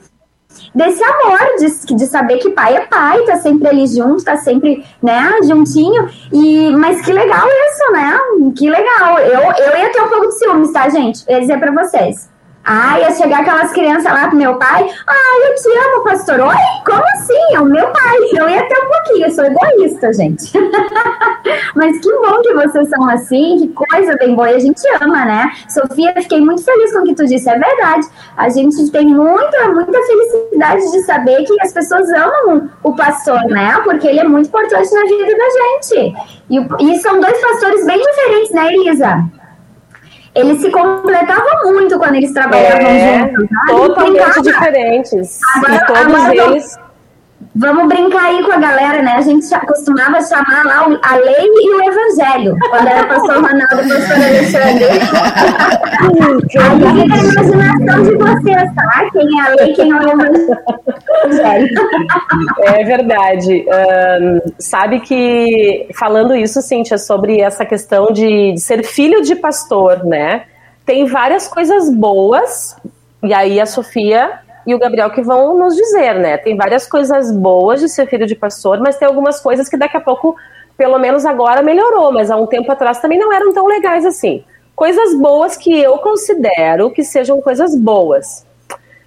Desse 0.75 1.03
amor, 1.03 1.39
de, 1.59 1.97
de 1.97 2.07
saber 2.07 2.39
que 2.39 2.51
pai 2.51 2.77
é 2.77 2.87
pai, 2.87 3.23
tá 3.23 3.37
sempre 3.37 3.69
ali 3.69 3.87
junto, 3.87 4.25
tá 4.25 4.37
sempre, 4.37 4.85
né, 5.03 5.31
juntinho. 5.45 6.09
E, 6.33 6.71
mas 6.77 7.01
que 7.01 7.13
legal 7.13 7.47
isso, 7.47 7.93
né? 7.93 8.19
Que 8.57 8.69
legal. 8.69 9.19
Eu, 9.19 9.41
eu 9.41 9.79
ia 9.79 9.93
ter 9.93 10.03
um 10.03 10.09
pouco 10.09 10.29
de 10.29 10.39
ciúmes, 10.39 10.73
tá, 10.73 10.89
gente? 10.89 11.25
Eu 11.27 11.35
ia 11.35 11.41
dizer 11.41 11.59
pra 11.59 11.73
vocês. 11.73 12.30
Ah, 12.65 13.01
ia 13.01 13.11
chegar 13.13 13.41
aquelas 13.41 13.73
crianças 13.73 14.05
lá 14.05 14.29
pro 14.29 14.37
meu 14.37 14.55
pai. 14.57 14.89
Ah, 15.07 15.49
eu 15.49 15.55
te 15.55 15.79
amo, 15.79 16.05
pastor. 16.05 16.41
Oi, 16.41 16.55
como 16.85 17.03
assim? 17.15 17.55
É 17.55 17.61
o 17.61 17.65
meu 17.65 17.87
pai. 17.89 18.19
Eu 18.33 18.49
ia 18.49 18.63
ter 18.69 18.79
um 18.79 18.89
pouquinho, 18.89 19.27
eu 19.27 19.31
sou 19.31 19.45
egoísta, 19.45 20.13
gente. 20.13 20.53
Mas 21.75 21.99
que 22.01 22.13
bom 22.13 22.43
que 22.43 22.53
vocês 22.53 22.89
são 22.91 23.09
assim, 23.09 23.59
que 23.59 23.69
coisa 23.69 24.15
bem 24.17 24.35
boa. 24.35 24.51
E 24.51 24.57
a 24.57 24.59
gente 24.59 24.83
ama, 25.01 25.25
né? 25.25 25.51
Sofia, 25.69 26.13
fiquei 26.17 26.41
muito 26.41 26.63
feliz 26.63 26.93
com 26.93 26.99
o 26.99 27.05
que 27.05 27.15
tu 27.15 27.27
disse. 27.27 27.49
É 27.49 27.59
verdade. 27.59 28.07
A 28.37 28.49
gente 28.51 28.91
tem 28.91 29.07
muita, 29.07 29.69
muita 29.69 29.99
felicidade 30.03 30.93
de 30.93 31.03
saber 31.03 31.43
que 31.45 31.61
as 31.63 31.73
pessoas 31.73 32.09
amam 32.11 32.71
o 32.83 32.95
pastor, 32.95 33.43
né? 33.47 33.81
Porque 33.85 34.07
ele 34.07 34.21
é 34.21 34.25
muito 34.25 34.49
importante 34.49 34.93
na 34.93 35.03
vida 35.05 35.35
da 35.37 35.51
gente. 35.51 36.15
E, 36.51 36.93
e 36.93 36.99
são 37.01 37.21
dois 37.21 37.41
pastores 37.41 37.87
bem 37.87 37.99
diferentes, 37.99 38.51
né, 38.51 38.75
Elisa? 38.75 39.40
Eles 40.35 40.61
se 40.61 40.71
completavam 40.71 41.73
muito 41.73 41.99
quando 41.99 42.15
eles 42.15 42.33
trabalhavam 42.33 42.87
É, 42.87 43.19
juntos. 43.21 43.51
né? 43.51 43.59
totalmente 43.69 44.43
diferentes. 44.43 45.39
Agora- 45.57 45.75
e 45.75 45.87
todos 45.87 46.15
agora 46.15 46.35
eles. 46.53 46.79
Vamos 47.61 47.89
brincar 47.89 48.25
aí 48.25 48.43
com 48.43 48.53
a 48.53 48.57
galera, 48.57 49.03
né? 49.03 49.17
A 49.17 49.21
gente 49.21 49.47
costumava 49.67 50.19
chamar 50.23 50.65
lá 50.65 50.99
a 51.03 51.17
lei 51.17 51.45
e 51.45 51.75
o 51.75 51.83
evangelho, 51.83 52.57
quando 52.71 52.89
era 52.89 53.07
pastor 53.07 53.35
Ronaldo 53.35 53.83
e 53.85 53.89
pastor 53.89 54.17
Alexandre. 54.17 54.85
Aí 56.01 56.17
fica 56.41 56.63
a 56.63 57.35
imaginação 57.35 58.03
de 58.03 58.17
vocês, 58.17 58.75
tá? 58.75 59.11
Quem 59.13 59.39
é 59.39 59.43
a 59.43 59.49
lei, 59.57 59.73
quem 59.75 59.91
é 59.91 59.95
o 59.95 60.09
evangelho. 61.29 61.69
É 62.63 62.85
verdade. 62.85 63.67
Ahn, 63.69 64.41
sabe 64.59 65.01
que, 65.01 65.87
falando 65.99 66.35
isso, 66.35 66.63
Cíntia, 66.63 66.97
sobre 66.97 67.43
essa 67.43 67.67
questão 67.67 68.11
de, 68.11 68.53
de 68.55 68.61
ser 68.61 68.83
filho 68.85 69.21
de 69.21 69.37
pastor, 69.37 70.03
né? 70.07 70.45
Tem 70.87 71.05
várias 71.05 71.47
coisas 71.47 71.91
boas, 71.91 72.75
e 73.23 73.35
aí 73.35 73.61
a 73.61 73.67
Sofia 73.67 74.41
e 74.71 74.75
o 74.75 74.79
Gabriel 74.79 75.11
que 75.11 75.21
vão 75.21 75.59
nos 75.59 75.75
dizer, 75.75 76.15
né? 76.15 76.37
Tem 76.37 76.57
várias 76.57 76.87
coisas 76.87 77.33
boas 77.33 77.81
de 77.81 77.89
ser 77.89 78.07
filho 78.07 78.27
de 78.27 78.37
pastor, 78.37 78.79
mas 78.79 78.97
tem 78.97 79.09
algumas 79.09 79.41
coisas 79.41 79.69
que 79.69 79.77
daqui 79.77 79.97
a 79.97 80.01
pouco, 80.01 80.37
pelo 80.77 80.99
menos 80.99 81.27
agora, 81.27 81.61
melhorou, 81.61 82.13
mas 82.13 82.31
há 82.31 82.37
um 82.37 82.47
tempo 82.47 82.71
atrás 82.71 83.01
também 83.01 83.19
não 83.19 83.33
eram 83.33 83.53
tão 83.53 83.67
legais 83.67 84.07
assim. 84.07 84.45
Coisas 84.77 85.15
boas 85.19 85.57
que 85.57 85.77
eu 85.77 85.99
considero 85.99 86.91
que 86.91 87.03
sejam 87.03 87.41
coisas 87.41 87.77
boas. 87.77 88.47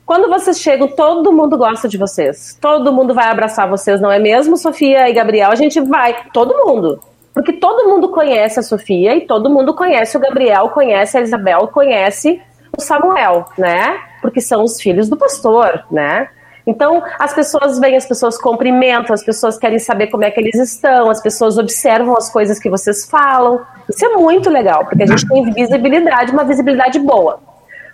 Quando 0.06 0.30
vocês 0.30 0.60
chegam, 0.60 0.89
todo 0.89 1.32
mundo 1.32 1.58
gosta 1.58 1.88
de 1.88 1.97
vocês. 1.97 2.58
Todo 2.60 2.91
mundo 2.91 3.13
vai 3.13 3.28
abraçar 3.28 3.69
vocês, 3.69 4.02
não 4.02 4.12
é 4.12 4.19
mesmo, 4.19 4.58
Sofia 4.58 5.10
e 5.10 5.13
Gabriel? 5.13 5.49
A 5.49 5.56
gente 5.56 5.80
vai, 5.80 6.26
todo 6.34 6.65
mundo. 6.65 6.99
Porque 7.34 7.54
todo 7.54 7.89
mundo 7.89 8.10
conhece 8.10 8.60
a 8.60 8.63
Sofia 8.63 9.15
e 9.15 9.21
todo 9.21 9.49
mundo 9.49 9.73
conhece 9.73 10.17
o 10.17 10.19
Gabriel, 10.19 10.69
conhece 10.69 11.17
a 11.17 11.21
Isabel, 11.21 11.69
conhece 11.69 12.41
o 12.78 12.82
Samuel, 12.82 13.46
né? 13.58 14.00
Porque 14.22 14.42
são 14.42 14.64
os 14.64 14.82
filhos 14.82 15.10
do 15.10 15.18
pastor, 15.18 15.86
né? 15.92 16.30
Então, 16.66 17.04
as 17.20 17.34
pessoas 17.34 17.78
vêm, 17.78 17.96
as 17.98 18.06
pessoas 18.06 18.38
cumprimentam, 18.38 19.14
as 19.14 19.24
pessoas 19.24 19.58
querem 19.58 19.80
saber 19.80 20.08
como 20.08 20.24
é 20.24 20.32
que 20.32 20.40
eles 20.40 20.56
estão, 20.56 21.10
as 21.10 21.22
pessoas 21.22 21.58
observam 21.58 22.16
as 22.16 22.32
coisas 22.32 22.58
que 22.58 22.70
vocês 22.70 23.06
falam. 23.06 23.62
Isso 23.90 24.06
é 24.06 24.10
muito 24.16 24.50
legal, 24.50 24.86
porque 24.86 25.04
a 25.04 25.08
gente 25.08 25.28
tem 25.28 25.52
visibilidade, 25.52 26.32
uma 26.32 26.46
visibilidade 26.46 27.00
boa. 27.00 27.40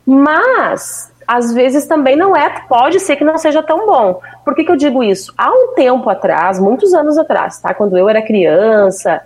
Mas, 0.06 1.12
às 1.28 1.52
vezes 1.52 1.88
também 1.88 2.16
não 2.16 2.36
é, 2.36 2.50
pode 2.68 3.00
ser 3.00 3.16
que 3.16 3.24
não 3.24 3.38
seja 3.40 3.64
tão 3.64 3.88
bom. 3.88 4.22
Por 4.46 4.54
que, 4.54 4.64
que 4.64 4.72
eu 4.72 4.76
digo 4.76 5.04
isso? 5.04 5.34
Há 5.36 5.50
um 5.52 5.74
tempo 5.74 6.08
atrás, 6.10 6.60
muitos 6.60 6.94
anos 6.94 7.18
atrás, 7.18 7.60
tá? 7.60 7.74
Quando 7.74 7.98
eu 7.98 8.08
era 8.08 8.22
criança, 8.22 9.22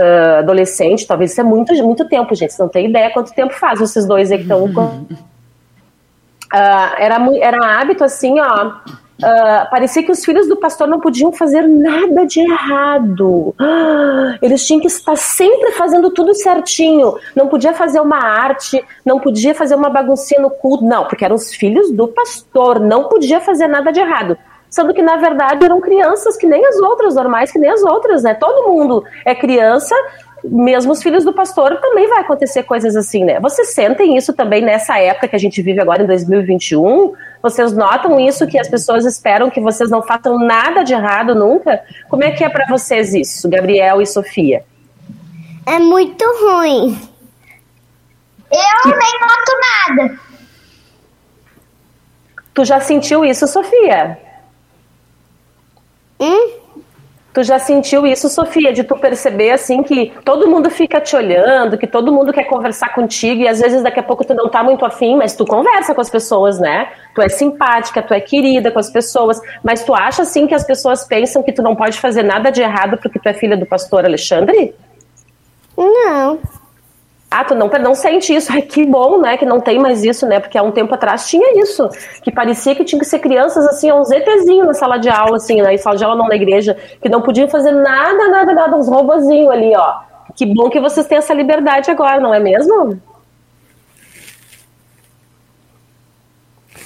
uh, 0.00 0.38
adolescente, 0.38 1.06
talvez 1.06 1.32
isso 1.32 1.40
é 1.40 1.44
muito, 1.44 1.74
muito 1.84 2.08
tempo, 2.08 2.34
gente. 2.34 2.52
Você 2.52 2.62
não 2.62 2.68
tem 2.68 2.88
ideia 2.88 3.10
quanto 3.10 3.32
tempo 3.32 3.52
faz 3.52 3.78
vocês 3.78 4.06
dois 4.06 4.32
aí 4.32 4.38
que 4.38 4.44
estão 4.44 4.64
Uh, 4.64 5.06
era, 6.98 7.16
era 7.40 7.80
hábito 7.80 8.02
assim, 8.02 8.40
ó. 8.40 8.72
Uh, 9.20 9.70
parecia 9.70 10.02
que 10.02 10.10
os 10.10 10.24
filhos 10.24 10.48
do 10.48 10.56
pastor 10.56 10.88
não 10.88 10.98
podiam 10.98 11.30
fazer 11.30 11.68
nada 11.68 12.24
de 12.24 12.40
errado. 12.40 13.54
Eles 14.40 14.66
tinham 14.66 14.80
que 14.80 14.86
estar 14.86 15.16
sempre 15.16 15.72
fazendo 15.72 16.10
tudo 16.10 16.34
certinho. 16.34 17.18
Não 17.36 17.46
podia 17.46 17.74
fazer 17.74 18.00
uma 18.00 18.16
arte, 18.16 18.82
não 19.04 19.20
podia 19.20 19.54
fazer 19.54 19.74
uma 19.74 19.90
baguncinha 19.90 20.40
no 20.40 20.48
culto. 20.48 20.84
Não, 20.84 21.04
porque 21.04 21.24
eram 21.24 21.36
os 21.36 21.54
filhos 21.54 21.92
do 21.92 22.08
pastor. 22.08 22.80
Não 22.80 23.04
podia 23.04 23.40
fazer 23.40 23.68
nada 23.68 23.92
de 23.92 24.00
errado. 24.00 24.38
Sendo 24.70 24.94
que, 24.94 25.02
na 25.02 25.16
verdade, 25.16 25.64
eram 25.64 25.80
crianças 25.80 26.36
que 26.36 26.46
nem 26.46 26.64
as 26.64 26.76
outras, 26.76 27.16
normais 27.16 27.50
que 27.50 27.58
nem 27.58 27.68
as 27.68 27.82
outras, 27.82 28.22
né? 28.22 28.34
Todo 28.34 28.68
mundo 28.68 29.04
é 29.24 29.34
criança 29.34 29.94
mesmo 30.42 30.92
os 30.92 31.02
filhos 31.02 31.24
do 31.24 31.32
pastor 31.32 31.76
também 31.80 32.08
vai 32.08 32.20
acontecer 32.20 32.62
coisas 32.62 32.96
assim, 32.96 33.24
né? 33.24 33.38
Vocês 33.40 33.74
sentem 33.74 34.16
isso 34.16 34.32
também 34.32 34.62
nessa 34.62 34.98
época 34.98 35.28
que 35.28 35.36
a 35.36 35.38
gente 35.38 35.60
vive 35.60 35.80
agora 35.80 36.02
em 36.02 36.06
2021? 36.06 37.12
Vocês 37.42 37.72
notam 37.72 38.18
isso 38.18 38.46
que 38.46 38.58
as 38.58 38.68
pessoas 38.68 39.04
esperam 39.04 39.50
que 39.50 39.60
vocês 39.60 39.90
não 39.90 40.02
façam 40.02 40.38
nada 40.38 40.82
de 40.82 40.92
errado 40.92 41.34
nunca? 41.34 41.82
Como 42.08 42.24
é 42.24 42.30
que 42.30 42.44
é 42.44 42.48
para 42.48 42.66
vocês 42.66 43.14
isso, 43.14 43.48
Gabriel 43.48 44.00
e 44.00 44.06
Sofia? 44.06 44.64
É 45.66 45.78
muito 45.78 46.24
ruim. 46.24 46.98
Eu 48.50 48.90
nem 48.90 49.20
noto 49.20 49.98
nada. 49.98 50.20
Tu 52.52 52.64
já 52.64 52.80
sentiu 52.80 53.24
isso, 53.24 53.46
Sofia? 53.46 54.18
Hum? 56.20 56.60
Tu 57.32 57.44
já 57.44 57.60
sentiu 57.60 58.04
isso, 58.04 58.28
Sofia, 58.28 58.72
de 58.72 58.82
tu 58.82 58.96
perceber 58.96 59.52
assim 59.52 59.84
que 59.84 60.12
todo 60.24 60.48
mundo 60.48 60.68
fica 60.68 61.00
te 61.00 61.14
olhando, 61.14 61.78
que 61.78 61.86
todo 61.86 62.12
mundo 62.12 62.32
quer 62.32 62.42
conversar 62.44 62.92
contigo 62.92 63.42
e 63.42 63.48
às 63.48 63.60
vezes 63.60 63.84
daqui 63.84 64.00
a 64.00 64.02
pouco 64.02 64.24
tu 64.24 64.34
não 64.34 64.48
tá 64.48 64.64
muito 64.64 64.84
afim, 64.84 65.16
mas 65.16 65.36
tu 65.36 65.46
conversa 65.46 65.94
com 65.94 66.00
as 66.00 66.10
pessoas, 66.10 66.58
né? 66.58 66.90
Tu 67.14 67.22
é 67.22 67.28
simpática, 67.28 68.02
tu 68.02 68.12
é 68.12 68.20
querida 68.20 68.72
com 68.72 68.80
as 68.80 68.90
pessoas, 68.90 69.40
mas 69.62 69.84
tu 69.84 69.94
acha 69.94 70.22
assim 70.22 70.48
que 70.48 70.54
as 70.54 70.64
pessoas 70.64 71.04
pensam 71.04 71.40
que 71.40 71.52
tu 71.52 71.62
não 71.62 71.76
pode 71.76 72.00
fazer 72.00 72.24
nada 72.24 72.50
de 72.50 72.62
errado 72.62 72.98
porque 72.98 73.20
tu 73.20 73.28
é 73.28 73.32
filha 73.32 73.56
do 73.56 73.64
pastor 73.64 74.04
Alexandre? 74.04 74.74
Não. 75.78 76.40
Ah, 77.30 77.44
tu 77.44 77.54
não, 77.54 77.68
não 77.68 77.94
sente 77.94 78.34
isso. 78.34 78.50
Ai, 78.52 78.62
que 78.62 78.84
bom, 78.84 79.20
né? 79.20 79.36
Que 79.36 79.46
não 79.46 79.60
tem 79.60 79.78
mais 79.78 80.02
isso, 80.02 80.26
né? 80.26 80.40
Porque 80.40 80.58
há 80.58 80.62
um 80.62 80.72
tempo 80.72 80.92
atrás 80.92 81.28
tinha 81.28 81.62
isso. 81.62 81.88
Que 82.22 82.32
parecia 82.32 82.74
que 82.74 82.84
tinha 82.84 82.98
que 82.98 83.06
ser 83.06 83.20
crianças, 83.20 83.64
assim, 83.68 83.92
uns 83.92 84.10
ETzinhos 84.10 84.66
na 84.66 84.74
sala 84.74 84.98
de 84.98 85.08
aula, 85.08 85.36
assim, 85.36 85.62
na 85.62 85.76
sala 85.78 85.96
de 85.96 86.04
aula 86.04 86.16
não 86.16 86.26
na 86.26 86.34
igreja, 86.34 86.76
que 87.00 87.08
não 87.08 87.22
podiam 87.22 87.48
fazer 87.48 87.70
nada, 87.70 88.28
nada, 88.28 88.52
nada, 88.52 88.76
uns 88.76 88.88
robozinhos 88.88 89.50
ali, 89.50 89.74
ó. 89.76 90.00
Que 90.34 90.44
bom 90.44 90.68
que 90.68 90.80
vocês 90.80 91.06
têm 91.06 91.18
essa 91.18 91.32
liberdade 91.32 91.90
agora, 91.90 92.20
não 92.20 92.34
é 92.34 92.40
mesmo? 92.40 93.00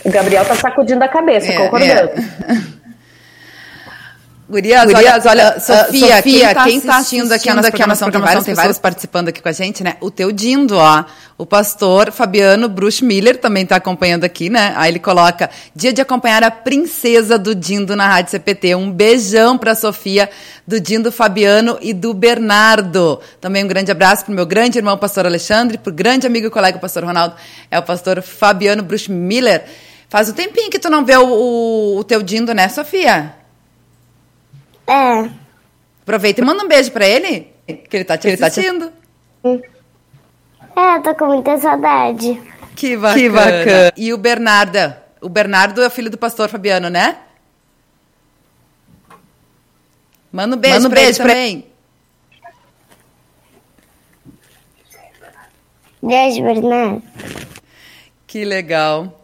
O 0.05 0.11
Gabriel 0.11 0.45
tá 0.45 0.55
sacudindo 0.55 1.03
a 1.03 1.09
cabeça, 1.09 1.53
é, 1.53 1.57
concordando. 1.57 2.11
É. 2.11 2.74
Gurias, 4.55 4.85
Gurias, 4.85 5.27
olha, 5.27 5.47
olha 5.47 5.57
uh, 5.57 5.61
Sofia, 5.61 6.17
Sofia, 6.17 6.23
quem 6.23 6.55
tá, 6.55 6.65
quem 6.65 6.81
tá 6.81 6.97
assistindo, 6.99 7.33
aqui 7.33 7.51
a 7.51 7.55
nossa 7.57 7.73
programação, 7.73 8.09
tem 8.09 8.21
várias, 8.21 8.45
tem 8.45 8.55
várias 8.55 8.79
participando 8.79 9.29
aqui 9.29 9.43
com 9.43 9.49
a 9.49 9.53
gente, 9.53 9.83
né? 9.83 9.97
O 10.01 10.13
teu 10.13 10.31
Dindo, 10.31 10.77
ó, 10.77 11.05
o 11.37 11.45
pastor 11.45 12.13
Fabiano 12.13 12.69
Bruch 12.69 13.05
Miller 13.05 13.37
também 13.37 13.67
tá 13.67 13.75
acompanhando 13.75 14.23
aqui, 14.23 14.49
né? 14.49 14.73
Aí 14.77 14.93
ele 14.93 15.01
coloca, 15.01 15.51
dia 15.75 15.93
de 15.93 16.01
acompanhar 16.01 16.45
a 16.45 16.53
princesa 16.53 17.37
do 17.37 17.53
Dindo 17.53 17.97
na 17.97 18.07
Rádio 18.07 18.31
CPT. 18.31 18.77
Um 18.77 18.93
beijão 18.93 19.59
pra 19.59 19.75
Sofia, 19.75 20.31
do 20.65 20.79
Dindo 20.79 21.11
Fabiano 21.11 21.77
e 21.81 21.93
do 21.93 22.15
Bernardo. 22.15 23.19
Também 23.41 23.65
um 23.65 23.69
grande 23.69 23.91
abraço 23.91 24.25
pro 24.25 24.33
meu 24.33 24.47
grande 24.47 24.79
irmão, 24.79 24.97
pastor 24.97 25.27
Alexandre, 25.27 25.79
pro 25.79 25.93
grande 25.93 26.29
amigo 26.29 26.47
e 26.47 26.51
colega, 26.51 26.79
pastor 26.79 27.03
Ronaldo, 27.03 27.35
é 27.69 27.77
o 27.77 27.83
pastor 27.83 28.23
Fabiano 28.23 28.85
Bruch 28.85 29.11
Miller. 29.11 29.65
Faz 30.09 30.29
um 30.29 30.33
tempinho 30.33 30.71
que 30.71 30.79
tu 30.79 30.89
não 30.89 31.05
vê 31.05 31.17
o, 31.17 31.27
o, 31.27 31.99
o 31.99 32.05
teu 32.05 32.23
Dindo, 32.23 32.55
né, 32.55 32.69
Sofia? 32.69 33.44
É. 34.87 35.31
Aproveita 36.03 36.41
e 36.41 36.45
manda 36.45 36.65
um 36.65 36.69
beijo 36.69 36.93
pra 36.93 37.07
ele, 37.07 37.53
que 37.67 37.97
ele 37.97 38.05
tá 38.05 38.19
te, 38.19 38.29
ele 38.29 38.45
assistindo. 38.45 38.93
Tá 39.43 39.59
te... 39.59 39.75
É, 40.77 41.01
tô 41.01 41.15
com 41.15 41.27
muita 41.27 41.57
saudade. 41.59 42.41
Que 42.75 42.97
bacana. 42.97 43.21
que 43.21 43.29
bacana. 43.31 43.93
E 43.97 44.13
o 44.13 44.19
Bernardo? 44.19 44.95
O 45.21 45.29
Bernardo 45.29 45.83
é 45.83 45.87
o 45.87 45.91
filho 45.91 46.11
do 46.11 46.19
pastor 46.19 46.49
Fabiano, 46.49 46.91
né? 46.91 47.17
Manda 50.31 50.57
um 50.57 50.59
beijo, 50.59 50.77
Manda 50.77 50.89
um 50.89 50.91
beijo 50.91 51.17
pra 51.23 51.29
também. 51.29 51.67
Beijo, 56.03 56.43
Bernardo. 56.43 57.03
Que 58.27 58.45
legal. 58.45 59.24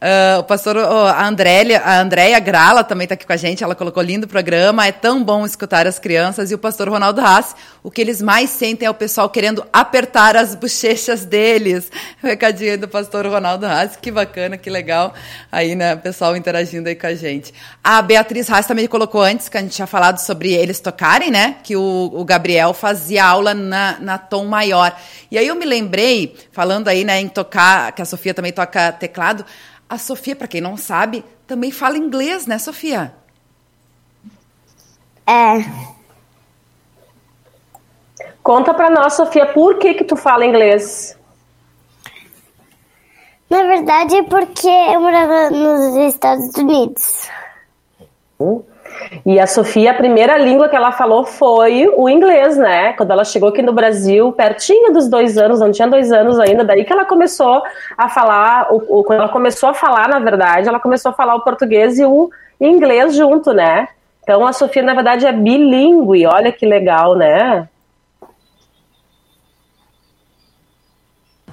Uh, 0.00 0.40
o 0.40 0.44
pastor, 0.44 0.78
oh, 0.78 1.06
a 1.08 1.28
Andréia, 1.28 1.78
a 1.84 2.00
Andréia 2.00 2.38
Grala 2.40 2.82
também 2.82 3.04
está 3.04 3.12
aqui 3.12 3.26
com 3.26 3.34
a 3.34 3.36
gente, 3.36 3.62
ela 3.62 3.74
colocou 3.74 4.02
lindo 4.02 4.26
programa, 4.26 4.86
é 4.86 4.92
tão 4.92 5.22
bom 5.22 5.44
escutar 5.44 5.86
as 5.86 5.98
crianças, 5.98 6.50
e 6.50 6.54
o 6.54 6.58
pastor 6.58 6.88
Ronaldo 6.88 7.20
Haas, 7.20 7.54
o 7.82 7.90
que 7.90 8.00
eles 8.00 8.22
mais 8.22 8.48
sentem 8.48 8.86
é 8.86 8.90
o 8.90 8.94
pessoal 8.94 9.28
querendo 9.28 9.62
apertar 9.70 10.38
as 10.38 10.54
bochechas 10.54 11.26
deles. 11.26 11.92
Recadinho 12.24 12.70
aí 12.70 12.76
do 12.78 12.88
pastor 12.88 13.26
Ronaldo 13.26 13.66
Haas, 13.66 13.94
que 13.94 14.10
bacana, 14.10 14.56
que 14.56 14.70
legal, 14.70 15.12
aí, 15.52 15.74
né, 15.74 15.94
o 15.94 15.98
pessoal 15.98 16.34
interagindo 16.34 16.88
aí 16.88 16.94
com 16.94 17.06
a 17.06 17.14
gente. 17.14 17.52
A 17.84 18.00
Beatriz 18.00 18.48
Haas 18.48 18.64
também 18.64 18.86
colocou 18.86 19.20
antes, 19.20 19.50
que 19.50 19.58
a 19.58 19.60
gente 19.60 19.74
tinha 19.74 19.86
falado 19.86 20.16
sobre 20.16 20.54
eles 20.54 20.80
tocarem, 20.80 21.30
né, 21.30 21.56
que 21.62 21.76
o, 21.76 22.10
o 22.14 22.24
Gabriel 22.24 22.72
fazia 22.72 23.22
aula 23.22 23.52
na, 23.52 23.98
na 24.00 24.16
tom 24.16 24.46
maior. 24.46 24.96
E 25.30 25.36
aí 25.36 25.46
eu 25.46 25.54
me 25.54 25.66
lembrei, 25.66 26.34
falando 26.52 26.88
aí, 26.88 27.04
né, 27.04 27.20
em 27.20 27.28
tocar, 27.28 27.92
que 27.92 28.00
a 28.00 28.06
Sofia 28.06 28.32
também 28.32 28.50
toca 28.50 28.92
teclado, 28.92 29.44
a 29.90 29.98
Sofia, 29.98 30.36
para 30.36 30.46
quem 30.46 30.60
não 30.60 30.76
sabe, 30.76 31.24
também 31.48 31.72
fala 31.72 31.98
inglês, 31.98 32.46
né, 32.46 32.58
Sofia? 32.60 33.12
É. 35.26 35.64
Conta 38.40 38.72
para 38.72 38.88
nós, 38.88 39.14
Sofia, 39.14 39.46
por 39.46 39.78
que 39.78 39.94
que 39.94 40.04
tu 40.04 40.14
fala 40.14 40.46
inglês? 40.46 41.18
Na 43.50 43.64
verdade, 43.64 44.16
é 44.16 44.22
porque 44.22 44.68
eu 44.68 45.00
morava 45.00 45.50
nos 45.50 46.14
Estados 46.14 46.54
Unidos. 46.56 47.28
Hum. 48.38 48.62
E 49.24 49.38
a 49.38 49.46
Sofia, 49.46 49.92
a 49.92 49.94
primeira 49.94 50.38
língua 50.38 50.68
que 50.68 50.76
ela 50.76 50.92
falou 50.92 51.24
foi 51.24 51.88
o 51.96 52.08
inglês, 52.08 52.56
né? 52.56 52.92
Quando 52.94 53.10
ela 53.10 53.24
chegou 53.24 53.48
aqui 53.48 53.62
no 53.62 53.72
Brasil, 53.72 54.32
pertinho 54.32 54.92
dos 54.92 55.08
dois 55.08 55.36
anos, 55.36 55.60
não 55.60 55.72
tinha 55.72 55.88
dois 55.88 56.12
anos 56.12 56.38
ainda, 56.38 56.64
daí 56.64 56.84
que 56.84 56.92
ela 56.92 57.04
começou 57.04 57.62
a 57.96 58.08
falar, 58.08 58.68
o, 58.70 59.02
quando 59.04 59.20
ela 59.20 59.28
começou 59.28 59.68
a 59.68 59.74
falar, 59.74 60.08
na 60.08 60.18
verdade, 60.18 60.68
ela 60.68 60.80
começou 60.80 61.10
a 61.10 61.14
falar 61.14 61.34
o 61.34 61.44
português 61.44 61.98
e 61.98 62.04
o 62.04 62.30
inglês 62.60 63.14
junto, 63.14 63.52
né? 63.52 63.88
Então 64.22 64.46
a 64.46 64.52
Sofia, 64.52 64.82
na 64.82 64.94
verdade, 64.94 65.26
é 65.26 65.32
bilíngue, 65.32 66.26
olha 66.26 66.52
que 66.52 66.66
legal, 66.66 67.16
né? 67.16 67.68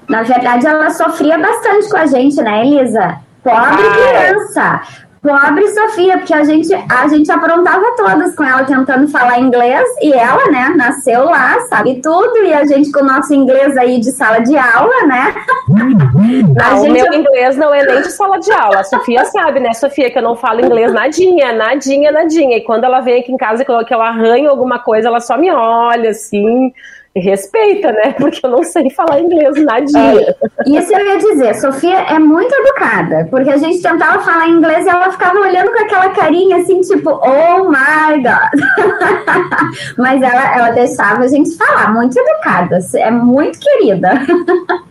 Na 0.08 0.22
verdade, 0.22 0.66
ela 0.66 0.90
sofria 0.90 1.38
bastante 1.38 1.90
com 1.90 1.96
a 1.98 2.06
gente, 2.06 2.40
né, 2.42 2.66
Elisa? 2.66 3.20
Pobre 3.42 3.60
ah, 3.60 4.22
criança. 4.22 5.07
Pobre 5.28 5.68
Sofia, 5.68 6.16
porque 6.16 6.32
a 6.32 6.42
gente, 6.42 6.72
a 6.74 7.06
gente 7.06 7.30
aprontava 7.30 7.84
todas 7.98 8.34
com 8.34 8.42
ela 8.42 8.64
tentando 8.64 9.06
falar 9.08 9.38
inglês 9.38 9.86
e 10.00 10.10
ela, 10.10 10.50
né, 10.50 10.72
nasceu 10.74 11.24
lá, 11.24 11.60
sabe 11.68 12.00
tudo, 12.00 12.38
e 12.44 12.54
a 12.54 12.64
gente 12.64 12.90
com 12.90 13.00
o 13.00 13.04
nosso 13.04 13.34
inglês 13.34 13.76
aí 13.76 14.00
de 14.00 14.10
sala 14.10 14.38
de 14.38 14.56
aula, 14.56 15.06
né? 15.06 15.34
Não, 15.68 16.82
gente... 16.82 16.88
o 16.88 16.92
meu 16.92 17.12
inglês 17.12 17.56
não 17.58 17.74
é 17.74 17.84
nem 17.84 18.00
de 18.00 18.10
sala 18.10 18.38
de 18.38 18.50
aula. 18.52 18.80
A 18.80 18.84
Sofia 18.84 19.22
sabe, 19.26 19.60
né, 19.60 19.74
Sofia, 19.74 20.10
que 20.10 20.18
eu 20.18 20.22
não 20.22 20.34
falo 20.34 20.64
inglês 20.64 20.94
nadinha, 20.94 21.52
nadinha, 21.52 22.10
nadinha. 22.10 22.56
E 22.56 22.62
quando 22.62 22.84
ela 22.84 23.00
vem 23.00 23.20
aqui 23.20 23.30
em 23.30 23.36
casa 23.36 23.66
eu, 23.68 23.84
que 23.84 23.94
eu 23.94 24.00
arranho 24.00 24.48
alguma 24.48 24.78
coisa, 24.78 25.08
ela 25.08 25.20
só 25.20 25.36
me 25.36 25.50
olha 25.50 26.08
assim. 26.08 26.72
Respeita, 27.16 27.92
né? 27.92 28.12
Porque 28.18 28.44
eu 28.44 28.50
não 28.50 28.62
sei 28.62 28.90
falar 28.90 29.20
inglês 29.20 29.62
nadinha. 29.64 30.20
É, 30.20 30.34
isso 30.66 30.92
eu 30.92 31.06
ia 31.06 31.18
dizer, 31.18 31.54
Sofia 31.54 31.98
é 31.98 32.18
muito 32.18 32.54
educada, 32.54 33.26
porque 33.30 33.50
a 33.50 33.56
gente 33.56 33.82
tentava 33.82 34.22
falar 34.22 34.48
inglês 34.48 34.86
e 34.86 34.88
ela 34.88 35.10
ficava 35.10 35.38
olhando 35.38 35.72
com 35.72 35.84
aquela 35.84 36.10
carinha 36.10 36.58
assim, 36.58 36.80
tipo, 36.80 37.10
oh 37.10 37.68
my 37.70 38.22
god. 38.22 38.60
Mas 39.96 40.22
ela, 40.22 40.56
ela 40.56 40.70
deixava 40.70 41.24
a 41.24 41.28
gente 41.28 41.56
falar, 41.56 41.92
muito 41.92 42.18
educada, 42.18 42.78
é 42.96 43.10
muito 43.10 43.58
querida. 43.58 44.10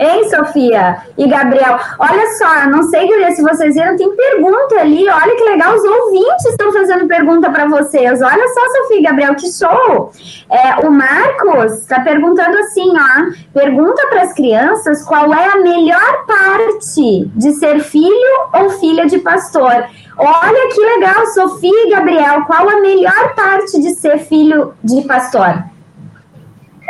Hein, 0.00 0.30
Sofia 0.30 0.96
e 1.18 1.28
Gabriel? 1.28 1.78
Olha 1.98 2.32
só, 2.38 2.66
não 2.70 2.84
sei, 2.84 3.06
se 3.34 3.42
vocês 3.42 3.74
viram, 3.74 3.98
tem 3.98 4.16
pergunta 4.16 4.76
ali. 4.80 5.06
Olha 5.06 5.36
que 5.36 5.44
legal, 5.44 5.74
os 5.74 5.84
ouvintes 5.84 6.46
estão 6.46 6.72
fazendo 6.72 7.06
pergunta 7.06 7.50
para 7.50 7.66
vocês. 7.66 8.22
Olha 8.22 8.48
só, 8.48 8.60
Sofia 8.78 8.98
e 8.98 9.02
Gabriel, 9.02 9.34
que 9.34 9.52
show! 9.52 10.10
É, 10.50 10.86
o 10.86 10.90
Marcos 10.90 11.80
está 11.80 12.00
perguntando 12.00 12.56
assim, 12.60 12.94
ó. 12.96 13.30
Pergunta 13.52 14.06
para 14.08 14.22
as 14.22 14.32
crianças 14.32 15.04
qual 15.04 15.34
é 15.34 15.52
a 15.52 15.58
melhor 15.58 16.24
parte 16.26 17.30
de 17.36 17.52
ser 17.52 17.80
filho 17.80 18.48
ou 18.54 18.70
filha 18.70 19.04
de 19.04 19.18
pastor. 19.18 19.84
Olha 20.16 20.68
que 20.74 20.80
legal, 20.80 21.26
Sofia 21.26 21.86
e 21.86 21.90
Gabriel, 21.90 22.44
qual 22.46 22.70
a 22.70 22.80
melhor 22.80 23.34
parte 23.34 23.78
de 23.78 23.94
ser 23.94 24.18
filho 24.18 24.72
de 24.82 25.02
pastor? 25.02 25.69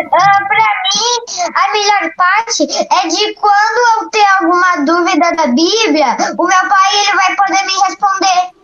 Uh, 0.00 0.46
pra 0.48 0.68
mim, 0.94 1.14
a 1.54 1.72
melhor 1.72 2.14
parte 2.16 2.62
é 2.64 3.08
de 3.08 3.34
quando 3.34 4.02
eu 4.02 4.10
ter 4.10 4.24
alguma 4.40 4.76
dúvida 4.84 5.30
da 5.36 5.46
Bíblia, 5.48 6.16
o 6.38 6.46
meu 6.46 6.68
pai 6.68 6.98
ele 6.98 7.16
vai 7.16 7.36
poder 7.36 7.66
me 7.66 7.72
responder. 7.86 8.60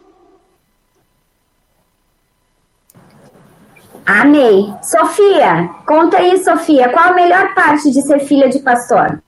Amei. 4.06 4.72
Sofia, 4.82 5.68
conta 5.84 6.18
aí, 6.18 6.42
Sofia, 6.42 6.88
qual 6.90 7.08
a 7.08 7.12
melhor 7.12 7.54
parte 7.54 7.90
de 7.90 8.00
ser 8.02 8.20
filha 8.20 8.48
de 8.48 8.60
pastor? 8.60 9.20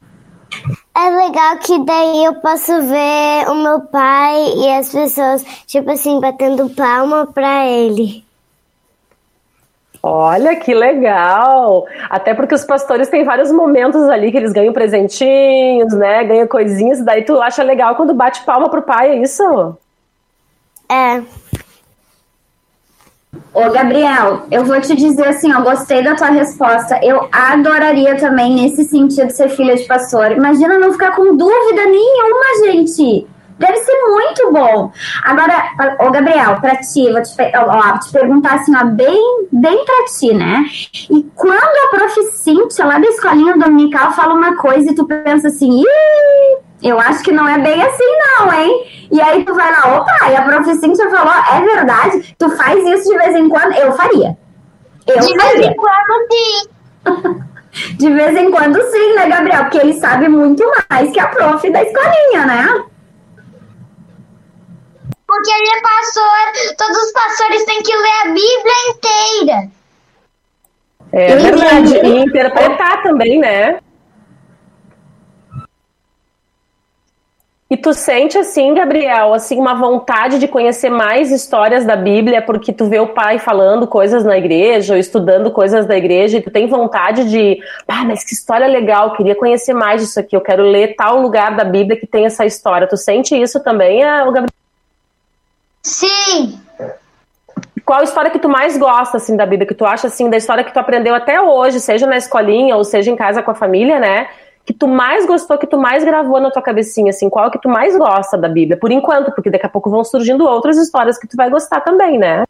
É 0.97 1.11
legal 1.11 1.59
que 1.59 1.85
daí 1.85 2.25
eu 2.25 2.35
posso 2.37 2.81
ver 2.83 3.49
o 3.49 3.55
meu 3.57 3.81
pai 3.83 4.53
e 4.57 4.73
as 4.73 4.89
pessoas, 4.89 5.45
tipo 5.67 5.91
assim, 5.91 6.21
batendo 6.21 6.71
palma 6.71 7.27
pra 7.27 7.67
ele. 7.67 8.28
Olha 10.03 10.55
que 10.57 10.73
legal! 10.73 11.87
Até 12.09 12.33
porque 12.33 12.55
os 12.55 12.65
pastores 12.65 13.09
têm 13.09 13.25
vários 13.25 13.51
momentos 13.51 14.03
ali 14.09 14.31
que 14.31 14.37
eles 14.37 14.53
ganham 14.53 14.73
presentinhos, 14.73 15.93
né? 15.93 16.25
Ganham 16.25 16.47
coisinhas, 16.47 17.05
daí 17.05 17.25
tu 17.25 17.41
acha 17.41 17.63
legal 17.63 17.97
quando 17.97 18.15
bate 18.15 18.45
palma 18.45 18.71
pro 18.71 18.83
pai, 18.83 19.11
é 19.11 19.17
isso? 19.17 19.77
É. 20.91 21.23
Ô, 23.53 23.71
Gabriel, 23.71 24.43
eu 24.51 24.65
vou 24.65 24.81
te 24.81 24.95
dizer 24.95 25.27
assim, 25.27 25.53
ó, 25.53 25.61
gostei 25.61 26.03
da 26.03 26.15
tua 26.15 26.29
resposta. 26.29 27.01
Eu 27.03 27.29
adoraria 27.33 28.17
também, 28.17 28.55
nesse 28.55 28.85
sentido, 28.85 29.31
ser 29.31 29.49
filha 29.51 29.77
de 29.77 29.85
pastor. 29.85 30.33
Imagina 30.33 30.79
não 30.79 30.93
ficar 30.93 31.15
com 31.17 31.37
dúvida 31.37 31.85
nenhuma, 31.87 32.67
gente. 32.67 33.27
Deve 33.59 33.77
ser 33.79 33.93
muito 34.07 34.53
bom. 34.53 34.93
Agora, 35.25 35.97
ô 36.01 36.11
Gabriel, 36.11 36.61
pra 36.61 36.77
ti, 36.77 37.11
vou 37.11 37.21
te, 37.21 37.31
ó, 37.57 37.99
te 37.99 38.13
perguntar 38.13 38.55
assim, 38.55 38.75
ó, 38.77 38.85
bem, 38.85 39.49
bem 39.51 39.85
pra 39.85 40.05
ti, 40.07 40.33
né? 40.33 40.65
E 41.11 41.23
quando 41.35 41.55
a 41.55 41.91
prof. 41.91 42.29
Cíntia, 42.39 42.85
lá 42.85 42.99
da 42.99 43.07
escolinha 43.07 43.57
dominical, 43.57 44.13
fala 44.13 44.35
uma 44.35 44.57
coisa 44.57 44.91
e 44.91 44.95
tu 44.95 45.05
pensa 45.07 45.49
assim, 45.49 45.83
Ih, 45.83 46.59
eu 46.83 46.99
acho 46.99 47.23
que 47.23 47.33
não 47.33 47.49
é 47.49 47.59
bem 47.59 47.83
assim 47.83 48.05
não, 48.39 48.53
hein? 48.53 49.09
E 49.11 49.21
aí 49.21 49.45
tu 49.45 49.55
vai 49.55 49.71
lá, 49.71 49.99
opa, 49.99 50.31
e 50.31 50.37
a 50.37 50.43
prof. 50.43 50.75
Cíntia 50.77 51.11
falou, 51.11 51.33
é 51.53 51.61
verdade, 51.61 52.35
tu 52.39 52.51
faz 52.51 52.79
isso 52.87 53.11
de 53.11 53.19
vez 53.19 53.35
em 53.35 53.49
quando? 53.49 53.73
Eu 53.75 53.93
faria. 53.93 54.37
Eu 55.07 55.21
de 55.21 55.37
faria. 55.37 55.59
vez 55.59 55.67
em 55.67 55.75
quando, 55.75 56.29
sim. 56.31 57.49
De 57.97 58.13
vez 58.13 58.37
em 58.37 58.51
quando 58.51 58.81
sim, 58.91 59.15
né, 59.15 59.29
Gabriel? 59.29 59.65
Porque 59.65 59.79
ele 59.79 59.93
sabe 59.95 60.29
muito 60.29 60.65
mais 60.91 61.13
que 61.13 61.21
a 61.21 61.29
prof 61.29 61.71
da 61.71 61.83
escolinha, 61.83 62.47
né? 62.47 62.85
Porque 65.39 65.53
ele 65.53 65.69
é 65.71 65.81
pastor, 65.81 66.75
todos 66.77 66.97
os 66.97 67.13
pastores 67.13 67.65
têm 67.65 67.81
que 67.81 67.97
ler 67.97 68.11
a 68.11 68.25
Bíblia 68.25 68.75
inteira. 68.91 69.71
É 71.13 71.37
verdade. 71.37 71.97
E 72.05 72.19
interpretar 72.25 73.05
também, 73.05 73.39
né? 73.39 73.79
E 77.71 77.77
tu 77.77 77.95
sente 77.95 78.37
assim, 78.37 78.75
Gabriel, 78.75 79.33
assim 79.33 79.61
uma 79.61 79.75
vontade 79.75 80.41
de 80.41 80.49
conhecer 80.49 80.91
mais 80.91 81.31
histórias 81.31 81.85
da 81.85 81.95
Bíblia, 81.95 82.43
porque 82.43 82.73
tu 82.73 82.87
vê 82.87 82.99
o 82.99 83.15
pai 83.15 83.39
falando 83.39 83.87
coisas 83.87 84.25
na 84.25 84.37
igreja, 84.37 84.95
ou 84.95 84.99
estudando 84.99 85.53
coisas 85.53 85.87
da 85.87 85.97
igreja, 85.97 86.39
e 86.39 86.43
tu 86.43 86.51
tem 86.51 86.67
vontade 86.67 87.31
de, 87.31 87.63
ah, 87.87 88.05
mas 88.05 88.25
que 88.25 88.35
história 88.35 88.67
legal, 88.67 89.13
queria 89.13 89.37
conhecer 89.37 89.73
mais 89.73 90.01
disso 90.01 90.19
aqui, 90.19 90.35
eu 90.35 90.41
quero 90.41 90.65
ler 90.65 90.97
tal 90.97 91.21
lugar 91.21 91.55
da 91.55 91.63
Bíblia 91.63 91.97
que 91.97 92.09
tem 92.09 92.25
essa 92.25 92.45
história. 92.45 92.89
Tu 92.89 92.97
sente 92.97 93.41
isso 93.41 93.63
também, 93.63 94.03
o 94.03 94.33
Gabriel? 94.33 94.58
Sim. 95.89 96.61
Qual 97.85 98.01
a 98.01 98.05
história 98.05 98.31
que 98.31 98.39
tu 98.39 98.49
mais 98.49 98.77
gosta, 98.77 99.17
assim, 99.17 99.35
da 99.35 99.47
Bíblia? 99.47 99.67
Que 99.67 99.75
tu 99.75 99.87
acha, 99.87 100.07
assim, 100.09 100.29
da 100.29 100.37
história 100.37 100.63
que 100.63 100.73
tu 100.73 100.79
aprendeu 100.79 101.15
até 101.15 101.41
hoje, 101.41 101.81
seja 101.81 102.07
na 102.07 102.19
escolinha 102.19 102.77
ou 102.77 102.85
seja 102.85 103.11
em 103.11 103.17
casa 103.17 103.43
com 103.43 103.51
a 103.51 103.55
família, 103.55 103.99
né? 103.99 104.29
Que 104.67 104.75
tu 104.75 104.87
mais 104.87 105.25
gostou, 105.25 105.57
que 105.57 105.67
tu 105.67 105.79
mais 105.79 106.05
gravou 106.05 106.39
na 106.39 106.51
tua 106.51 106.61
cabecinha, 106.61 107.09
assim? 107.09 107.31
Qual 107.31 107.51
que 107.51 107.59
tu 107.59 107.71
mais 107.71 107.97
gosta 107.97 108.37
da 108.37 108.49
Bíblia? 108.49 108.77
Por 108.77 108.93
enquanto, 108.93 109.33
porque 109.33 109.49
daqui 109.49 109.65
a 109.65 109.71
pouco 109.71 109.89
vão 109.89 110.05
surgindo 110.05 110.45
outras 110.45 110.77
histórias 110.77 111.19
que 111.19 111.27
tu 111.27 111.37
vai 111.37 111.49
gostar 111.49 111.81
também, 111.81 112.19
né? 112.19 112.45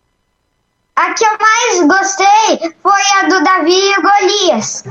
A 0.96 1.14
que 1.14 1.24
eu 1.24 1.30
mais 1.38 1.86
gostei 1.86 2.72
foi 2.82 3.20
a 3.20 3.28
do 3.28 3.44
Davi 3.44 3.70
e 3.70 4.02
Golias. 4.02 4.84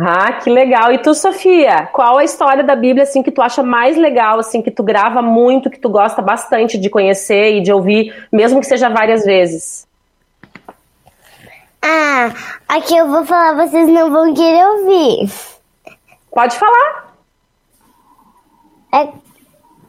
Ah, 0.00 0.34
que 0.34 0.48
legal. 0.48 0.92
E 0.92 0.98
tu, 0.98 1.12
Sofia, 1.12 1.88
qual 1.92 2.18
a 2.18 2.24
história 2.24 2.62
da 2.62 2.76
Bíblia 2.76 3.02
assim 3.02 3.20
que 3.20 3.32
tu 3.32 3.42
acha 3.42 3.64
mais 3.64 3.96
legal, 3.96 4.38
assim 4.38 4.62
que 4.62 4.70
tu 4.70 4.84
grava 4.84 5.20
muito, 5.20 5.68
que 5.68 5.80
tu 5.80 5.88
gosta 5.88 6.22
bastante 6.22 6.78
de 6.78 6.88
conhecer 6.88 7.56
e 7.56 7.60
de 7.60 7.72
ouvir, 7.72 8.14
mesmo 8.30 8.60
que 8.60 8.66
seja 8.66 8.88
várias 8.88 9.24
vezes? 9.24 9.88
Ah, 11.82 12.30
aqui 12.68 12.96
eu 12.96 13.08
vou 13.08 13.24
falar, 13.24 13.66
vocês 13.66 13.88
não 13.88 14.12
vão 14.12 14.32
querer 14.32 14.64
ouvir. 14.66 15.32
Pode 16.30 16.56
falar. 16.56 17.14
É, 18.94 19.08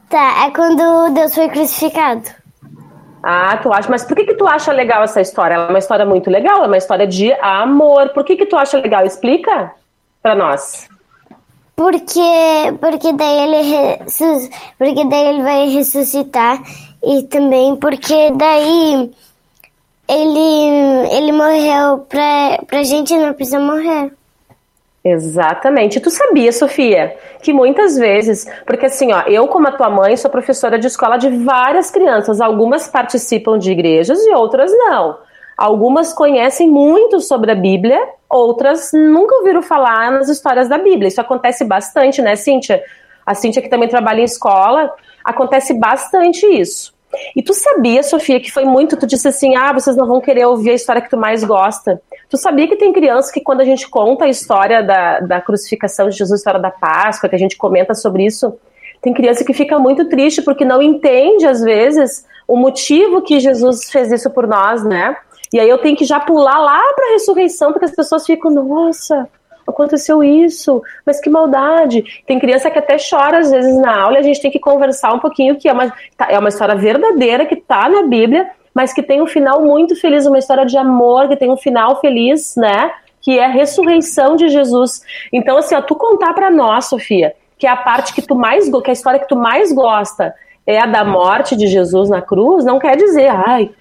tá, 0.10 0.48
é 0.48 0.52
quando 0.52 1.14
Deus 1.14 1.36
foi 1.36 1.50
crucificado. 1.50 2.24
Ah, 3.22 3.58
tu 3.58 3.72
acha, 3.72 3.88
mas 3.90 4.06
por 4.06 4.16
que 4.16 4.24
que 4.24 4.34
tu 4.34 4.48
acha 4.48 4.72
legal 4.72 5.04
essa 5.04 5.22
história? 5.22 5.54
Ela 5.54 5.68
é 5.68 5.70
uma 5.70 5.80
história 5.80 6.06
muito 6.06 6.32
legal, 6.32 6.64
é 6.64 6.68
uma 6.68 6.78
história 6.78 7.06
de 7.06 7.32
amor. 7.34 8.10
Por 8.10 8.24
que 8.24 8.36
que 8.36 8.48
tu 8.48 8.56
acha 8.56 8.80
legal? 8.80 9.06
Explica 9.06 9.78
para 10.22 10.36
nós. 10.36 10.88
Porque, 11.76 12.20
porque 12.82 13.14
daí 13.14 13.40
ele 13.40 13.98
porque 14.78 15.06
daí 15.06 15.28
ele 15.28 15.44
vai 15.44 15.70
ressuscitar 15.70 16.62
e 17.02 17.24
também 17.24 17.76
porque 17.78 18.32
daí 18.32 19.12
ele 20.08 21.16
ele 21.16 21.32
morreu 21.32 22.00
pra, 22.00 22.60
pra 22.68 22.84
gente 22.84 23.16
não 23.16 23.34
precisa 23.34 23.60
morrer. 23.60 24.12
Exatamente. 25.04 26.02
Tu 26.02 26.10
sabia, 26.10 26.52
Sofia, 26.52 27.16
que 27.42 27.54
muitas 27.54 27.98
vezes, 27.98 28.46
porque 28.66 28.88
assim, 28.88 29.14
ó, 29.14 29.22
eu 29.22 29.48
como 29.48 29.68
a 29.68 29.72
tua 29.72 29.90
mãe 29.90 30.18
sou 30.18 30.30
professora 30.30 30.78
de 30.78 30.88
escola 30.88 31.18
de 31.18 31.30
várias 31.30 31.90
crianças, 31.90 32.42
algumas 32.42 32.88
participam 32.88 33.58
de 33.58 33.72
igrejas 33.72 34.20
e 34.20 34.34
outras 34.34 34.72
não. 34.74 35.18
Algumas 35.60 36.14
conhecem 36.14 36.70
muito 36.70 37.20
sobre 37.20 37.52
a 37.52 37.56
Bíblia, 37.56 38.00
outras 38.30 38.92
nunca 38.94 39.36
ouviram 39.36 39.62
falar 39.62 40.10
nas 40.10 40.30
histórias 40.30 40.70
da 40.70 40.78
Bíblia. 40.78 41.10
Isso 41.10 41.20
acontece 41.20 41.66
bastante, 41.66 42.22
né, 42.22 42.38
Cíntia? 42.38 42.82
A 43.26 43.36
Cíntia 43.36 43.62
que 43.62 43.68
também 43.68 43.90
trabalha 43.90 44.22
em 44.22 44.24
escola, 44.24 44.90
acontece 45.22 45.74
bastante 45.78 46.46
isso. 46.46 46.94
E 47.36 47.44
tu 47.44 47.54
sabia, 47.54 48.02
Sofia, 48.04 48.40
que 48.40 48.50
foi 48.50 48.64
muito, 48.64 48.96
tu 48.96 49.06
disse 49.06 49.28
assim, 49.28 49.58
ah, 49.58 49.74
vocês 49.74 49.98
não 49.98 50.08
vão 50.08 50.22
querer 50.22 50.46
ouvir 50.46 50.70
a 50.70 50.76
história 50.76 51.02
que 51.02 51.10
tu 51.10 51.18
mais 51.18 51.44
gosta. 51.44 52.02
Tu 52.30 52.38
sabia 52.38 52.66
que 52.66 52.78
tem 52.78 52.94
crianças 52.94 53.30
que 53.30 53.42
quando 53.42 53.60
a 53.60 53.66
gente 53.66 53.90
conta 53.90 54.24
a 54.24 54.30
história 54.30 54.82
da, 54.82 55.20
da 55.20 55.42
crucificação 55.42 56.08
de 56.08 56.16
Jesus, 56.16 56.40
a 56.40 56.42
história 56.42 56.62
da 56.62 56.72
Páscoa, 56.72 57.28
que 57.28 57.36
a 57.36 57.40
gente 57.40 57.58
comenta 57.58 57.94
sobre 57.94 58.26
isso, 58.26 58.58
tem 59.02 59.14
criança 59.14 59.44
que 59.44 59.54
fica 59.54 59.78
muito 59.78 60.08
triste 60.08 60.42
porque 60.42 60.64
não 60.64 60.82
entende, 60.82 61.46
às 61.46 61.60
vezes, 61.60 62.26
o 62.48 62.56
motivo 62.56 63.22
que 63.22 63.42
Jesus 63.42 63.92
fez 63.92 64.10
isso 64.10 64.30
por 64.30 64.48
nós, 64.48 64.86
né? 64.86 65.18
E 65.54 65.60
aí 65.60 65.70
eu 65.70 65.78
tenho 65.80 65.98
que 65.98 66.06
já 66.06 66.20
pular 66.20 66.60
lá 66.60 66.82
para 66.94 67.08
a 67.08 67.12
ressurreição, 67.12 67.72
porque 67.72 67.86
as 67.86 67.96
pessoas 67.96 68.26
ficam, 68.26 68.52
nossa, 68.52 69.28
aconteceu 69.68 70.24
isso, 70.24 70.82
mas 71.06 71.20
que 71.20 71.30
maldade. 71.30 72.04
Tem 72.26 72.40
criança 72.40 72.70
que 72.70 72.80
até 72.80 72.98
chora 72.98 73.40
às 73.40 73.50
vezes 73.50 73.78
na 73.78 74.02
aula, 74.02 74.20
a 74.20 74.22
gente 74.22 74.42
tem 74.42 74.52
que 74.52 74.60
conversar 74.60 75.14
um 75.14 75.20
pouquinho 75.20 75.56
que 75.56 75.68
é 75.68 75.74
uma, 75.74 75.92
tá, 76.18 76.28
é 76.30 76.38
uma 76.38 76.50
história 76.50 76.76
verdadeira 76.76 77.46
que 77.46 77.56
está 77.56 77.90
na 77.90 78.04
Bíblia, 78.04 78.50
mas 78.74 78.94
que 78.94 79.02
tem 79.02 79.22
um 79.22 79.28
final 79.28 79.62
muito 79.62 79.96
feliz, 79.96 80.26
uma 80.26 80.38
história 80.38 80.66
de 80.66 80.78
amor, 80.78 81.28
que 81.28 81.36
tem 81.36 81.52
um 81.52 81.58
final 81.58 82.00
feliz, 82.00 82.56
né? 82.56 82.92
Que 83.22 83.40
é 83.40 83.46
a 83.46 83.50
ressurreição 83.50 84.36
de 84.36 84.50
Jesus. 84.50 85.02
Então, 85.34 85.58
assim, 85.58 85.76
ó, 85.76 85.82
tu 85.82 85.96
contar 85.96 86.34
para 86.34 86.50
nós, 86.50 86.86
Sofia, 86.86 87.34
que 87.58 87.68
é 87.68 87.70
a 87.70 87.76
parte 87.76 88.14
que 88.14 88.22
tu 88.22 88.36
mais, 88.36 88.70
que 88.70 88.88
é 88.88 88.90
a 88.90 88.94
história 88.94 89.20
que 89.20 89.28
tu 89.28 89.36
mais 89.36 89.74
gosta 89.74 90.34
é 90.70 90.80
a 90.80 90.86
da 90.86 91.04
morte 91.04 91.56
de 91.56 91.66
Jesus 91.66 92.10
na 92.10 92.22
cruz, 92.22 92.64
não 92.64 92.78
quer 92.78 92.96
dizer, 92.96 93.28
ai, 93.28 93.72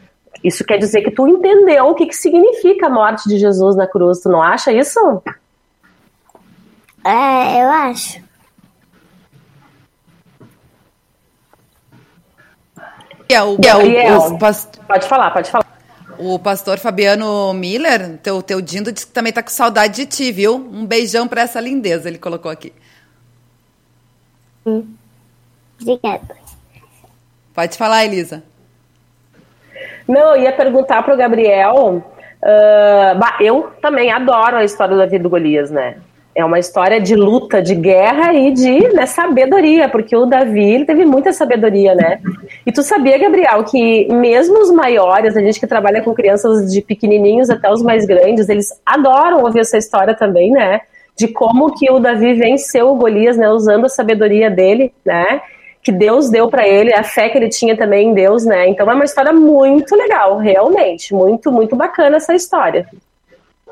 Isso 0.43 0.65
quer 0.65 0.79
dizer 0.79 1.03
que 1.03 1.11
tu 1.11 1.27
entendeu 1.27 1.87
o 1.87 1.95
que, 1.95 2.07
que 2.07 2.15
significa 2.17 2.87
a 2.87 2.91
morte 2.91 3.29
de 3.29 3.39
Jesus 3.39 3.77
na 3.77 3.87
cruz. 3.87 4.21
Tu 4.21 4.29
não 4.29 4.43
acha 4.43 4.73
isso? 4.73 5.01
É, 7.05 7.63
eu 7.63 7.69
acho. 7.71 8.23
É, 13.29 13.43
o, 13.43 13.59
Gabriel, 13.59 14.19
o, 14.19 14.39
past- 14.39 14.79
Pode 14.87 15.07
falar, 15.07 15.31
pode 15.31 15.51
falar. 15.51 15.67
o 16.19 16.39
pastor 16.39 16.79
Fabiano 16.79 17.53
Miller, 17.53 18.19
teu, 18.23 18.43
teu 18.43 18.61
Dindo, 18.61 18.91
disse 18.91 19.07
que 19.07 19.13
também 19.13 19.33
tá 19.33 19.43
com 19.43 19.51
saudade 19.51 19.97
de 19.97 20.07
ti, 20.07 20.33
viu? 20.33 20.55
Um 20.57 20.87
beijão 20.87 21.29
pra 21.29 21.43
essa 21.43 21.61
lindeza, 21.61 22.09
ele 22.09 22.19
colocou 22.19 22.51
aqui. 22.51 22.73
Obrigada. 25.81 26.37
Pode 27.55 27.77
falar, 27.77 28.05
Elisa. 28.05 28.43
Não, 30.09 30.35
eu 30.35 30.43
ia 30.43 30.53
perguntar 30.53 31.03
pro 31.03 31.17
Gabriel. 31.17 32.03
ah, 32.43 33.15
bah, 33.15 33.37
eu 33.41 33.71
também 33.83 34.11
adoro 34.11 34.57
a 34.57 34.65
história 34.65 34.97
da 34.97 35.05
vida 35.05 35.23
do 35.25 35.31
Golias, 35.31 35.71
né? 35.71 35.97
É 36.35 36.45
uma 36.45 36.59
história 36.61 37.01
de 37.01 37.17
luta, 37.17 37.61
de 37.61 37.75
guerra 37.75 38.33
e 38.33 38.53
de 38.53 38.95
né, 38.95 39.07
sabedoria, 39.07 39.89
porque 39.89 40.17
o 40.17 40.25
Davi 40.25 40.63
ele 40.63 40.85
teve 40.85 41.05
muita 41.05 41.33
sabedoria, 41.33 41.97
né? 41.97 42.21
E 42.65 42.71
tu 42.71 42.81
sabia, 42.81 43.19
Gabriel, 43.19 43.65
que 43.65 44.07
mesmo 44.13 44.61
os 44.61 44.71
maiores, 44.71 45.37
a 45.37 45.41
gente 45.41 45.59
que 45.59 45.67
trabalha 45.67 46.01
com 46.01 46.15
crianças 46.15 46.73
de 46.73 46.81
pequenininhos 46.81 47.51
até 47.51 47.69
os 47.69 47.83
mais 47.83 48.07
grandes, 48.07 48.49
eles 48.49 48.69
adoram 48.87 49.43
ouvir 49.43 49.61
essa 49.61 49.77
história 49.77 50.15
também, 50.15 50.53
né? 50.53 50.81
De 51.17 51.27
como 51.27 51.75
que 51.75 51.91
o 51.91 51.99
Davi 51.99 52.35
venceu 52.35 52.89
o 52.89 52.95
Golias, 52.95 53.37
né? 53.37 53.51
Usando 53.51 53.87
a 53.87 53.89
sabedoria 53.89 54.49
dele, 54.49 54.93
né? 55.05 55.41
Que 55.83 55.93
Deus 55.93 56.29
deu 56.29 56.49
para 56.51 56.67
ele, 56.67 56.93
a 56.93 57.03
fé 57.03 57.29
que 57.29 57.39
ele 57.39 57.49
tinha 57.49 57.77
também 57.77 58.09
em 58.09 58.15
Deus, 58.15 58.45
né? 58.45 58.69
Então 58.69 58.91
é 58.91 58.95
uma 58.95 59.05
história 59.05 59.33
muito 59.33 59.95
legal, 59.97 60.37
realmente, 60.39 61.15
muito, 61.15 61.51
muito 61.53 61.75
bacana 61.77 62.17
essa 62.17 62.35
história. 62.35 62.89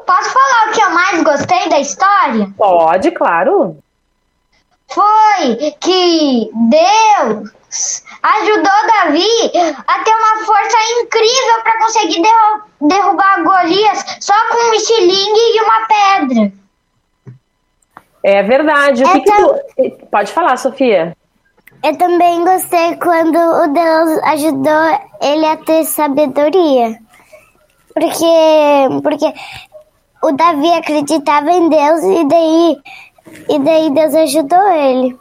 Posso 0.07 0.31
falar 0.31 0.69
o 0.69 0.73
que 0.73 0.81
eu 0.81 0.91
mais 0.91 1.23
gostei 1.23 1.69
da 1.69 1.81
história? 1.81 2.49
Pode, 2.57 3.11
claro. 3.11 3.77
Foi 4.89 5.57
que 5.81 6.49
Deus 6.55 8.03
ajudou 8.23 8.63
Davi 9.03 9.29
a 9.87 10.05
ter 10.05 10.15
uma 10.15 10.45
força 10.47 10.77
incrível 11.03 11.63
para 11.65 11.79
conseguir 11.79 12.23
derru- 12.23 12.63
derrubar 12.83 13.43
Golias 13.43 14.05
só 14.21 14.33
com 14.49 14.71
um 14.71 14.75
estilingue 14.75 15.57
e 15.57 15.61
uma 15.63 15.87
pedra. 15.89 16.53
É 18.23 18.43
verdade. 18.45 19.05
O 19.05 19.13
que 19.13 19.21
que 19.21 19.31
Então- 19.31 19.55
tu... 19.77 20.07
Pode 20.07 20.33
falar, 20.33 20.57
Sofia. 20.57 21.17
Eu 21.85 21.97
também 21.97 22.45
gostei 22.45 22.97
quando 22.97 23.37
o 23.37 23.73
Deus 23.73 24.19
ajudou 24.25 25.01
ele 25.23 25.47
a 25.47 25.57
ter 25.57 25.85
sabedoria. 25.85 26.99
Porque, 27.95 29.01
porque 29.03 29.33
o 30.23 30.33
Davi 30.33 30.73
acreditava 30.73 31.51
em 31.51 31.69
Deus 31.69 32.03
e 32.03 32.29
daí, 32.29 32.77
e 33.49 33.59
daí 33.59 33.91
Deus 33.91 34.15
ajudou 34.15 34.69
ele. 34.73 35.17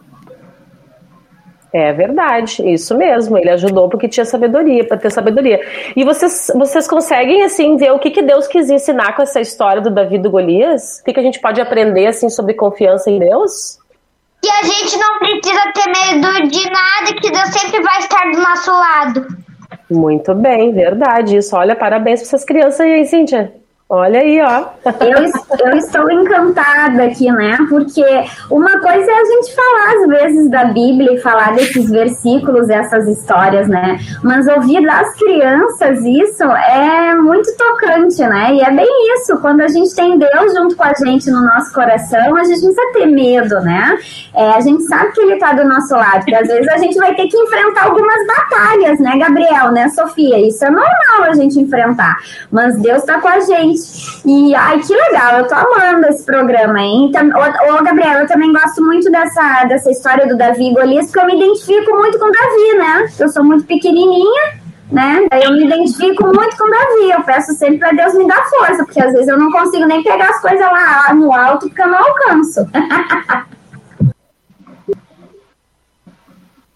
É 1.71 1.91
verdade, 1.91 2.63
isso 2.71 2.97
mesmo. 2.97 3.37
Ele 3.37 3.49
ajudou 3.49 3.89
porque 3.89 4.07
tinha 4.07 4.23
sabedoria, 4.23 4.87
para 4.87 4.95
ter 4.95 5.11
sabedoria. 5.11 5.59
E 5.93 6.05
vocês, 6.05 6.49
vocês 6.55 6.87
conseguem 6.87 7.43
assim 7.43 7.75
ver 7.75 7.91
o 7.91 7.99
que, 7.99 8.11
que 8.11 8.21
Deus 8.21 8.47
quis 8.47 8.69
ensinar 8.69 9.13
com 9.13 9.21
essa 9.21 9.41
história 9.41 9.81
do 9.81 9.89
Davi 9.89 10.17
do 10.17 10.29
Golias? 10.29 10.99
O 11.01 11.03
que, 11.03 11.11
que 11.11 11.19
a 11.19 11.23
gente 11.23 11.41
pode 11.41 11.59
aprender 11.59 12.07
assim 12.07 12.29
sobre 12.29 12.53
confiança 12.53 13.11
em 13.11 13.19
Deus? 13.19 13.77
E 14.45 14.47
a 14.47 14.63
gente 14.63 14.95
não 14.99 15.17
precisa 15.17 15.71
ter 15.73 15.87
medo 15.87 16.47
de 16.49 16.69
nada, 16.69 17.19
que 17.19 17.31
Deus 17.31 17.49
sempre 17.49 17.81
vai 17.81 17.97
estar 17.97 18.31
do 18.31 18.39
nosso 18.39 18.69
lado. 18.69 19.25
Muito 19.89 20.35
bem, 20.35 20.71
verdade. 20.71 21.37
Isso. 21.37 21.55
Olha, 21.55 21.75
parabéns 21.75 22.19
para 22.19 22.27
essas 22.27 22.45
crianças 22.45 22.81
aí, 22.81 23.03
Cíntia. 23.05 23.51
Olha 23.87 24.19
aí, 24.19 24.41
ó. 24.41 24.65
Eu, 24.99 25.67
eu 25.67 25.77
estou 25.77 26.09
encantada 26.11 27.03
aqui, 27.03 27.31
né? 27.31 27.55
Porque 27.69 28.03
uma 28.49 28.79
coisa 28.79 29.11
é 29.11 29.13
a 29.13 29.25
gente 29.25 29.55
falar, 29.55 29.93
às 29.93 30.07
vezes, 30.07 30.49
da 30.49 30.65
Bíblia 30.65 31.13
e 31.13 31.21
falar 31.21 31.53
desses 31.53 31.87
versículos, 31.91 32.67
essas 32.67 33.07
histórias, 33.07 33.67
né? 33.67 33.99
Mas 34.23 34.47
ouvir 34.47 34.83
das 34.83 35.13
crianças 35.13 35.99
isso 36.03 36.43
é 36.43 37.13
muito 37.13 37.55
tocante, 37.55 38.23
né? 38.23 38.55
E 38.55 38.61
é 38.61 38.71
bem 38.71 38.89
isso. 39.13 39.37
Quando 39.37 39.61
a 39.61 39.67
gente 39.67 39.93
tem 39.93 40.17
Deus 40.17 40.55
junto 40.55 40.75
com 40.75 40.83
a 40.83 40.93
gente 40.93 41.29
no 41.29 41.41
nosso 41.41 41.71
coração, 41.71 42.35
a 42.37 42.43
gente 42.43 42.65
não 42.65 42.73
precisa 42.73 42.91
ter 42.93 43.05
medo, 43.05 43.61
né? 43.61 43.99
É, 44.33 44.49
a 44.49 44.61
gente 44.61 44.81
sabe 44.85 45.11
que 45.11 45.21
Ele 45.21 45.33
está 45.35 45.53
do 45.53 45.63
nosso 45.63 45.93
lado. 45.93 46.21
Porque 46.21 46.33
às 46.33 46.47
vezes 46.47 46.67
a 46.69 46.77
gente 46.79 46.97
vai 46.97 47.13
ter 47.13 47.27
que 47.27 47.37
enfrentar 47.37 47.83
algumas 47.83 48.25
batalhas, 48.25 48.99
né, 48.99 49.15
Gabriel, 49.19 49.71
né, 49.71 49.89
Sofia? 49.89 50.39
Isso 50.39 50.65
é 50.65 50.71
normal 50.71 51.29
a 51.29 51.33
gente 51.35 51.59
enfrentar. 51.59 52.17
Mas 52.51 52.75
Deus 52.81 52.97
está 52.99 53.21
com 53.21 53.27
a 53.27 53.39
gente. 53.41 53.74
E, 54.25 54.55
ai, 54.55 54.79
que 54.79 54.93
legal, 54.93 55.39
eu 55.39 55.47
tô 55.47 55.55
amando 55.55 56.07
esse 56.07 56.23
programa, 56.25 56.79
hein? 56.81 57.09
Tam- 57.13 57.29
Ô, 57.29 57.73
ô, 57.79 57.83
Gabriel, 57.83 58.21
eu 58.21 58.27
também 58.27 58.51
gosto 58.51 58.83
muito 58.83 59.11
dessa, 59.11 59.65
dessa 59.65 59.89
história 59.91 60.27
do 60.27 60.37
Davi 60.37 60.73
Golias, 60.73 61.05
porque 61.05 61.19
eu 61.19 61.25
me 61.25 61.35
identifico 61.35 61.95
muito 61.95 62.17
com 62.19 62.25
o 62.25 62.31
Davi, 62.31 62.77
né? 62.77 63.07
Eu 63.19 63.29
sou 63.29 63.43
muito 63.43 63.65
pequenininha, 63.65 64.41
né? 64.91 65.27
Eu 65.43 65.51
me 65.53 65.65
identifico 65.65 66.25
muito 66.25 66.57
com 66.57 66.65
o 66.67 66.71
Davi. 66.71 67.11
Eu 67.11 67.21
peço 67.23 67.53
sempre 67.53 67.79
pra 67.79 67.91
Deus 67.91 68.13
me 68.15 68.27
dar 68.27 68.43
força, 68.45 68.83
porque 68.85 69.01
às 69.01 69.11
vezes 69.13 69.27
eu 69.27 69.37
não 69.37 69.51
consigo 69.51 69.85
nem 69.85 70.03
pegar 70.03 70.29
as 70.29 70.41
coisas 70.41 70.59
lá 70.59 71.13
no 71.13 71.33
alto, 71.33 71.67
porque 71.67 71.81
eu 71.81 71.87
não 71.87 71.97
alcanço. 71.99 72.65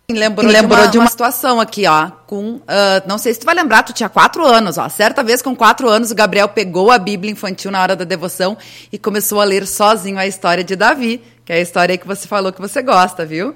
Lembrou, 0.10 0.50
lembrou 0.50 0.88
de, 0.88 0.98
uma, 0.98 1.08
situação 1.08 1.60
aqui, 1.60 1.86
ó. 1.86 2.10
Com, 2.26 2.60
ah, 2.68 3.04
não 3.06 3.18
sei 3.18 3.34
se 3.34 3.40
tu 3.40 3.46
vai 3.46 3.54
lembrar, 3.54 3.84
tu 3.84 3.94
tinha 3.94 4.10
quatro 4.10 4.44
anos, 4.44 4.78
ó. 4.78 4.90
Certa 4.90 5.24
vez, 5.24 5.42
com 5.42 5.56
quatro 5.56 5.88
anos, 5.88 6.10
o 6.10 6.16
Gabriel 6.16 6.50
pegou 6.50 6.90
a 6.90 6.98
Bíblia 6.98 7.32
infantil 7.32 7.70
na 7.70 7.82
hora 7.82 7.96
da 7.96 8.06
devoção 8.06 8.58
e 8.92 8.98
começou 8.98 9.40
a 9.40 9.44
ler 9.44 9.68
sozinho 9.68 10.18
a 10.18 10.26
história 10.26 10.64
de 10.64 10.76
Davi, 10.76 11.22
que 11.46 11.54
é 11.54 11.58
a 11.58 11.62
história 11.62 11.94
aí 11.94 11.98
que 11.98 12.08
você 12.08 12.28
falou 12.28 12.52
que 12.52 12.60
você 12.60 12.82
gosta, 12.82 13.26
viu? 13.26 13.56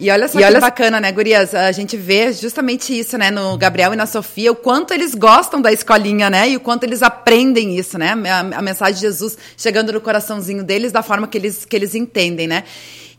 E 0.00 0.10
olha 0.10 0.26
só 0.28 0.38
que 0.38 0.60
bacana, 0.60 0.98
né, 0.98 1.12
gurias? 1.12 1.54
A 1.54 1.70
gente 1.72 1.94
vê 1.94 2.32
justamente 2.32 2.98
isso, 2.98 3.18
né, 3.18 3.30
no 3.30 3.58
Gabriel 3.58 3.92
e 3.92 3.96
na 3.96 4.06
Sofia, 4.06 4.50
o 4.50 4.56
quanto 4.56 4.94
eles 4.94 5.14
gostam 5.14 5.60
da 5.60 5.70
escolinha, 5.70 6.30
né, 6.30 6.48
e 6.48 6.56
o 6.56 6.60
quanto 6.60 6.84
eles 6.84 7.02
aprendem 7.02 7.76
isso, 7.76 7.98
né, 7.98 8.14
a, 8.26 8.40
a 8.40 8.62
mensagem 8.62 8.94
de 8.94 9.00
Jesus 9.02 9.36
chegando 9.58 9.92
no 9.92 10.00
coraçãozinho 10.00 10.64
deles 10.64 10.90
da 10.90 11.02
forma 11.02 11.28
que 11.28 11.36
eles, 11.36 11.66
que 11.66 11.76
eles 11.76 11.94
entendem, 11.94 12.46
né. 12.46 12.64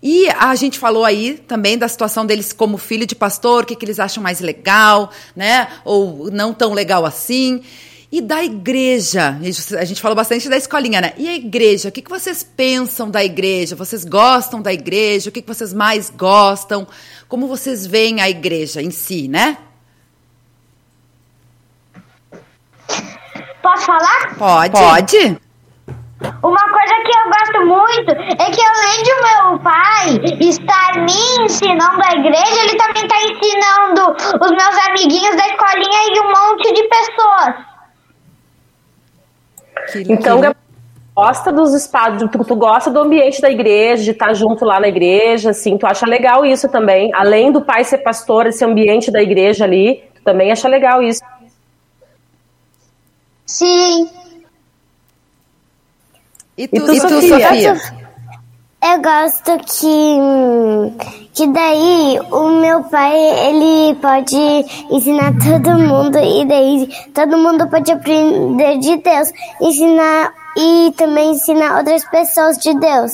E 0.01 0.27
a 0.31 0.55
gente 0.55 0.79
falou 0.79 1.05
aí 1.05 1.39
também 1.47 1.77
da 1.77 1.87
situação 1.87 2.25
deles 2.25 2.51
como 2.51 2.79
filho 2.79 3.05
de 3.05 3.13
pastor, 3.13 3.61
o 3.61 3.65
que, 3.67 3.75
que 3.75 3.85
eles 3.85 3.99
acham 3.99 4.23
mais 4.23 4.39
legal, 4.39 5.11
né, 5.35 5.67
ou 5.85 6.31
não 6.31 6.51
tão 6.51 6.73
legal 6.73 7.05
assim. 7.05 7.61
E 8.11 8.19
da 8.19 8.43
igreja, 8.43 9.37
a 9.79 9.85
gente 9.85 10.01
falou 10.01 10.17
bastante 10.17 10.49
da 10.49 10.57
escolinha, 10.57 10.99
né? 10.99 11.13
E 11.17 11.29
a 11.29 11.33
igreja, 11.33 11.87
o 11.87 11.91
que, 11.93 12.03
vocês 12.09 12.43
pensam 12.43 13.09
da 13.09 13.23
igreja? 13.23 13.73
Vocês 13.73 14.03
gostam 14.03 14.61
da 14.61 14.73
igreja? 14.73 15.29
O 15.29 15.31
que, 15.31 15.41
que 15.41 15.47
vocês 15.47 15.73
mais 15.73 16.09
gostam? 16.09 16.85
Como 17.29 17.47
vocês 17.47 17.87
veem 17.87 18.19
a 18.19 18.29
igreja 18.29 18.81
em 18.81 18.91
si, 18.91 19.29
né? 19.29 19.57
Posso 23.61 23.85
falar? 23.85 24.35
Pode. 24.37 24.73
Pode. 24.73 25.41
Uma 26.43 26.69
coisa 26.69 26.95
que 27.05 27.17
eu 27.17 27.25
gosto 27.29 27.65
muito 27.65 28.11
é 28.11 28.51
que 28.51 28.61
além 28.61 29.03
de 29.03 29.13
meu 29.21 29.59
pai 29.59 30.19
estar 30.41 31.05
me 31.05 31.45
ensinando 31.45 32.01
a 32.03 32.11
igreja, 32.13 32.61
ele 32.61 32.75
também 32.75 33.03
está 33.03 33.15
ensinando 33.23 34.11
os 34.43 34.51
meus 34.51 34.87
amiguinhos 34.89 35.35
da 35.37 35.47
escolinha 35.47 35.99
e 36.13 36.19
um 36.19 36.27
monte 36.27 36.73
de 36.73 36.83
pessoas. 36.89 37.70
Que, 39.91 39.99
Então, 40.11 40.37
que... 40.37 40.43
Gabriel, 40.43 40.55
gosta 41.15 41.51
dos 41.51 41.73
espaços, 41.73 42.29
tu, 42.31 42.43
tu 42.43 42.55
gosta 42.55 42.89
do 42.89 42.99
ambiente 42.99 43.41
da 43.41 43.49
igreja, 43.49 44.03
de 44.03 44.11
estar 44.11 44.33
junto 44.33 44.65
lá 44.65 44.79
na 44.79 44.87
igreja, 44.87 45.51
assim, 45.51 45.77
tu 45.77 45.85
acha 45.85 46.05
legal 46.05 46.45
isso 46.45 46.69
também, 46.69 47.11
além 47.13 47.51
do 47.51 47.61
pai 47.61 47.83
ser 47.83 47.99
pastor, 47.99 48.47
esse 48.47 48.63
ambiente 48.63 49.11
da 49.11 49.21
igreja 49.21 49.65
ali, 49.65 50.03
tu 50.15 50.23
também 50.23 50.51
acha 50.51 50.67
legal 50.67 51.01
isso. 51.03 51.21
Sim. 53.45 54.09
E 56.57 56.67
tu, 56.67 56.75
E 56.75 56.79
tu, 56.79 56.93
e 56.93 56.99
tu, 56.99 57.09
Sofia? 57.09 57.75
Sofia? 57.75 58.00
Eu 58.83 58.99
gosto 58.99 59.57
que, 59.59 60.17
que 61.35 61.47
daí 61.53 62.19
o 62.31 62.49
meu 62.59 62.83
pai, 62.85 63.15
ele 63.15 63.95
pode 64.01 64.35
ensinar 64.89 65.33
todo 65.33 65.77
mundo 65.77 66.17
e 66.17 66.43
daí 66.45 66.89
todo 67.13 67.37
mundo 67.37 67.69
pode 67.69 67.91
aprender 67.91 68.79
de 68.79 68.97
Deus. 68.97 69.31
Ensinar 69.61 70.33
e 70.57 70.91
também 70.97 71.31
ensinar 71.31 71.77
outras 71.77 72.03
pessoas 72.05 72.57
de 72.57 72.73
Deus. 72.73 73.11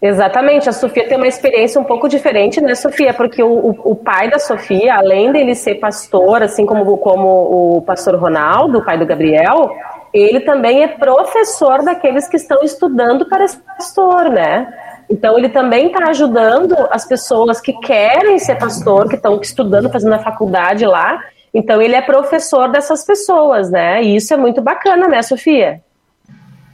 Exatamente, 0.00 0.68
a 0.68 0.72
Sofia 0.72 1.08
tem 1.08 1.16
uma 1.16 1.26
experiência 1.26 1.80
um 1.80 1.84
pouco 1.84 2.08
diferente, 2.08 2.60
né, 2.60 2.74
Sofia? 2.74 3.12
Porque 3.12 3.42
o, 3.42 3.76
o, 3.84 3.96
pai 3.96 4.30
da 4.30 4.38
Sofia, 4.38 4.94
além 4.94 5.32
dele 5.32 5.56
ser 5.56 5.74
pastor, 5.74 6.42
assim 6.42 6.64
como, 6.64 6.96
como 6.98 7.76
o 7.76 7.82
pastor 7.82 8.14
Ronaldo, 8.14 8.78
o 8.78 8.84
pai 8.84 8.96
do 8.96 9.04
Gabriel, 9.04 9.76
ele 10.12 10.40
também 10.40 10.82
é 10.82 10.88
professor 10.88 11.82
daqueles 11.82 12.28
que 12.28 12.36
estão 12.36 12.62
estudando 12.62 13.28
para 13.28 13.46
ser 13.46 13.60
pastor, 13.60 14.30
né? 14.30 14.72
Então 15.10 15.38
ele 15.38 15.48
também 15.48 15.86
está 15.86 16.08
ajudando 16.08 16.74
as 16.90 17.06
pessoas 17.06 17.60
que 17.60 17.72
querem 17.80 18.38
ser 18.38 18.56
pastor, 18.56 19.08
que 19.08 19.16
estão 19.16 19.40
estudando, 19.40 19.90
fazendo 19.90 20.14
a 20.14 20.18
faculdade 20.18 20.84
lá. 20.84 21.22
Então 21.52 21.80
ele 21.80 21.94
é 21.94 22.02
professor 22.02 22.70
dessas 22.70 23.04
pessoas, 23.04 23.70
né? 23.70 24.02
E 24.02 24.16
isso 24.16 24.34
é 24.34 24.36
muito 24.36 24.60
bacana, 24.60 25.08
né, 25.08 25.22
Sofia? 25.22 25.80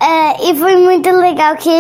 É, 0.03 0.51
e 0.51 0.57
foi 0.57 0.77
muito 0.77 1.09
legal 1.11 1.57
que 1.57 1.71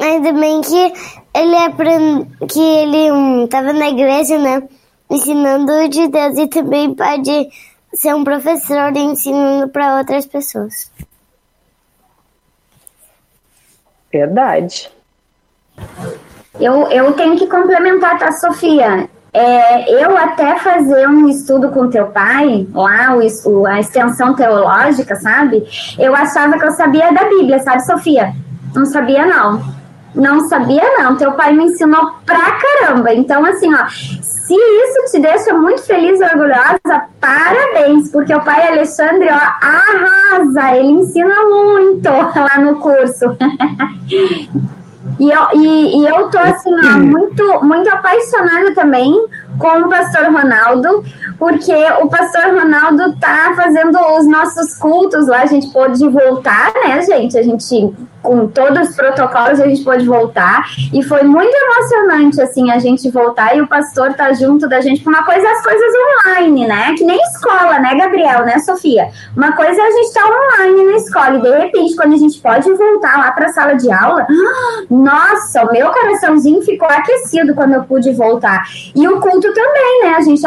ainda 0.00 0.32
bem 0.32 0.60
que 0.62 0.92
ele 1.34 1.56
aprend... 1.56 2.26
que 2.48 2.60
ele 2.60 3.12
um, 3.12 3.46
tava 3.46 3.72
na 3.72 3.88
igreja, 3.88 4.38
né? 4.38 4.62
Ensinando 5.10 5.88
de 5.88 6.08
Deus 6.08 6.38
e 6.38 6.46
também 6.46 6.94
pode 6.94 7.48
ser 7.94 8.14
um 8.14 8.24
professor 8.24 8.94
ensinando 8.96 9.68
para 9.68 9.98
outras 9.98 10.26
pessoas. 10.26 10.90
Verdade. 14.12 14.90
Eu, 16.58 16.88
eu 16.90 17.12
tenho 17.12 17.36
que 17.36 17.46
complementar, 17.46 18.18
tá, 18.18 18.32
Sofia? 18.32 19.08
É, 19.32 20.04
eu 20.04 20.16
até 20.16 20.58
fazer 20.58 21.08
um 21.08 21.28
estudo 21.28 21.70
com 21.70 21.88
teu 21.88 22.06
pai, 22.06 22.66
lá, 22.74 23.16
o, 23.16 23.66
a 23.66 23.78
extensão 23.78 24.34
teológica, 24.34 25.14
sabe? 25.16 25.64
Eu 25.98 26.14
achava 26.16 26.58
que 26.58 26.64
eu 26.64 26.72
sabia 26.72 27.12
da 27.12 27.24
Bíblia, 27.28 27.60
sabe, 27.60 27.86
Sofia? 27.86 28.34
Não 28.74 28.84
sabia, 28.84 29.24
não. 29.26 29.79
Não 30.14 30.48
sabia, 30.48 30.82
não. 30.98 31.16
Teu 31.16 31.32
pai 31.32 31.52
me 31.52 31.64
ensinou 31.64 32.12
pra 32.26 32.58
caramba. 32.58 33.12
Então, 33.14 33.44
assim, 33.44 33.72
ó, 33.74 33.86
se 33.88 34.54
isso 34.54 35.12
te 35.12 35.20
deixa 35.20 35.54
muito 35.54 35.82
feliz 35.82 36.20
e 36.20 36.24
orgulhosa, 36.24 37.04
parabéns, 37.20 38.10
porque 38.10 38.34
o 38.34 38.40
pai 38.40 38.68
Alexandre, 38.68 39.28
ó, 39.30 39.34
arrasa, 39.34 40.76
ele 40.76 40.92
ensina 40.92 41.34
muito 41.46 42.08
lá 42.10 42.58
no 42.58 42.76
curso. 42.76 43.36
E 45.18 45.30
eu, 45.30 45.42
e, 45.52 46.00
e 46.00 46.06
eu 46.06 46.30
tô 46.30 46.38
assim, 46.38 46.70
ó, 46.72 46.98
muito, 46.98 47.62
muito 47.62 47.90
apaixonada 47.90 48.74
também 48.74 49.12
com 49.58 49.80
o 49.80 49.88
pastor 49.90 50.32
Ronaldo, 50.32 51.04
porque 51.38 51.74
o 52.00 52.08
pastor 52.08 52.54
Ronaldo 52.58 53.14
tá 53.20 53.52
fazendo 53.54 53.98
os 54.18 54.26
nossos 54.26 54.78
cultos 54.78 55.26
lá, 55.28 55.42
a 55.42 55.46
gente 55.46 55.70
pôde 55.72 56.08
voltar, 56.08 56.72
né, 56.74 57.02
gente? 57.02 57.36
A 57.36 57.42
gente, 57.42 57.94
com 58.22 58.46
todos 58.48 58.90
os 58.90 58.96
protocolos, 58.96 59.60
a 59.60 59.66
gente 59.66 59.82
pôde 59.82 60.06
voltar. 60.06 60.66
E 60.92 61.02
foi 61.02 61.22
muito 61.22 61.54
emocionante, 61.54 62.40
assim, 62.40 62.70
a 62.70 62.78
gente 62.78 63.10
voltar 63.10 63.56
e 63.56 63.60
o 63.60 63.66
pastor 63.66 64.14
tá 64.14 64.32
junto 64.32 64.68
da 64.68 64.80
gente. 64.80 65.06
Uma 65.06 65.24
coisa 65.24 65.46
é 65.46 65.50
as 65.50 65.62
coisas 65.62 65.92
online, 66.26 66.66
né? 66.66 66.94
Que 66.96 67.04
nem 67.04 67.18
escola, 67.22 67.78
né, 67.78 67.94
Gabriel, 67.94 68.44
né, 68.44 68.58
Sofia? 68.58 69.08
Uma 69.36 69.52
coisa 69.52 69.80
é 69.80 69.84
a 69.84 69.90
gente 69.90 70.12
tá 70.12 70.22
online 70.24 70.84
na 70.84 70.96
escola 70.96 71.36
e 71.36 71.42
de 71.42 71.50
repente, 71.50 71.96
quando 71.96 72.14
a 72.14 72.18
gente 72.18 72.38
pode 72.40 72.72
voltar 72.72 73.18
lá 73.18 73.32
pra 73.32 73.48
sala 73.48 73.74
de 73.74 73.90
aula, 73.90 74.26
nossa, 74.90 75.64
o 75.64 75.72
meu 75.72 75.90
coraçãozinho 75.90 76.62
ficou 76.62 76.88
aquecido 76.88 77.54
quando 77.54 77.74
eu 77.74 77.84
pude 77.84 78.12
voltar. 78.12 78.64
E 78.94 79.08
o 79.08 79.20
culto 79.20 79.52
também, 79.52 80.04
né? 80.04 80.14
A 80.16 80.20
gente 80.20 80.40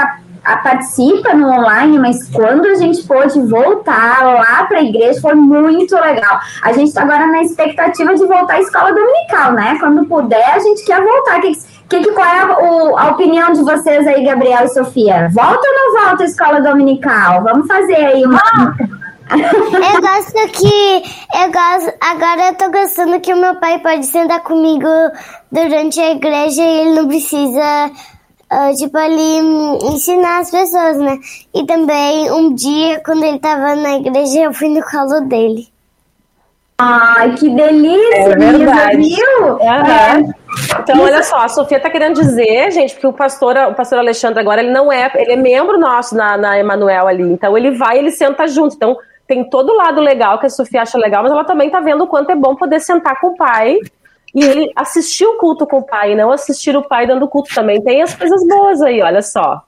a, 0.44 0.58
participa 0.58 1.34
no 1.34 1.50
online, 1.50 1.98
mas 2.00 2.28
quando 2.30 2.66
a 2.66 2.76
gente 2.76 3.04
pôde 3.04 3.40
voltar 3.42 4.24
lá 4.24 4.66
para 4.66 4.80
a 4.80 4.84
igreja 4.84 5.22
foi 5.22 5.36
muito 5.36 5.96
legal. 5.96 6.40
A 6.62 6.74
gente 6.74 6.90
está 6.90 7.02
agora 7.02 7.28
na 7.28 7.42
expectativa 7.42 8.14
de 8.14 8.26
voltar 8.26 8.56
à 8.56 8.62
escola 8.62 8.94
dominical, 8.94 9.54
né? 9.54 9.78
Quando 9.80 10.06
puder, 10.06 10.54
a 10.54 10.60
gente 10.60 10.84
quer 10.86 11.02
voltar. 11.02 11.42
Que, 11.42 11.54
que, 11.88 12.12
qual 12.12 12.26
é 12.26 12.40
a, 12.40 12.60
o, 12.60 12.98
a 12.98 13.12
opinião 13.12 13.54
de 13.54 13.62
vocês 13.62 14.06
aí, 14.08 14.24
Gabriel 14.26 14.66
e 14.66 14.70
Sofia? 14.70 15.30
Volta 15.34 15.62
ou 15.68 15.76
não 15.76 16.02
volta 16.06 16.24
à 16.24 16.26
escola 16.26 16.62
dominical? 16.62 17.44
Vamos 17.44 17.68
fazer 17.68 17.96
aí 17.96 18.26
uma. 18.26 18.42
eu 19.34 20.02
gosto 20.02 20.52
que. 20.52 21.04
Eu 21.34 21.52
gosto. 21.52 21.94
Agora 22.02 22.48
eu 22.48 22.56
tô 22.56 22.70
gostando 22.70 23.20
que 23.22 23.34
o 23.34 23.38
meu 23.38 23.56
pai 23.56 23.80
pode 23.80 24.06
sentar 24.06 24.42
comigo 24.42 24.88
durante 25.52 26.00
a 26.00 26.12
igreja 26.12 26.62
e 26.62 26.80
ele 26.82 27.00
não 27.00 27.08
precisa 27.08 27.92
uh, 28.54 28.76
tipo, 28.76 28.98
ali 28.98 29.40
ensinar 29.84 30.40
as 30.40 30.52
pessoas, 30.52 30.98
né? 30.98 31.20
E 31.54 31.66
também 31.66 32.32
um 32.32 32.54
dia, 32.54 33.02
quando 33.06 33.24
ele 33.24 33.40
tava 33.40 33.76
na 33.76 33.98
igreja, 33.98 34.42
eu 34.42 34.54
fui 34.54 34.70
no 34.70 34.84
colo 34.84 35.22
dele. 35.28 35.68
Ai, 36.78 37.34
que 37.36 37.50
delícia, 37.50 38.16
é 38.16 38.36
verdade. 38.36 38.98
viu? 38.98 39.54
Uhum. 39.54 39.62
É. 39.62 40.34
Então, 40.80 41.02
olha 41.02 41.24
só, 41.24 41.38
a 41.38 41.48
Sofia 41.48 41.80
tá 41.80 41.90
querendo 41.90 42.16
dizer, 42.16 42.72
gente, 42.72 42.96
que 42.96 43.08
o 43.08 43.14
pastor, 43.14 43.56
o 43.58 43.74
pastor 43.74 44.00
Alexandre 44.00 44.40
agora, 44.40 44.62
ele 44.62 44.72
não 44.72 44.92
é, 44.92 45.12
ele 45.16 45.34
é 45.34 45.36
membro 45.36 45.80
nosso 45.80 46.16
na, 46.16 46.38
na 46.38 46.60
Emanuel 46.60 47.08
ali. 47.08 47.24
Então, 47.24 47.58
ele 47.58 47.72
vai, 47.72 48.00
ele 48.00 48.12
senta 48.12 48.48
junto. 48.48 48.76
Então, 48.76 48.98
tem 49.28 49.50
todo 49.50 49.72
o 49.72 49.76
lado 49.76 50.02
legal 50.02 50.40
que 50.40 50.46
a 50.46 50.50
Sofia 50.50 50.82
acha 50.82 50.98
legal, 50.98 51.24
mas 51.24 51.32
ela 51.32 51.46
também 51.46 51.70
tá 51.70 51.80
vendo 51.80 52.04
o 52.04 52.08
quanto 52.08 52.32
é 52.32 52.36
bom 52.36 52.56
poder 52.56 52.80
sentar 52.80 53.20
com 53.20 53.28
o 53.28 53.38
pai 53.38 53.78
e 54.34 54.44
ele 54.44 54.72
assistiu 54.76 55.32
o 55.32 55.38
culto 55.38 55.68
com 55.68 55.78
o 55.78 55.86
pai, 55.86 56.16
não 56.16 56.32
assistir 56.32 56.76
o 56.76 56.82
pai 56.82 57.06
dando 57.06 57.28
culto 57.28 57.54
também. 57.54 57.82
Tem 57.82 58.02
as 58.02 58.16
coisas 58.16 58.46
boas 58.48 58.82
aí, 58.82 59.02
olha 59.02 59.22
só. 59.22 59.64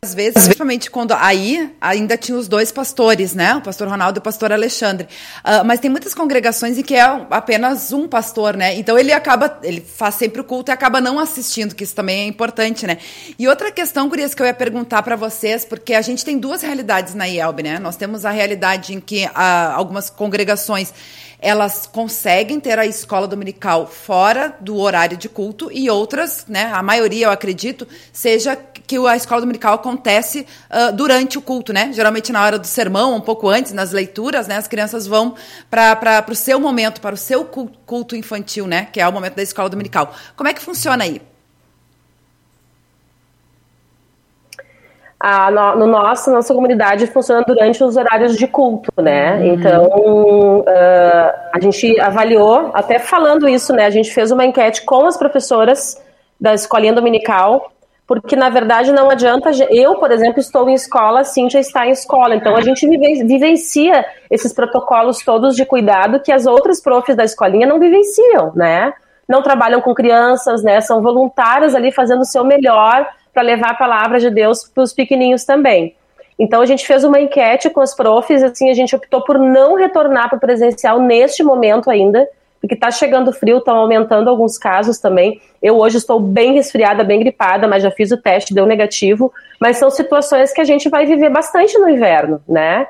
Às 0.00 0.14
vezes, 0.14 0.44
principalmente 0.44 0.92
quando 0.92 1.10
aí 1.12 1.74
ainda 1.80 2.16
tinha 2.16 2.38
os 2.38 2.46
dois 2.46 2.70
pastores, 2.70 3.34
né? 3.34 3.56
O 3.56 3.60
pastor 3.60 3.88
Ronaldo 3.88 4.18
e 4.18 4.20
o 4.20 4.22
pastor 4.22 4.52
Alexandre. 4.52 5.08
Uh, 5.44 5.64
mas 5.66 5.80
tem 5.80 5.90
muitas 5.90 6.14
congregações 6.14 6.78
em 6.78 6.84
que 6.84 6.94
é 6.94 7.02
apenas 7.02 7.92
um 7.92 8.06
pastor, 8.06 8.56
né? 8.56 8.76
Então 8.76 8.96
ele 8.96 9.12
acaba, 9.12 9.58
ele 9.60 9.80
faz 9.80 10.14
sempre 10.14 10.40
o 10.40 10.44
culto 10.44 10.70
e 10.70 10.72
acaba 10.72 11.00
não 11.00 11.18
assistindo, 11.18 11.74
que 11.74 11.82
isso 11.82 11.96
também 11.96 12.20
é 12.20 12.26
importante, 12.26 12.86
né? 12.86 12.98
E 13.36 13.48
outra 13.48 13.72
questão, 13.72 14.08
Gurias, 14.08 14.36
que 14.36 14.40
eu 14.40 14.46
ia 14.46 14.54
perguntar 14.54 15.02
para 15.02 15.16
vocês, 15.16 15.64
porque 15.64 15.92
a 15.94 16.00
gente 16.00 16.24
tem 16.24 16.38
duas 16.38 16.62
realidades 16.62 17.16
na 17.16 17.24
IELB, 17.24 17.64
né? 17.64 17.80
Nós 17.80 17.96
temos 17.96 18.24
a 18.24 18.30
realidade 18.30 18.94
em 18.94 19.00
que 19.00 19.24
uh, 19.24 19.30
algumas 19.74 20.08
congregações 20.08 20.94
elas 21.40 21.86
conseguem 21.86 22.58
ter 22.58 22.78
a 22.78 22.86
escola 22.86 23.26
dominical 23.26 23.86
fora 23.86 24.56
do 24.60 24.76
horário 24.78 25.16
de 25.16 25.28
culto 25.28 25.70
e 25.72 25.88
outras, 25.88 26.46
né, 26.48 26.70
a 26.72 26.82
maioria, 26.82 27.26
eu 27.26 27.30
acredito, 27.30 27.86
seja 28.12 28.56
que 28.56 28.96
a 29.06 29.14
escola 29.14 29.42
dominical 29.42 29.74
acontece 29.74 30.46
uh, 30.70 30.96
durante 30.96 31.36
o 31.36 31.42
culto, 31.42 31.74
né? 31.74 31.92
Geralmente 31.92 32.32
na 32.32 32.42
hora 32.42 32.58
do 32.58 32.66
sermão, 32.66 33.14
um 33.14 33.20
pouco 33.20 33.46
antes, 33.46 33.72
nas 33.72 33.92
leituras, 33.92 34.48
né? 34.48 34.56
As 34.56 34.66
crianças 34.66 35.06
vão 35.06 35.34
para 35.70 36.24
o 36.30 36.34
seu 36.34 36.58
momento, 36.58 36.98
para 36.98 37.14
o 37.14 37.18
seu 37.18 37.44
culto 37.44 38.16
infantil, 38.16 38.66
né? 38.66 38.88
Que 38.90 38.98
é 38.98 39.06
o 39.06 39.12
momento 39.12 39.34
da 39.34 39.42
escola 39.42 39.68
dominical. 39.68 40.14
Como 40.34 40.48
é 40.48 40.54
que 40.54 40.62
funciona 40.62 41.04
aí? 41.04 41.20
A, 45.20 45.50
no, 45.50 45.80
no 45.80 45.86
nosso, 45.86 46.30
nossa 46.30 46.54
comunidade 46.54 47.06
funciona 47.08 47.42
durante 47.46 47.82
os 47.82 47.96
horários 47.96 48.36
de 48.36 48.46
culto, 48.46 48.92
né? 49.02 49.36
Uhum. 49.36 49.54
Então, 49.54 49.84
uh, 50.60 51.32
a 51.52 51.60
gente 51.60 51.98
avaliou, 52.00 52.70
até 52.72 52.98
falando 52.98 53.48
isso, 53.48 53.72
né? 53.72 53.86
A 53.86 53.90
gente 53.90 54.12
fez 54.12 54.30
uma 54.30 54.44
enquete 54.44 54.82
com 54.82 55.06
as 55.06 55.16
professoras 55.16 56.00
da 56.40 56.54
escolinha 56.54 56.92
dominical, 56.92 57.72
porque 58.06 58.36
na 58.36 58.48
verdade 58.48 58.92
não 58.92 59.10
adianta. 59.10 59.50
Eu, 59.70 59.96
por 59.96 60.12
exemplo, 60.12 60.38
estou 60.38 60.68
em 60.68 60.74
escola, 60.74 61.20
a 61.20 61.24
Cíntia 61.24 61.58
está 61.58 61.84
em 61.84 61.90
escola, 61.90 62.36
então 62.36 62.56
a 62.56 62.60
gente 62.60 62.86
vivencia 62.86 64.06
esses 64.30 64.52
protocolos 64.52 65.18
todos 65.24 65.56
de 65.56 65.66
cuidado 65.66 66.20
que 66.20 66.30
as 66.30 66.46
outras 66.46 66.80
profs 66.80 67.16
da 67.16 67.24
escolinha 67.24 67.66
não 67.66 67.80
vivenciam, 67.80 68.52
né? 68.54 68.92
Não 69.28 69.42
trabalham 69.42 69.80
com 69.80 69.92
crianças, 69.92 70.62
né? 70.62 70.80
São 70.80 71.02
voluntárias 71.02 71.74
ali 71.74 71.90
fazendo 71.90 72.20
o 72.20 72.24
seu 72.24 72.44
melhor 72.44 73.04
para 73.38 73.46
levar 73.46 73.70
a 73.70 73.74
palavra 73.74 74.18
de 74.18 74.30
Deus 74.30 74.64
para 74.64 74.82
os 74.82 74.92
pequeninhos 74.92 75.44
também. 75.44 75.94
Então 76.36 76.60
a 76.60 76.66
gente 76.66 76.84
fez 76.84 77.04
uma 77.04 77.20
enquete 77.20 77.70
com 77.70 77.80
os 77.80 77.94
profs, 77.94 78.42
assim, 78.42 78.68
a 78.68 78.74
gente 78.74 78.96
optou 78.96 79.22
por 79.22 79.38
não 79.38 79.76
retornar 79.76 80.28
para 80.28 80.36
o 80.36 80.40
presencial 80.40 81.00
neste 81.00 81.44
momento 81.44 81.88
ainda, 81.88 82.28
porque 82.60 82.74
está 82.74 82.90
chegando 82.90 83.32
frio, 83.32 83.58
estão 83.58 83.76
aumentando 83.76 84.28
alguns 84.28 84.58
casos 84.58 84.98
também. 84.98 85.40
Eu 85.62 85.78
hoje 85.78 85.98
estou 85.98 86.18
bem 86.18 86.52
resfriada, 86.52 87.04
bem 87.04 87.20
gripada, 87.20 87.68
mas 87.68 87.84
já 87.84 87.92
fiz 87.92 88.10
o 88.10 88.16
teste, 88.16 88.52
deu 88.52 88.66
negativo. 88.66 89.32
Mas 89.60 89.76
são 89.76 89.88
situações 89.88 90.52
que 90.52 90.60
a 90.60 90.64
gente 90.64 90.88
vai 90.88 91.06
viver 91.06 91.30
bastante 91.30 91.78
no 91.78 91.88
inverno, 91.88 92.42
né? 92.48 92.88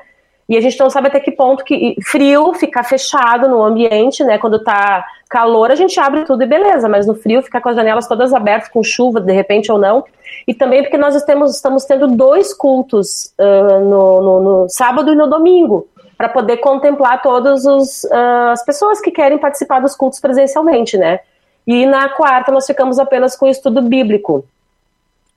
E 0.49 0.57
a 0.57 0.61
gente 0.61 0.79
não 0.79 0.89
sabe 0.89 1.09
até 1.09 1.19
que 1.19 1.29
ponto 1.29 1.63
que 1.63 1.95
frio, 2.03 2.55
ficar 2.55 2.83
fechado 2.83 3.47
no 3.47 3.63
ambiente, 3.63 4.23
né? 4.23 4.39
Quando 4.39 4.57
tá 4.57 5.05
calor, 5.29 5.69
a 5.69 5.75
gente 5.75 5.99
abre 5.99 6.25
tudo 6.25 6.41
e 6.41 6.47
beleza, 6.47 6.89
mas 6.89 7.05
no 7.05 7.13
frio 7.13 7.43
ficar 7.43 7.61
com 7.61 7.69
as 7.69 7.75
janelas 7.75 8.07
todas 8.07 8.33
abertas, 8.33 8.67
com 8.67 8.83
chuva, 8.83 9.21
de 9.21 9.31
repente 9.31 9.71
ou 9.71 9.77
não. 9.77 10.03
E 10.47 10.53
também 10.55 10.81
porque 10.81 10.97
nós 10.97 11.13
estamos, 11.13 11.55
estamos 11.55 11.85
tendo 11.85 12.07
dois 12.07 12.51
cultos 12.51 13.31
uh, 13.37 13.79
no, 13.79 14.21
no, 14.21 14.41
no, 14.41 14.69
sábado 14.69 15.13
e 15.13 15.15
no 15.15 15.27
domingo, 15.27 15.87
para 16.17 16.27
poder 16.27 16.57
contemplar 16.57 17.21
todas 17.21 17.63
uh, 17.65 18.49
as 18.51 18.65
pessoas 18.65 18.99
que 18.99 19.11
querem 19.11 19.37
participar 19.37 19.79
dos 19.79 19.95
cultos 19.95 20.19
presencialmente, 20.19 20.97
né? 20.97 21.19
E 21.67 21.85
na 21.85 22.09
quarta 22.09 22.51
nós 22.51 22.65
ficamos 22.65 22.97
apenas 22.97 23.35
com 23.35 23.45
o 23.45 23.49
estudo 23.49 23.83
bíblico 23.83 24.43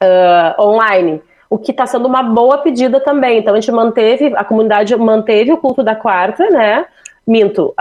uh, 0.02 0.62
online 0.62 1.20
o 1.52 1.58
que 1.58 1.70
está 1.70 1.84
sendo 1.86 2.08
uma 2.08 2.22
boa 2.22 2.58
pedida 2.58 2.98
também. 2.98 3.38
Então 3.38 3.52
a 3.52 3.60
gente 3.60 3.70
manteve, 3.70 4.32
a 4.34 4.42
comunidade 4.42 4.96
manteve 4.96 5.52
o 5.52 5.58
culto 5.58 5.82
da 5.82 5.94
quarta, 5.94 6.48
né? 6.48 6.86
Minto, 7.26 7.74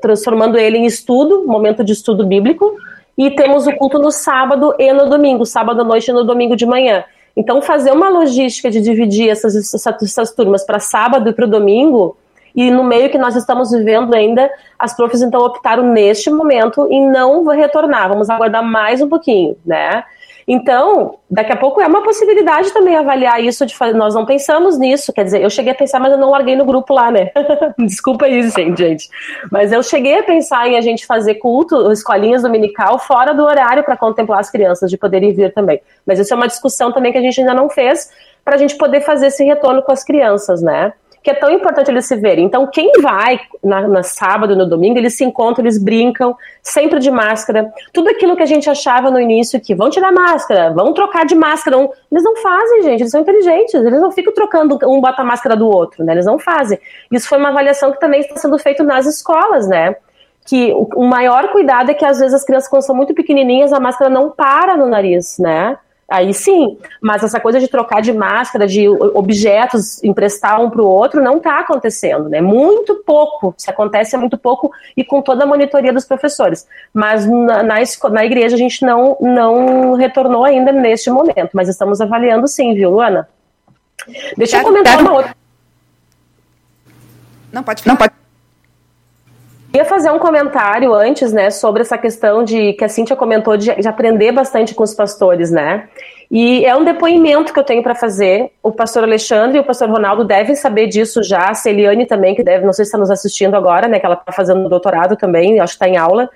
transformando 0.00 0.56
ele 0.56 0.78
em 0.78 0.86
estudo, 0.86 1.44
momento 1.46 1.84
de 1.84 1.92
estudo 1.92 2.24
bíblico, 2.24 2.74
e 3.16 3.30
temos 3.30 3.66
o 3.66 3.76
culto 3.76 3.98
no 3.98 4.10
sábado 4.10 4.74
e 4.78 4.92
no 4.92 5.10
domingo, 5.10 5.44
sábado 5.44 5.82
à 5.82 5.84
noite 5.84 6.08
e 6.08 6.12
no 6.12 6.24
domingo 6.24 6.56
de 6.56 6.64
manhã. 6.64 7.04
Então, 7.36 7.60
fazer 7.60 7.92
uma 7.92 8.08
logística 8.08 8.70
de 8.70 8.80
dividir 8.80 9.28
essas, 9.28 9.54
essas, 9.54 10.02
essas 10.02 10.34
turmas 10.34 10.64
para 10.64 10.80
sábado 10.80 11.28
e 11.28 11.32
para 11.34 11.44
o 11.44 11.48
domingo, 11.50 12.16
E 12.54 12.70
no 12.70 12.84
meio 12.84 13.10
que 13.10 13.18
nós 13.18 13.34
estamos 13.34 13.70
vivendo 13.70 14.14
ainda, 14.14 14.50
as 14.78 14.94
profs 14.94 15.22
então 15.22 15.40
optaram 15.40 15.84
neste 15.84 16.30
momento 16.30 16.86
em 16.90 17.08
não 17.08 17.46
retornar, 17.46 18.08
vamos 18.08 18.28
aguardar 18.28 18.62
mais 18.62 19.00
um 19.00 19.08
pouquinho, 19.08 19.56
né? 19.64 20.04
Então, 20.46 21.18
daqui 21.30 21.52
a 21.52 21.56
pouco 21.56 21.80
é 21.80 21.86
uma 21.86 22.02
possibilidade 22.02 22.72
também 22.72 22.96
avaliar 22.96 23.42
isso 23.42 23.64
de 23.64 23.76
fazer. 23.76 23.94
Nós 23.94 24.14
não 24.14 24.26
pensamos 24.26 24.78
nisso, 24.78 25.12
quer 25.12 25.24
dizer, 25.24 25.42
eu 25.42 25.50
cheguei 25.50 25.72
a 25.72 25.74
pensar, 25.74 26.00
mas 26.00 26.12
eu 26.12 26.18
não 26.18 26.30
larguei 26.30 26.56
no 26.56 26.64
grupo 26.64 26.92
lá, 26.92 27.10
né? 27.10 27.30
Desculpa 27.78 28.28
isso, 28.28 28.56
gente. 28.76 29.08
Mas 29.50 29.72
eu 29.72 29.82
cheguei 29.82 30.18
a 30.18 30.22
pensar 30.22 30.68
em 30.68 30.76
a 30.76 30.80
gente 30.80 31.06
fazer 31.06 31.34
culto, 31.36 31.90
escolinhas 31.92 32.42
dominical, 32.42 32.98
fora 32.98 33.32
do 33.32 33.44
horário 33.44 33.84
para 33.84 33.96
contemplar 33.96 34.40
as 34.40 34.50
crianças, 34.50 34.90
de 34.90 34.96
poderem 34.96 35.32
vir 35.32 35.52
também. 35.52 35.80
Mas 36.06 36.18
isso 36.18 36.32
é 36.32 36.36
uma 36.36 36.48
discussão 36.48 36.92
também 36.92 37.12
que 37.12 37.18
a 37.18 37.22
gente 37.22 37.40
ainda 37.40 37.54
não 37.54 37.68
fez, 37.68 38.10
para 38.44 38.56
a 38.56 38.58
gente 38.58 38.76
poder 38.76 39.00
fazer 39.02 39.26
esse 39.26 39.44
retorno 39.44 39.82
com 39.82 39.92
as 39.92 40.02
crianças, 40.02 40.60
né? 40.60 40.92
Que 41.22 41.30
é 41.30 41.34
tão 41.34 41.50
importante 41.50 41.90
eles 41.90 42.06
se 42.06 42.16
verem. 42.16 42.44
Então, 42.44 42.66
quem 42.66 42.90
vai 43.00 43.40
na, 43.62 43.86
na 43.86 44.02
sábado, 44.02 44.56
no 44.56 44.66
domingo, 44.66 44.98
eles 44.98 45.16
se 45.16 45.24
encontram, 45.24 45.64
eles 45.64 45.78
brincam, 45.78 46.36
sempre 46.62 46.98
de 46.98 47.10
máscara. 47.10 47.72
Tudo 47.92 48.10
aquilo 48.10 48.36
que 48.36 48.42
a 48.42 48.46
gente 48.46 48.68
achava 48.68 49.10
no 49.10 49.20
início, 49.20 49.60
que 49.60 49.74
vão 49.74 49.88
tirar 49.88 50.10
máscara, 50.10 50.72
vão 50.72 50.92
trocar 50.92 51.24
de 51.24 51.34
máscara. 51.34 51.78
Um, 51.78 51.88
eles 52.10 52.24
não 52.24 52.36
fazem, 52.36 52.82
gente, 52.82 53.00
eles 53.02 53.10
são 53.10 53.20
inteligentes, 53.20 53.74
eles 53.74 54.00
não 54.00 54.10
ficam 54.10 54.34
trocando, 54.34 54.78
um 54.84 55.00
bota 55.00 55.22
a 55.22 55.24
máscara 55.24 55.54
do 55.54 55.68
outro, 55.68 56.04
né? 56.04 56.12
Eles 56.12 56.26
não 56.26 56.38
fazem. 56.38 56.78
Isso 57.10 57.28
foi 57.28 57.38
uma 57.38 57.50
avaliação 57.50 57.92
que 57.92 58.00
também 58.00 58.20
está 58.20 58.36
sendo 58.36 58.58
feita 58.58 58.82
nas 58.82 59.06
escolas, 59.06 59.68
né? 59.68 59.94
Que 60.44 60.72
o, 60.72 60.88
o 60.96 61.04
maior 61.04 61.52
cuidado 61.52 61.90
é 61.90 61.94
que 61.94 62.04
às 62.04 62.18
vezes 62.18 62.34
as 62.34 62.44
crianças, 62.44 62.68
quando 62.68 62.82
são 62.82 62.96
muito 62.96 63.14
pequenininhas, 63.14 63.72
a 63.72 63.78
máscara 63.78 64.10
não 64.10 64.28
para 64.30 64.76
no 64.76 64.86
nariz, 64.86 65.38
né? 65.38 65.78
Aí 66.08 66.34
sim, 66.34 66.76
mas 67.00 67.22
essa 67.22 67.40
coisa 67.40 67.58
de 67.58 67.68
trocar 67.68 68.02
de 68.02 68.12
máscara, 68.12 68.66
de 68.66 68.86
objetos, 68.88 70.02
emprestar 70.04 70.60
um 70.60 70.68
para 70.68 70.82
o 70.82 70.86
outro, 70.86 71.22
não 71.22 71.38
está 71.38 71.60
acontecendo, 71.60 72.28
né? 72.28 72.40
Muito 72.40 72.96
pouco, 72.96 73.54
se 73.56 73.70
acontece 73.70 74.14
é 74.14 74.18
muito 74.18 74.36
pouco 74.36 74.70
e 74.96 75.04
com 75.04 75.22
toda 75.22 75.44
a 75.44 75.46
monitoria 75.46 75.92
dos 75.92 76.04
professores. 76.04 76.66
Mas 76.92 77.26
na, 77.26 77.62
na, 77.62 77.76
na 78.10 78.24
igreja 78.24 78.56
a 78.56 78.58
gente 78.58 78.84
não, 78.84 79.16
não 79.20 79.94
retornou 79.94 80.44
ainda 80.44 80.70
neste 80.70 81.10
momento, 81.10 81.50
mas 81.54 81.68
estamos 81.68 82.00
avaliando 82.00 82.46
sim, 82.46 82.74
viu, 82.74 82.90
Luana? 82.90 83.28
Deixa 84.36 84.58
eu 84.58 84.64
comentar 84.64 85.00
uma 85.00 85.12
outra. 85.12 85.34
Não, 87.52 87.62
pode 87.62 87.82
falar. 87.82 87.92
Não, 87.92 87.98
pode 87.98 88.21
ia 89.74 89.84
fazer 89.84 90.10
um 90.10 90.18
comentário 90.18 90.92
antes, 90.94 91.32
né, 91.32 91.50
sobre 91.50 91.82
essa 91.82 91.96
questão 91.96 92.44
de 92.44 92.74
que 92.74 92.84
a 92.84 92.88
Cíntia 92.88 93.16
comentou 93.16 93.56
de, 93.56 93.74
de 93.74 93.88
aprender 93.88 94.30
bastante 94.32 94.74
com 94.74 94.82
os 94.82 94.94
pastores, 94.94 95.50
né? 95.50 95.88
E 96.30 96.64
é 96.64 96.74
um 96.74 96.82
depoimento 96.82 97.52
que 97.52 97.58
eu 97.58 97.64
tenho 97.64 97.82
para 97.82 97.94
fazer. 97.94 98.52
O 98.62 98.72
pastor 98.72 99.02
Alexandre 99.02 99.58
e 99.58 99.60
o 99.60 99.64
pastor 99.64 99.90
Ronaldo 99.90 100.24
devem 100.24 100.54
saber 100.54 100.86
disso 100.86 101.22
já. 101.22 101.50
A 101.50 101.54
Celiane 101.54 102.06
também, 102.06 102.34
que 102.34 102.42
deve, 102.42 102.64
não 102.64 102.72
sei 102.72 102.86
se 102.86 102.88
está 102.88 102.96
nos 102.96 103.10
assistindo 103.10 103.54
agora, 103.54 103.86
né? 103.86 103.98
Que 104.00 104.06
ela 104.06 104.14
está 104.14 104.32
fazendo 104.32 104.66
doutorado 104.66 105.14
também, 105.14 105.60
acho 105.60 105.74
que 105.74 105.84
está 105.84 105.88
em 105.88 105.98
aula. 105.98 106.30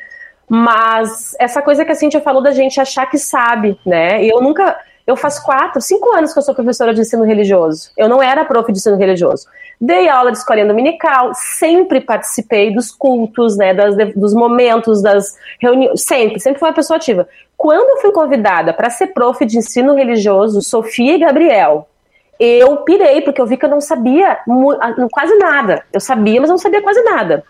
Mas 0.48 1.34
essa 1.40 1.62
coisa 1.62 1.82
que 1.82 1.92
a 1.92 1.94
Cíntia 1.94 2.20
falou 2.20 2.42
da 2.42 2.52
gente 2.52 2.78
achar 2.78 3.06
que 3.06 3.16
sabe, 3.16 3.78
né? 3.86 4.22
E 4.22 4.28
eu 4.28 4.40
nunca. 4.42 4.78
Eu 5.06 5.16
faço 5.16 5.42
quatro, 5.44 5.80
cinco 5.80 6.12
anos 6.12 6.32
que 6.32 6.38
eu 6.38 6.42
sou 6.42 6.54
professora 6.54 6.92
de 6.92 7.00
ensino 7.00 7.24
religioso. 7.24 7.90
Eu 7.96 8.08
não 8.08 8.22
era 8.22 8.44
prof 8.44 8.70
de 8.70 8.78
ensino 8.78 8.96
religioso. 8.96 9.46
Dei 9.80 10.08
aula 10.08 10.32
de 10.32 10.38
escolinha 10.38 10.66
dominical, 10.66 11.32
sempre 11.34 12.00
participei 12.00 12.72
dos 12.72 12.90
cultos, 12.90 13.56
né, 13.56 13.74
das, 13.74 13.94
dos 14.14 14.32
momentos, 14.32 15.02
das 15.02 15.36
reuniões, 15.60 16.02
sempre, 16.02 16.40
sempre 16.40 16.58
fui 16.58 16.68
uma 16.68 16.74
pessoa 16.74 16.96
ativa. 16.96 17.28
Quando 17.56 17.88
eu 17.90 18.00
fui 18.00 18.12
convidada 18.12 18.72
para 18.72 18.88
ser 18.88 19.08
prof 19.08 19.44
de 19.44 19.58
ensino 19.58 19.94
religioso, 19.94 20.62
Sofia 20.62 21.14
e 21.14 21.18
Gabriel, 21.18 21.88
eu 22.38 22.78
pirei, 22.78 23.20
porque 23.22 23.40
eu 23.40 23.46
vi 23.46 23.56
que 23.56 23.64
eu 23.64 23.70
não 23.70 23.80
sabia 23.80 24.38
quase 25.10 25.34
nada. 25.36 25.84
Eu 25.92 26.00
sabia, 26.00 26.40
mas 26.40 26.50
não 26.50 26.58
sabia 26.58 26.82
quase 26.82 27.02
nada. 27.02 27.44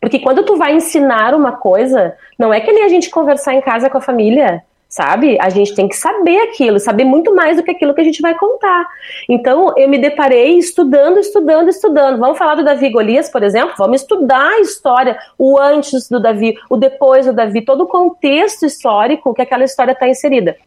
Porque 0.00 0.18
quando 0.18 0.44
tu 0.44 0.56
vai 0.56 0.74
ensinar 0.74 1.34
uma 1.34 1.52
coisa, 1.52 2.16
não 2.36 2.52
é 2.52 2.60
que 2.60 2.72
nem 2.72 2.84
a 2.84 2.88
gente 2.88 3.10
conversar 3.10 3.54
em 3.54 3.60
casa 3.60 3.88
com 3.88 3.98
a 3.98 4.00
família 4.00 4.62
sabe? 4.92 5.38
A 5.40 5.48
gente 5.48 5.74
tem 5.74 5.88
que 5.88 5.96
saber 5.96 6.38
aquilo, 6.42 6.78
saber 6.78 7.04
muito 7.04 7.34
mais 7.34 7.56
do 7.56 7.62
que 7.62 7.70
aquilo 7.70 7.94
que 7.94 8.02
a 8.02 8.04
gente 8.04 8.20
vai 8.20 8.34
contar. 8.34 8.86
Então, 9.26 9.72
eu 9.74 9.88
me 9.88 9.96
deparei 9.96 10.58
estudando, 10.58 11.18
estudando, 11.18 11.70
estudando. 11.70 12.18
Vamos 12.18 12.36
falar 12.36 12.56
do 12.56 12.62
Davi 12.62 12.90
Golias, 12.90 13.30
por 13.30 13.42
exemplo? 13.42 13.72
Vamos 13.78 14.02
estudar 14.02 14.50
a 14.50 14.60
história, 14.60 15.18
o 15.38 15.58
antes 15.58 16.10
do 16.10 16.20
Davi, 16.20 16.58
o 16.68 16.76
depois 16.76 17.24
do 17.24 17.32
Davi, 17.32 17.62
todo 17.62 17.84
o 17.84 17.88
contexto 17.88 18.66
histórico 18.66 19.32
que 19.32 19.40
aquela 19.40 19.64
história 19.64 19.92
está 19.92 20.06
inserida. 20.06 20.58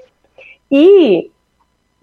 E 0.72 1.30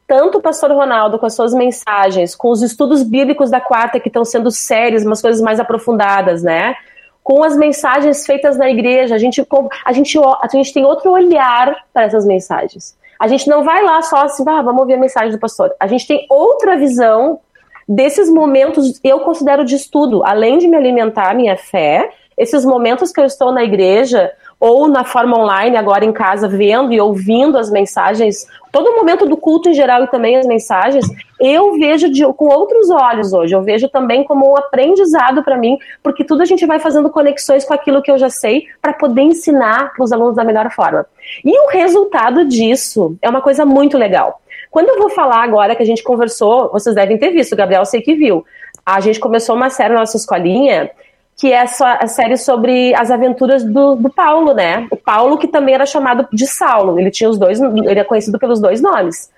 tanto 0.07 0.39
o 0.39 0.43
pastor 0.43 0.71
Ronaldo 0.71 1.19
com 1.19 1.27
as 1.27 1.35
suas 1.35 1.53
mensagens, 1.53 2.37
com 2.37 2.51
os 2.51 2.63
estudos 2.63 3.03
bíblicos 3.03 3.51
da 3.51 3.61
quarta 3.61 3.99
que 3.99 4.09
estão 4.09 4.25
sendo 4.25 4.49
sérios, 4.49 5.05
umas 5.05 5.21
coisas 5.21 5.43
mais 5.43 5.59
aprofundadas, 5.59 6.41
né? 6.41 6.77
Com 7.23 7.43
as 7.43 7.57
mensagens 7.57 8.27
feitas 8.27 8.57
na 8.57 8.69
igreja. 8.71 9.15
A 9.15 9.19
gente, 9.19 9.47
a 9.85 9.93
gente, 9.93 10.19
a 10.19 10.49
gente 10.51 10.73
tem 10.73 10.85
outro 10.85 11.11
olhar 11.11 11.85
para 11.93 12.05
essas 12.05 12.27
mensagens. 12.27 12.97
A 13.19 13.29
gente 13.29 13.49
não 13.49 13.63
vai 13.63 13.83
lá 13.85 14.03
só 14.03 14.25
assim, 14.25 14.43
ah, 14.49 14.63
vamos 14.63 14.81
ouvir 14.81 14.95
a 14.95 14.99
mensagem 14.99 15.31
do 15.31 15.39
pastor. 15.39 15.73
A 15.79 15.87
gente 15.87 16.07
tem 16.07 16.27
outra 16.29 16.77
visão 16.77 17.39
desses 17.89 18.29
momentos, 18.29 19.01
eu 19.05 19.21
considero 19.21 19.65
de 19.65 19.77
estudo, 19.77 20.25
além 20.25 20.59
de 20.59 20.67
me 20.67 20.77
alimentar 20.77 21.35
minha 21.35 21.57
fé, 21.57 22.11
esses 22.37 22.65
momentos 22.65 23.13
que 23.13 23.21
eu 23.21 23.25
estou 23.25 23.53
na 23.53 23.63
igreja, 23.63 24.33
ou 24.63 24.87
na 24.87 25.03
forma 25.03 25.37
online, 25.37 25.77
agora 25.77 26.05
em 26.05 26.13
casa, 26.13 26.47
vendo 26.47 26.93
e 26.93 27.01
ouvindo 27.01 27.59
as 27.59 27.69
mensagens, 27.69 28.47
todo 28.71 28.91
o 28.91 28.95
momento 28.95 29.27
do 29.27 29.37
culto 29.37 29.69
em 29.69 29.75
geral 29.75 30.05
e 30.05 30.07
também 30.07 30.37
as 30.37 30.47
mensagens, 30.47 31.05
eu 31.41 31.77
vejo 31.81 32.09
de, 32.09 32.25
com 32.35 32.45
outros 32.45 32.89
olhos 32.89 33.33
hoje. 33.33 33.57
Eu 33.57 33.63
vejo 33.63 33.89
também 33.89 34.23
como 34.23 34.53
um 34.53 34.57
aprendizado 34.57 35.43
para 35.43 35.59
mim, 35.59 35.77
porque 36.01 36.23
tudo 36.23 36.43
a 36.43 36.45
gente 36.45 36.65
vai 36.65 36.79
fazendo 36.79 37.11
conexões 37.11 37.65
com 37.65 37.75
aquilo 37.75 38.01
que 38.01 38.09
eu 38.09 38.17
já 38.17 38.31
sei 38.31 38.69
para 38.81 38.93
poder 38.93 39.23
ensinar 39.23 39.95
para 39.95 40.05
os 40.05 40.13
alunos 40.13 40.37
da 40.37 40.45
melhor 40.45 40.71
forma. 40.71 41.07
E 41.45 41.59
o 41.59 41.69
resultado 41.69 42.45
disso 42.45 43.17
é 43.21 43.29
uma 43.29 43.41
coisa 43.41 43.67
muito 43.67 43.99
legal. 43.99 44.41
Quando 44.71 44.91
eu 44.91 44.99
vou 45.01 45.11
falar 45.11 45.43
agora 45.43 45.75
que 45.75 45.83
a 45.83 45.87
gente 45.87 46.05
conversou, 46.05 46.71
vocês 46.71 46.95
devem 46.95 47.19
ter 47.19 47.33
visto, 47.33 47.55
o 47.55 47.57
Gabriel 47.57 47.85
sei 47.85 48.01
que 48.01 48.15
viu. 48.15 48.45
A 48.87 49.01
gente 49.01 49.19
começou 49.19 49.57
uma 49.57 49.71
série 49.71 49.93
na 49.93 50.01
nossa 50.01 50.17
escolinha 50.17 50.89
que 51.37 51.53
é 51.53 51.63
a 51.63 52.07
série 52.07 52.37
sobre 52.37 52.95
as 52.95 53.11
aventuras 53.11 53.65
do, 53.65 53.97
do, 53.97 54.11
Paulo, 54.11 54.55
né? 54.55 54.87
O 54.91 54.97
Paulo 54.97 55.39
que 55.39 55.49
também 55.49 55.75
era 55.75 55.87
chamado 55.87 56.29
de 56.33 56.47
Saulo, 56.47 56.99
ele 56.99 57.11
tinha 57.11 57.29
os 57.29 57.39
dois, 57.39 57.61
ele 57.61 57.99
é 57.99 58.05
conhecido 58.05 58.39
pelos 58.39 58.61
dois 58.61 58.81
nomes. 58.81 59.31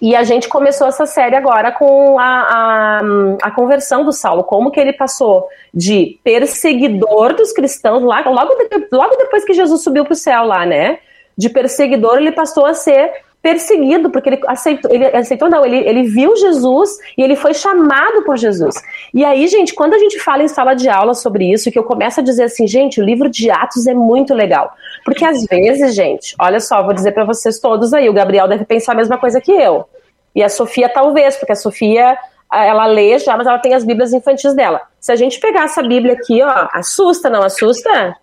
E 0.00 0.14
a 0.14 0.22
gente 0.22 0.48
começou 0.48 0.86
essa 0.86 1.06
série 1.06 1.34
agora 1.34 1.72
com 1.72 2.18
a, 2.18 2.24
a, 2.24 3.00
a 3.42 3.50
conversão 3.50 4.04
do 4.04 4.12
Saulo, 4.12 4.44
como 4.44 4.70
que 4.70 4.78
ele 4.78 4.92
passou 4.92 5.48
de 5.72 6.18
perseguidor 6.22 7.34
dos 7.34 7.52
cristãos, 7.52 8.02
lá, 8.02 8.20
logo, 8.28 8.54
de, 8.54 8.88
logo 8.92 9.16
depois 9.16 9.44
que 9.44 9.54
Jesus 9.54 9.82
subiu 9.82 10.04
para 10.04 10.12
o 10.12 10.16
céu 10.16 10.44
lá, 10.44 10.66
né? 10.66 10.98
De 11.36 11.48
perseguidor, 11.48 12.18
ele 12.18 12.32
passou 12.32 12.66
a 12.66 12.74
ser 12.74 13.12
perseguido, 13.44 14.08
porque 14.08 14.30
ele 14.30 14.40
aceitou, 14.46 14.90
ele 14.90 15.04
aceitou 15.04 15.50
não, 15.50 15.66
ele, 15.66 15.76
ele 15.76 16.04
viu 16.04 16.34
Jesus 16.34 16.98
e 17.14 17.22
ele 17.22 17.36
foi 17.36 17.52
chamado 17.52 18.24
por 18.24 18.38
Jesus. 18.38 18.74
E 19.12 19.22
aí, 19.22 19.46
gente, 19.48 19.74
quando 19.74 19.92
a 19.92 19.98
gente 19.98 20.18
fala 20.18 20.42
em 20.42 20.48
sala 20.48 20.72
de 20.72 20.88
aula 20.88 21.12
sobre 21.12 21.52
isso, 21.52 21.70
que 21.70 21.78
eu 21.78 21.84
começo 21.84 22.20
a 22.20 22.22
dizer 22.22 22.44
assim, 22.44 22.66
gente, 22.66 23.02
o 23.02 23.04
livro 23.04 23.28
de 23.28 23.50
Atos 23.50 23.86
é 23.86 23.92
muito 23.92 24.32
legal. 24.32 24.72
Porque 25.04 25.26
às 25.26 25.44
vezes, 25.44 25.94
gente, 25.94 26.34
olha 26.40 26.58
só, 26.58 26.82
vou 26.82 26.94
dizer 26.94 27.12
para 27.12 27.26
vocês 27.26 27.60
todos 27.60 27.92
aí, 27.92 28.08
o 28.08 28.14
Gabriel 28.14 28.48
deve 28.48 28.64
pensar 28.64 28.92
a 28.92 28.96
mesma 28.96 29.18
coisa 29.18 29.42
que 29.42 29.52
eu. 29.52 29.84
E 30.34 30.42
a 30.42 30.48
Sofia 30.48 30.88
talvez, 30.88 31.36
porque 31.36 31.52
a 31.52 31.56
Sofia 31.56 32.16
ela 32.50 32.86
lê 32.86 33.18
já, 33.18 33.36
mas 33.36 33.46
ela 33.46 33.58
tem 33.58 33.74
as 33.74 33.84
Bíblias 33.84 34.14
infantis 34.14 34.54
dela. 34.54 34.80
Se 34.98 35.12
a 35.12 35.16
gente 35.16 35.38
pegar 35.38 35.64
essa 35.64 35.82
Bíblia 35.82 36.14
aqui, 36.14 36.42
ó, 36.42 36.68
assusta, 36.72 37.28
não 37.28 37.42
assusta? 37.42 38.16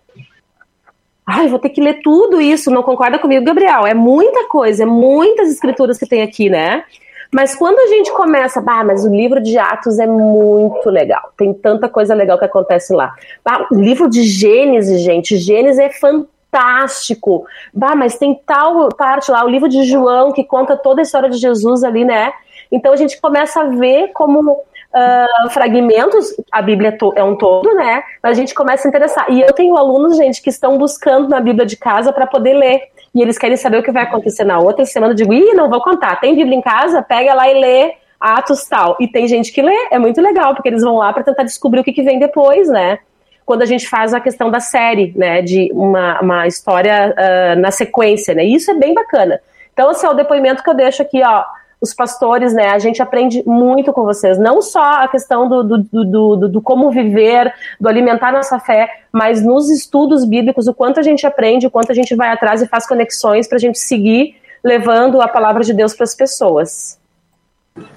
Ai, 1.26 1.48
vou 1.48 1.58
ter 1.58 1.70
que 1.70 1.80
ler 1.80 2.02
tudo 2.02 2.40
isso. 2.40 2.70
Não 2.70 2.82
concorda 2.82 3.18
comigo, 3.18 3.44
Gabriel? 3.44 3.86
É 3.86 3.94
muita 3.94 4.48
coisa, 4.48 4.82
é 4.82 4.86
muitas 4.86 5.50
escrituras 5.50 5.98
que 5.98 6.06
tem 6.06 6.22
aqui, 6.22 6.50
né? 6.50 6.84
Mas 7.32 7.54
quando 7.54 7.78
a 7.78 7.86
gente 7.86 8.12
começa, 8.12 8.60
bah, 8.60 8.84
mas 8.84 9.06
o 9.06 9.08
livro 9.08 9.40
de 9.40 9.56
Atos 9.56 9.98
é 9.98 10.06
muito 10.06 10.90
legal. 10.90 11.32
Tem 11.36 11.54
tanta 11.54 11.88
coisa 11.88 12.14
legal 12.14 12.38
que 12.38 12.44
acontece 12.44 12.92
lá. 12.92 13.14
Bah, 13.42 13.66
o 13.70 13.74
livro 13.74 14.10
de 14.10 14.22
Gênesis, 14.22 15.00
gente, 15.00 15.38
Gênesis 15.38 15.78
é 15.78 15.88
fantástico. 15.88 17.46
Bah, 17.72 17.96
mas 17.96 18.18
tem 18.18 18.38
tal 18.44 18.90
parte 18.90 19.30
lá, 19.30 19.42
o 19.44 19.48
livro 19.48 19.68
de 19.68 19.84
João 19.84 20.30
que 20.30 20.44
conta 20.44 20.76
toda 20.76 21.00
a 21.00 21.04
história 21.04 21.30
de 21.30 21.38
Jesus 21.38 21.82
ali, 21.82 22.04
né? 22.04 22.32
Então 22.70 22.92
a 22.92 22.96
gente 22.96 23.18
começa 23.18 23.62
a 23.62 23.64
ver 23.64 24.08
como 24.12 24.60
uh, 24.94 25.50
fragmentos, 25.50 26.34
a 26.50 26.62
Bíblia 26.62 26.96
é 27.16 27.24
um 27.24 27.36
todo, 27.36 27.74
né? 27.74 28.02
Mas 28.22 28.32
a 28.32 28.40
gente 28.40 28.54
começa 28.54 28.86
a 28.86 28.88
interessar. 28.88 29.26
E 29.30 29.40
eu 29.40 29.52
tenho 29.52 29.76
alunos, 29.76 30.16
gente, 30.16 30.40
que 30.42 30.50
estão 30.50 30.78
buscando 30.78 31.28
na 31.28 31.40
Bíblia 31.40 31.66
de 31.66 31.76
casa 31.76 32.12
para 32.12 32.26
poder 32.26 32.54
ler. 32.54 32.82
E 33.14 33.20
eles 33.20 33.38
querem 33.38 33.56
saber 33.56 33.78
o 33.78 33.82
que 33.82 33.90
vai 33.90 34.04
acontecer 34.04 34.44
na 34.44 34.58
outra 34.58 34.84
semana. 34.84 35.12
Eu 35.12 35.16
digo, 35.16 35.32
ih, 35.32 35.54
não 35.54 35.68
vou 35.68 35.82
contar. 35.82 36.20
Tem 36.20 36.34
Bíblia 36.34 36.56
em 36.56 36.62
casa? 36.62 37.02
Pega 37.02 37.34
lá 37.34 37.48
e 37.50 37.60
lê 37.60 37.94
Atos 38.20 38.64
tal. 38.66 38.96
E 39.00 39.08
tem 39.08 39.26
gente 39.26 39.52
que 39.52 39.60
lê, 39.60 39.88
é 39.90 39.98
muito 39.98 40.20
legal, 40.20 40.54
porque 40.54 40.68
eles 40.68 40.82
vão 40.82 40.96
lá 40.96 41.12
para 41.12 41.24
tentar 41.24 41.42
descobrir 41.42 41.80
o 41.80 41.84
que, 41.84 41.92
que 41.92 42.02
vem 42.02 42.18
depois, 42.18 42.68
né? 42.68 42.98
Quando 43.44 43.62
a 43.62 43.66
gente 43.66 43.88
faz 43.88 44.14
a 44.14 44.20
questão 44.20 44.50
da 44.50 44.60
série, 44.60 45.12
né? 45.16 45.42
De 45.42 45.70
uma, 45.72 46.20
uma 46.20 46.46
história 46.46 47.12
uh, 47.12 47.60
na 47.60 47.70
sequência, 47.70 48.34
né? 48.34 48.44
Isso 48.44 48.70
é 48.70 48.74
bem 48.74 48.94
bacana. 48.94 49.40
Então, 49.72 49.90
esse 49.90 50.04
é 50.04 50.08
o 50.08 50.14
depoimento 50.14 50.62
que 50.62 50.70
eu 50.70 50.74
deixo 50.74 51.02
aqui, 51.02 51.22
ó 51.22 51.44
os 51.82 51.92
pastores, 51.92 52.54
né? 52.54 52.68
A 52.68 52.78
gente 52.78 53.02
aprende 53.02 53.42
muito 53.44 53.92
com 53.92 54.04
vocês. 54.04 54.38
Não 54.38 54.62
só 54.62 55.02
a 55.02 55.08
questão 55.08 55.48
do, 55.48 55.64
do, 55.64 55.78
do, 55.78 56.36
do, 56.36 56.48
do 56.48 56.62
como 56.62 56.92
viver, 56.92 57.52
do 57.80 57.88
alimentar 57.88 58.30
nossa 58.30 58.60
fé, 58.60 58.88
mas 59.10 59.44
nos 59.44 59.68
estudos 59.68 60.24
bíblicos, 60.24 60.68
o 60.68 60.74
quanto 60.74 61.00
a 61.00 61.02
gente 61.02 61.26
aprende, 61.26 61.66
o 61.66 61.70
quanto 61.70 61.90
a 61.90 61.94
gente 61.94 62.14
vai 62.14 62.30
atrás 62.30 62.62
e 62.62 62.68
faz 62.68 62.86
conexões 62.86 63.48
para 63.48 63.56
a 63.56 63.60
gente 63.60 63.80
seguir 63.80 64.36
levando 64.62 65.20
a 65.20 65.26
palavra 65.26 65.64
de 65.64 65.74
Deus 65.74 65.92
para 65.92 66.04
as 66.04 66.14
pessoas. 66.14 67.01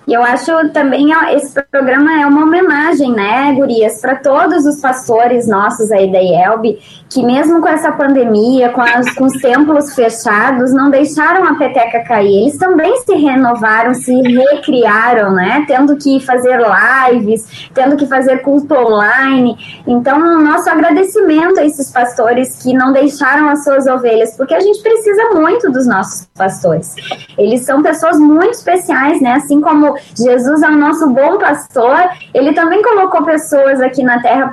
E 0.07 0.13
eu 0.13 0.23
acho 0.23 0.69
também 0.69 1.11
esse 1.33 1.53
programa 1.69 2.21
é 2.21 2.25
uma 2.25 2.43
homenagem, 2.43 3.11
né, 3.11 3.51
Gurias, 3.53 3.99
para 3.99 4.15
todos 4.15 4.65
os 4.65 4.79
pastores 4.79 5.47
nossos 5.47 5.91
aí 5.91 6.09
da 6.11 6.19
IELB, 6.19 6.79
que 7.09 7.23
mesmo 7.23 7.59
com 7.59 7.67
essa 7.67 7.91
pandemia, 7.91 8.69
com, 8.69 8.81
as, 8.81 9.13
com 9.15 9.25
os 9.25 9.33
templos 9.41 9.93
fechados, 9.93 10.71
não 10.71 10.89
deixaram 10.89 11.45
a 11.45 11.55
peteca 11.55 12.03
cair. 12.03 12.43
Eles 12.43 12.57
também 12.57 12.95
se 13.01 13.15
renovaram, 13.15 13.93
se 13.93 14.13
recriaram, 14.13 15.33
né, 15.33 15.65
tendo 15.67 15.97
que 15.97 16.19
fazer 16.19 16.59
lives, 16.59 17.69
tendo 17.73 17.97
que 17.97 18.05
fazer 18.05 18.43
culto 18.43 18.75
online. 18.75 19.57
Então, 19.87 20.19
nosso 20.41 20.69
agradecimento 20.69 21.59
a 21.59 21.65
esses 21.65 21.91
pastores 21.91 22.61
que 22.61 22.73
não 22.73 22.93
deixaram 22.93 23.49
as 23.49 23.63
suas 23.63 23.87
ovelhas, 23.87 24.37
porque 24.37 24.53
a 24.53 24.59
gente 24.59 24.81
precisa 24.81 25.31
muito 25.33 25.71
dos 25.71 25.87
nossos 25.87 26.27
pastores. 26.35 26.95
Eles 27.37 27.65
são 27.65 27.81
pessoas 27.81 28.17
muito 28.19 28.51
especiais, 28.51 29.19
né, 29.19 29.33
assim 29.33 29.64
como 29.65 29.97
Jesus 30.15 30.61
é 30.61 30.69
o 30.69 30.77
nosso 30.77 31.09
bom 31.09 31.39
pastor, 31.39 31.97
ele 32.35 32.53
também 32.53 32.83
colocou 32.83 33.23
pessoas 33.23 33.81
aqui 33.81 34.03
na 34.03 34.21
terra 34.21 34.51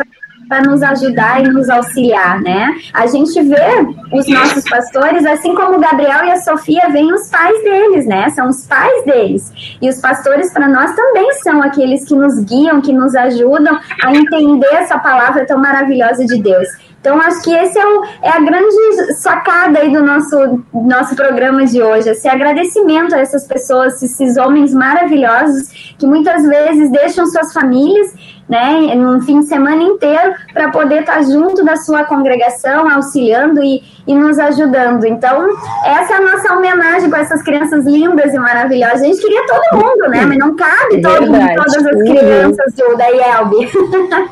para 0.49 0.63
nos 0.63 0.83
ajudar 0.83 1.45
e 1.45 1.49
nos 1.49 1.69
auxiliar, 1.69 2.41
né? 2.41 2.75
A 2.95 3.07
gente 3.07 3.41
vê 3.43 3.87
os 4.13 4.27
nossos 4.27 4.65
pastores, 4.69 5.25
assim 5.27 5.55
como 5.55 5.77
o 5.77 5.81
Gabriel 5.81 6.25
e 6.25 6.31
a 6.31 6.41
Sofia, 6.41 6.89
vêm 6.91 7.13
os 7.13 7.29
pais 7.29 7.63
deles, 7.63 8.07
né? 8.07 8.31
São 8.31 8.49
os 8.49 8.67
pais 8.67 9.05
deles. 9.05 9.53
E 9.81 9.89
os 9.89 10.01
pastores 10.01 10.53
para 10.53 10.69
nós 10.69 10.95
também 10.95 11.31
são 11.43 11.63
aqueles 11.63 12.07
que 12.07 12.15
nos 12.15 12.39
guiam, 12.41 12.81
que 12.81 12.93
nos 12.93 13.15
ajudam 13.15 13.79
a 14.03 14.15
entender 14.15 14.75
essa 14.75 14.99
palavra 14.99 15.47
tão 15.47 15.59
maravilhosa 15.59 16.25
de 16.25 16.43
Deus. 16.43 16.69
Então, 17.03 17.21
acho 17.21 17.43
que 17.43 17.53
esse 17.53 17.77
é, 17.77 17.85
o, 17.85 18.05
é 18.23 18.29
a 18.29 18.39
grande 18.39 19.15
sacada 19.17 19.81
aí 19.81 19.93
do 19.93 20.05
nosso, 20.05 20.63
nosso 20.73 21.17
programa 21.17 21.67
de 21.67 21.83
hoje, 21.83 22.09
esse 22.09 22.29
agradecimento 22.29 23.13
a 23.13 23.19
essas 23.19 23.45
pessoas, 23.45 24.01
esses 24.01 24.37
homens 24.37 24.73
maravilhosos 24.73 25.95
que 25.99 26.07
muitas 26.07 26.47
vezes 26.47 26.93
deixam 26.93 27.27
suas 27.27 27.53
famílias, 27.53 28.07
né, 28.49 28.95
num 28.95 29.21
fim 29.23 29.41
de 29.41 29.47
semana 29.47 29.83
inteiro 29.83 30.33
para 30.53 30.71
poder 30.71 31.01
estar 31.01 31.21
junto 31.25 31.65
da 31.65 31.77
sua 31.77 32.05
congregação, 32.05 32.89
auxiliando 32.89 33.61
e, 33.65 33.83
e 34.07 34.15
nos 34.15 34.39
ajudando. 34.39 35.05
Então, 35.05 35.49
essa 35.85 36.15
é 36.15 36.17
a 36.19 36.21
nossa 36.21 36.55
homenagem 36.55 37.11
com 37.11 37.17
essas 37.17 37.43
crianças 37.43 37.85
lindas 37.85 38.33
e 38.33 38.39
maravilhosas. 38.39 39.03
A 39.03 39.07
gente 39.07 39.21
queria 39.21 39.45
todo 39.45 39.85
mundo, 39.85 40.09
né, 40.09 40.25
mas 40.25 40.39
não 40.39 40.55
cabe 40.55 41.03
todo 41.03 41.27
todas 41.27 41.85
as 41.85 42.03
crianças 42.03 42.75
do, 42.75 42.97
da 42.97 43.11
IELB. 43.11 43.69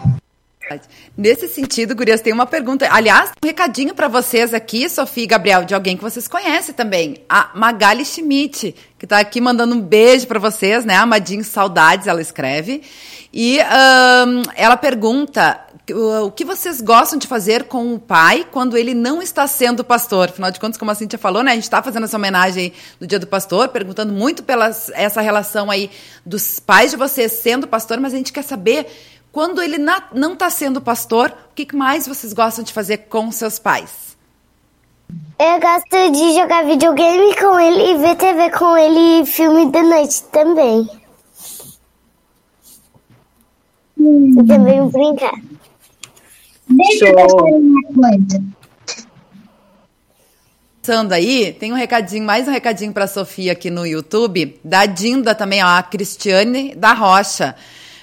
Nesse 1.16 1.48
sentido, 1.48 1.96
Gurias, 1.96 2.20
tem 2.20 2.32
uma 2.32 2.46
pergunta. 2.46 2.86
Aliás, 2.90 3.32
um 3.42 3.46
recadinho 3.46 3.92
para 3.92 4.06
vocês 4.06 4.54
aqui, 4.54 4.88
Sofia 4.88 5.24
e 5.24 5.26
Gabriel, 5.26 5.64
de 5.64 5.74
alguém 5.74 5.96
que 5.96 6.02
vocês 6.02 6.28
conhecem 6.28 6.72
também. 6.72 7.16
A 7.28 7.50
Magali 7.54 8.04
Schmidt, 8.04 8.76
que 8.96 9.04
está 9.04 9.18
aqui 9.18 9.40
mandando 9.40 9.74
um 9.74 9.80
beijo 9.80 10.28
para 10.28 10.38
vocês, 10.38 10.84
né? 10.84 10.94
Amadinho 10.94 11.42
Saudades, 11.42 12.06
ela 12.06 12.20
escreve. 12.20 12.82
E 13.32 13.58
um, 13.58 14.42
ela 14.54 14.76
pergunta 14.76 15.60
o 15.92 16.30
que 16.30 16.44
vocês 16.44 16.80
gostam 16.80 17.18
de 17.18 17.26
fazer 17.26 17.64
com 17.64 17.94
o 17.94 17.98
pai 17.98 18.46
quando 18.48 18.76
ele 18.76 18.94
não 18.94 19.20
está 19.20 19.48
sendo 19.48 19.82
pastor? 19.82 20.28
Afinal 20.28 20.52
de 20.52 20.60
contas, 20.60 20.78
como 20.78 20.92
a 20.92 20.94
Cintia 20.94 21.18
falou, 21.18 21.42
né? 21.42 21.50
A 21.50 21.54
gente 21.54 21.64
está 21.64 21.82
fazendo 21.82 22.04
essa 22.04 22.16
homenagem 22.16 22.72
do 23.00 23.08
Dia 23.08 23.18
do 23.18 23.26
Pastor, 23.26 23.68
perguntando 23.70 24.12
muito 24.12 24.44
pela 24.44 24.66
essa 24.92 25.20
relação 25.20 25.68
aí 25.68 25.90
dos 26.24 26.60
pais 26.60 26.92
de 26.92 26.96
vocês 26.96 27.32
sendo 27.32 27.66
pastor, 27.66 27.98
mas 27.98 28.14
a 28.14 28.16
gente 28.16 28.32
quer 28.32 28.42
saber 28.44 28.86
quando 29.32 29.62
ele 29.62 29.78
não 29.78 30.32
está 30.32 30.50
sendo 30.50 30.80
pastor, 30.80 31.30
o 31.50 31.54
que 31.54 31.74
mais 31.74 32.06
vocês 32.06 32.32
gostam 32.32 32.64
de 32.64 32.72
fazer 32.72 32.98
com 33.08 33.30
seus 33.30 33.58
pais? 33.58 34.16
Eu 35.38 35.60
gosto 35.60 36.12
de 36.12 36.34
jogar 36.34 36.64
videogame 36.64 37.34
com 37.36 37.58
ele 37.58 37.92
e 37.92 37.98
ver 37.98 38.16
TV 38.16 38.50
com 38.50 38.76
ele 38.76 39.22
e 39.22 39.26
filme 39.26 39.70
da 39.70 39.82
noite 39.82 40.22
também. 40.24 40.88
Hum. 43.98 44.34
E 44.40 44.46
também 44.46 44.88
brincar. 44.88 45.34
Deixa 46.68 47.06
Show. 47.06 47.48
eu 47.48 47.56
uma 47.56 47.82
coisa. 47.92 48.60
Passando 50.90 51.12
aí, 51.12 51.52
tem 51.52 51.72
um 51.72 51.76
recadinho, 51.76 52.24
mais 52.24 52.48
um 52.48 52.50
recadinho 52.50 52.92
para 52.92 53.06
Sofia 53.06 53.52
aqui 53.52 53.70
no 53.70 53.86
YouTube, 53.86 54.58
da 54.64 54.86
Dinda 54.86 55.36
também, 55.36 55.62
ó, 55.62 55.68
a 55.68 55.82
Cristiane 55.84 56.74
da 56.74 56.92
Rocha. 56.92 57.54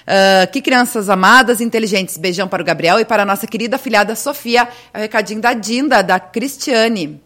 Uh, 0.08 0.50
que 0.50 0.62
crianças 0.62 1.10
amadas, 1.10 1.60
inteligentes. 1.60 2.16
Beijão 2.16 2.48
para 2.48 2.62
o 2.62 2.64
Gabriel 2.64 2.98
e 2.98 3.04
para 3.04 3.24
a 3.24 3.26
nossa 3.26 3.46
querida 3.46 3.76
filhada 3.76 4.16
Sofia. 4.16 4.66
É 4.94 4.98
o 4.98 5.00
recadinho 5.02 5.38
da 5.38 5.52
Dinda, 5.52 6.02
da 6.02 6.18
Cristiane. 6.18 7.22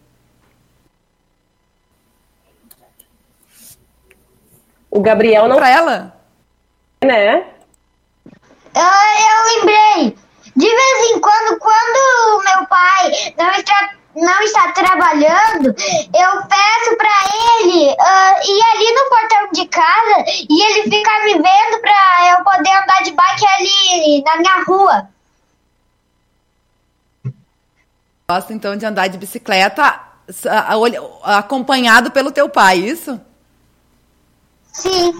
O 4.91 4.99
Gabriel 4.99 5.47
não. 5.47 5.55
Para 5.55 5.69
ela? 5.69 6.17
Né? 7.05 7.45
Ah, 8.75 9.13
eu 9.21 9.59
lembrei. 9.59 10.17
De 10.53 10.69
vez 10.69 11.11
em 11.11 11.21
quando, 11.21 11.57
quando 11.59 12.43
meu 12.43 12.67
pai 12.67 13.11
não 13.37 13.51
está 13.51 13.95
não 14.15 14.41
está 14.43 14.71
trabalhando, 14.71 15.67
eu 15.67 16.47
peço 16.47 16.97
para 16.97 17.09
ele 17.59 17.89
uh, 17.89 18.35
ir 18.45 18.63
ali 18.73 18.93
no 18.93 19.09
portão 19.09 19.49
de 19.53 19.65
casa 19.67 20.25
e 20.49 20.63
ele 20.63 20.83
ficar 20.83 21.23
me 21.23 21.33
vendo 21.33 21.81
para 21.81 22.31
eu 22.31 22.43
poder 22.43 22.71
andar 22.71 23.03
de 23.03 23.11
bike 23.11 23.47
ali 23.47 24.23
na 24.23 24.37
minha 24.37 24.63
rua. 24.63 25.09
Gosta 28.29 28.53
então 28.53 28.75
de 28.75 28.85
andar 28.85 29.07
de 29.07 29.17
bicicleta 29.17 29.99
acompanhado 31.23 32.11
pelo 32.11 32.31
teu 32.31 32.47
pai, 32.47 32.77
isso? 32.77 33.19
Sim. 34.71 35.13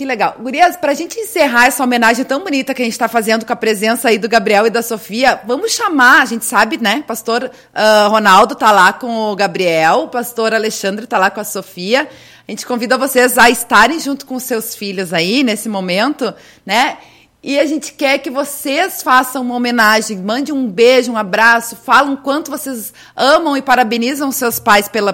Que 0.00 0.06
legal. 0.06 0.36
Gurias, 0.40 0.78
para 0.78 0.92
a 0.92 0.94
gente 0.94 1.20
encerrar 1.20 1.66
essa 1.66 1.84
homenagem 1.84 2.24
tão 2.24 2.42
bonita 2.42 2.72
que 2.72 2.80
a 2.80 2.84
gente 2.86 2.94
está 2.94 3.06
fazendo 3.06 3.44
com 3.44 3.52
a 3.52 3.56
presença 3.56 4.08
aí 4.08 4.16
do 4.16 4.30
Gabriel 4.30 4.66
e 4.66 4.70
da 4.70 4.80
Sofia, 4.80 5.38
vamos 5.46 5.72
chamar, 5.72 6.22
a 6.22 6.24
gente 6.24 6.46
sabe, 6.46 6.78
né? 6.78 7.04
Pastor 7.06 7.44
uh, 7.44 8.08
Ronaldo 8.08 8.54
está 8.54 8.72
lá 8.72 8.94
com 8.94 9.30
o 9.30 9.36
Gabriel, 9.36 10.04
o 10.04 10.08
pastor 10.08 10.54
Alexandre 10.54 11.04
está 11.04 11.18
lá 11.18 11.30
com 11.30 11.40
a 11.40 11.44
Sofia. 11.44 12.08
A 12.48 12.50
gente 12.50 12.64
convida 12.64 12.96
vocês 12.96 13.36
a 13.36 13.50
estarem 13.50 14.00
junto 14.00 14.24
com 14.24 14.38
seus 14.38 14.74
filhos 14.74 15.12
aí 15.12 15.42
nesse 15.42 15.68
momento, 15.68 16.32
né? 16.64 16.96
E 17.42 17.60
a 17.60 17.66
gente 17.66 17.92
quer 17.92 18.20
que 18.20 18.30
vocês 18.30 19.02
façam 19.02 19.42
uma 19.42 19.54
homenagem, 19.54 20.16
mande 20.16 20.50
um 20.50 20.66
beijo, 20.66 21.12
um 21.12 21.16
abraço, 21.18 21.76
falam 21.76 22.16
quanto 22.16 22.50
vocês 22.50 22.94
amam 23.14 23.54
e 23.54 23.60
parabenizam 23.60 24.32
seus 24.32 24.58
pais 24.58 24.88
pela, 24.88 25.12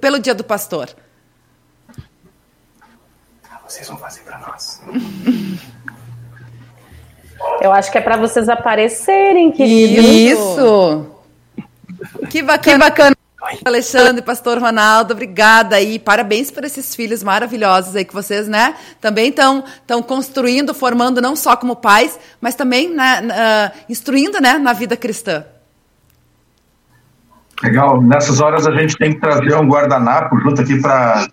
pelo 0.00 0.20
Dia 0.20 0.32
do 0.32 0.44
Pastor 0.44 0.90
vocês 3.72 3.88
vão 3.88 3.96
fazer 3.96 4.20
para 4.20 4.38
nós? 4.38 4.82
Eu 7.60 7.72
acho 7.72 7.90
que 7.90 7.96
é 7.96 8.00
para 8.00 8.18
vocês 8.18 8.48
aparecerem, 8.48 9.50
queridos. 9.50 10.04
Isso! 10.04 11.06
Que 12.28 12.42
bacana. 12.42 12.84
Que 12.84 12.90
bacana. 12.90 13.16
Alexandre, 13.64 14.22
Pastor 14.22 14.58
Ronaldo, 14.58 15.14
obrigada 15.14 15.74
aí, 15.74 15.98
parabéns 15.98 16.48
por 16.48 16.62
esses 16.64 16.94
filhos 16.94 17.24
maravilhosos 17.24 17.96
aí 17.96 18.04
que 18.04 18.14
vocês, 18.14 18.46
né, 18.46 18.76
também 19.00 19.30
estão 19.30 19.64
estão 19.80 20.00
construindo, 20.00 20.72
formando 20.72 21.20
não 21.20 21.34
só 21.34 21.56
como 21.56 21.74
pais, 21.74 22.16
mas 22.40 22.54
também 22.54 22.94
né, 22.94 23.20
uh, 23.20 23.78
instruindo, 23.88 24.40
né, 24.40 24.58
na 24.58 24.72
vida 24.72 24.96
cristã. 24.96 25.44
Legal. 27.60 28.00
Nessas 28.00 28.40
horas 28.40 28.64
a 28.64 28.70
gente 28.72 28.96
tem 28.96 29.12
que 29.12 29.20
trazer 29.20 29.56
um 29.56 29.66
guardanapo 29.66 30.38
junto 30.38 30.62
aqui 30.62 30.80
para 30.80 31.26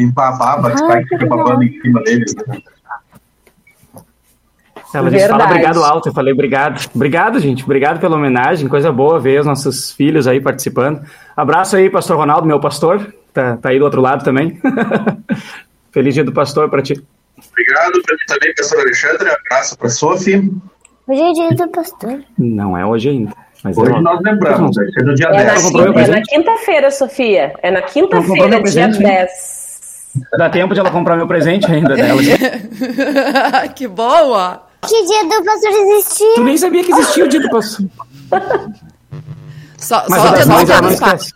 limpar 0.00 0.28
a 0.28 0.32
baba 0.32 0.70
que 0.70 0.82
ah, 0.82 1.02
fica 1.08 1.26
babando 1.26 1.62
em 1.62 1.80
cima 1.80 2.02
deles. 2.02 2.34
Ela 4.92 5.10
disse, 5.10 5.28
fala 5.28 5.44
obrigado 5.44 5.84
alto. 5.84 6.08
Eu 6.08 6.12
falei, 6.12 6.32
obrigado. 6.32 6.90
Obrigado, 6.94 7.38
gente. 7.38 7.62
Obrigado 7.62 8.00
pela 8.00 8.16
homenagem. 8.16 8.68
Coisa 8.68 8.90
boa 8.90 9.20
ver 9.20 9.40
os 9.40 9.46
nossos 9.46 9.92
filhos 9.92 10.26
aí 10.26 10.40
participando. 10.40 11.02
Abraço 11.36 11.76
aí, 11.76 11.88
pastor 11.88 12.16
Ronaldo, 12.16 12.46
meu 12.46 12.58
pastor. 12.58 13.14
Tá, 13.32 13.56
tá 13.56 13.68
aí 13.68 13.78
do 13.78 13.84
outro 13.84 14.00
lado 14.00 14.24
também. 14.24 14.60
Feliz 15.92 16.14
dia 16.14 16.24
do 16.24 16.32
pastor 16.32 16.68
para 16.68 16.82
ti. 16.82 17.00
Obrigado 17.50 18.02
para 18.02 18.16
também, 18.26 18.54
pastor 18.54 18.80
Alexandre. 18.80 19.28
Abraço 19.28 19.78
para 19.78 19.88
Sophie. 19.88 20.52
Hoje 21.06 21.22
é 21.22 21.32
dia 21.32 21.50
do 21.50 21.68
pastor. 21.68 22.22
Não 22.36 22.76
é 22.76 22.84
hoje 22.84 23.10
ainda. 23.10 23.32
Mas 23.62 23.76
hoje 23.76 23.92
é 23.92 24.00
nós 24.00 24.20
lembramos, 24.22 24.74
vai 24.74 24.86
ser 24.86 25.04
no 25.04 25.14
dia 25.14 25.26
é 25.26 25.44
10. 25.44 25.72
Na, 25.72 25.82
é 25.82 26.06
na 26.06 26.22
quinta-feira, 26.22 26.90
Sofia. 26.90 27.54
É 27.62 27.70
na 27.70 27.82
quinta-feira, 27.82 28.62
dia 28.62 28.88
10. 28.88 29.59
Dá 30.38 30.50
tempo 30.50 30.74
de 30.74 30.80
ela 30.80 30.90
comprar 30.90 31.16
meu 31.16 31.26
presente 31.26 31.70
ainda 31.70 31.94
dela. 31.94 32.20
que 33.74 33.86
boa! 33.88 34.62
Que 34.86 35.04
dia 35.04 35.24
do 35.24 35.44
pastor 35.44 35.70
existiu? 35.70 36.34
Tu 36.36 36.42
nem 36.42 36.56
sabia 36.56 36.82
que 36.82 36.92
existia 36.92 37.24
o 37.24 37.28
dia 37.28 37.40
do 37.40 37.50
pastor. 37.50 37.86
Só, 39.78 40.04
Mas 40.08 40.20
só 40.20 40.28
ela 40.28 40.64
dia 40.64 40.80
dos 40.82 41.00
pais. 41.00 41.32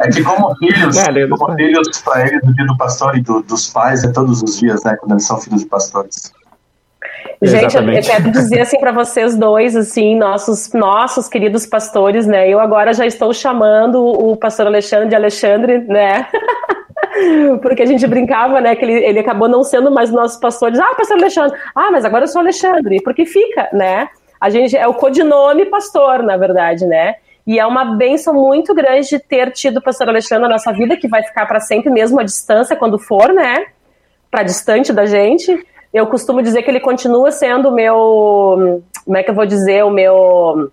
É 0.00 0.08
que 0.08 0.22
como 0.22 0.54
filhos, 0.56 0.96
É, 0.96 1.26
como 1.28 1.46
pais. 1.46 1.56
filhos 1.56 2.00
para 2.02 2.20
eles, 2.26 2.40
o 2.44 2.54
dia 2.54 2.66
do 2.66 2.76
pastor 2.76 3.16
e 3.16 3.20
do- 3.22 3.42
dos 3.42 3.68
pais 3.68 4.04
é 4.04 4.08
todos 4.08 4.42
os 4.42 4.58
dias, 4.58 4.84
né? 4.84 4.96
Quando 4.96 5.12
eles 5.12 5.26
são 5.26 5.40
filhos 5.40 5.62
de 5.62 5.66
pastores. 5.66 6.32
Gente, 7.42 7.76
eu, 7.76 8.02
quero 8.02 8.30
dizer 8.30 8.60
assim 8.60 8.78
para 8.78 8.92
vocês 8.92 9.36
dois, 9.36 9.76
assim, 9.76 10.16
nossos 10.16 10.72
nossos 10.72 11.28
queridos 11.28 11.66
pastores, 11.66 12.26
né? 12.26 12.48
Eu 12.48 12.58
agora 12.58 12.94
já 12.94 13.04
estou 13.04 13.32
chamando 13.34 14.02
o 14.02 14.36
pastor 14.36 14.66
Alexandre 14.66 15.08
de 15.08 15.14
Alexandre, 15.14 15.78
né? 15.80 16.26
Porque 17.62 17.82
a 17.82 17.86
gente 17.86 18.06
brincava, 18.06 18.60
né? 18.60 18.74
Que 18.74 18.84
ele, 18.84 19.04
ele 19.04 19.18
acabou 19.18 19.48
não 19.48 19.62
sendo 19.62 19.90
mais 19.90 20.10
nosso 20.10 20.40
pastor. 20.40 20.70
Diz, 20.70 20.80
ah, 20.80 20.94
pastor 20.96 21.16
Alexandre. 21.18 21.58
Ah, 21.74 21.90
mas 21.90 22.04
agora 22.04 22.24
eu 22.24 22.28
sou 22.28 22.40
Alexandre. 22.40 23.00
Porque 23.02 23.24
fica, 23.24 23.68
né? 23.72 24.08
A 24.40 24.50
gente 24.50 24.76
é 24.76 24.86
o 24.86 24.94
codinome 24.94 25.66
pastor, 25.66 26.22
na 26.22 26.36
verdade, 26.36 26.86
né? 26.86 27.16
E 27.46 27.58
é 27.58 27.66
uma 27.66 27.96
benção 27.96 28.34
muito 28.34 28.74
grande 28.74 29.08
de 29.08 29.18
ter 29.18 29.52
tido 29.52 29.78
o 29.78 29.82
pastor 29.82 30.08
Alexandre 30.08 30.42
na 30.42 30.54
nossa 30.54 30.72
vida, 30.72 30.96
que 30.96 31.06
vai 31.06 31.22
ficar 31.22 31.46
para 31.46 31.60
sempre 31.60 31.90
mesmo 31.90 32.18
à 32.18 32.24
distância 32.24 32.74
quando 32.74 32.98
for, 32.98 33.32
né? 33.32 33.66
Para 34.30 34.42
distante 34.42 34.92
da 34.92 35.06
gente. 35.06 35.64
Eu 35.94 36.06
costumo 36.08 36.42
dizer 36.42 36.62
que 36.62 36.70
ele 36.70 36.80
continua 36.80 37.30
sendo 37.30 37.68
o 37.68 37.72
meu. 37.72 38.82
Como 39.04 39.16
é 39.16 39.22
que 39.22 39.30
eu 39.30 39.34
vou 39.34 39.46
dizer? 39.46 39.84
O 39.84 39.90
meu. 39.90 40.70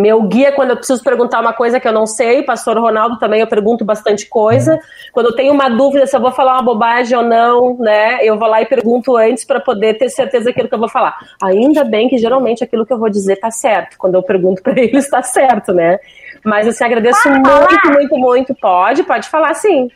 Meu 0.00 0.22
guia 0.22 0.52
quando 0.52 0.70
eu 0.70 0.76
preciso 0.76 1.02
perguntar 1.02 1.40
uma 1.40 1.52
coisa 1.52 1.78
que 1.78 1.86
eu 1.86 1.92
não 1.92 2.06
sei, 2.06 2.42
pastor 2.42 2.78
Ronaldo 2.78 3.18
também 3.18 3.40
eu 3.40 3.46
pergunto 3.46 3.84
bastante 3.84 4.26
coisa. 4.26 4.78
Quando 5.12 5.26
eu 5.26 5.36
tenho 5.36 5.52
uma 5.52 5.68
dúvida 5.68 6.06
se 6.06 6.16
eu 6.16 6.20
vou 6.20 6.32
falar 6.32 6.54
uma 6.54 6.62
bobagem 6.62 7.16
ou 7.16 7.24
não, 7.24 7.76
né? 7.78 8.24
Eu 8.24 8.38
vou 8.38 8.48
lá 8.48 8.62
e 8.62 8.66
pergunto 8.66 9.16
antes 9.16 9.44
para 9.44 9.60
poder 9.60 9.94
ter 9.94 10.08
certeza 10.08 10.46
daquilo 10.46 10.68
que 10.68 10.74
eu 10.74 10.78
vou 10.78 10.88
falar. 10.88 11.16
Ainda 11.42 11.84
bem 11.84 12.08
que 12.08 12.18
geralmente 12.18 12.64
aquilo 12.64 12.86
que 12.86 12.92
eu 12.92 12.98
vou 12.98 13.10
dizer 13.10 13.36
tá 13.36 13.50
certo. 13.50 13.96
Quando 13.98 14.14
eu 14.14 14.22
pergunto 14.22 14.62
para 14.62 14.78
ele 14.80 14.96
está 14.96 15.22
certo, 15.22 15.72
né? 15.72 15.98
Mas 16.44 16.66
assim, 16.66 16.84
agradeço 16.84 17.28
muito, 17.28 17.92
muito, 17.92 18.16
muito. 18.16 18.54
Pode, 18.54 19.02
pode 19.02 19.28
falar 19.28 19.54
sim. 19.54 19.90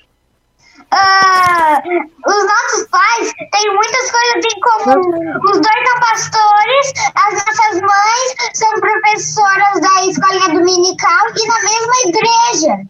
Ah, 0.91 1.82
os 1.85 2.45
nossos 2.47 2.89
pais 2.91 3.32
têm 3.53 3.74
muitas 3.74 4.11
coisas 4.11 4.45
em 4.45 4.61
comum. 4.61 5.41
Os 5.45 5.61
dois 5.61 5.89
são 5.89 6.01
pastores, 6.01 6.93
as 7.14 7.35
nossas 7.35 7.80
mães 7.80 8.37
são 8.55 8.80
professoras 8.80 9.80
da 9.80 10.07
escolinha 10.07 10.49
dominical 10.61 11.26
e 11.37 11.49
na 11.49 11.59
mesma 11.61 11.95
igreja. 12.07 12.89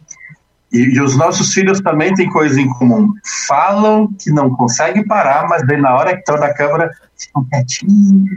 E, 0.73 0.97
e 0.97 1.01
os 1.01 1.17
nossos 1.17 1.53
filhos 1.55 1.81
também 1.81 2.13
têm 2.15 2.29
coisa 2.31 2.61
em 2.61 2.69
comum. 2.75 3.09
Falam 3.47 4.09
que 4.21 4.31
não 4.31 4.51
conseguem 4.55 5.07
parar, 5.07 5.47
mas 5.49 5.65
daí 5.67 5.81
na 5.81 5.95
hora 5.95 6.13
que 6.15 6.19
estão 6.19 6.37
na 6.37 6.53
câmara, 6.53 6.91
ficam 7.17 7.45
quietinhos. 7.49 8.29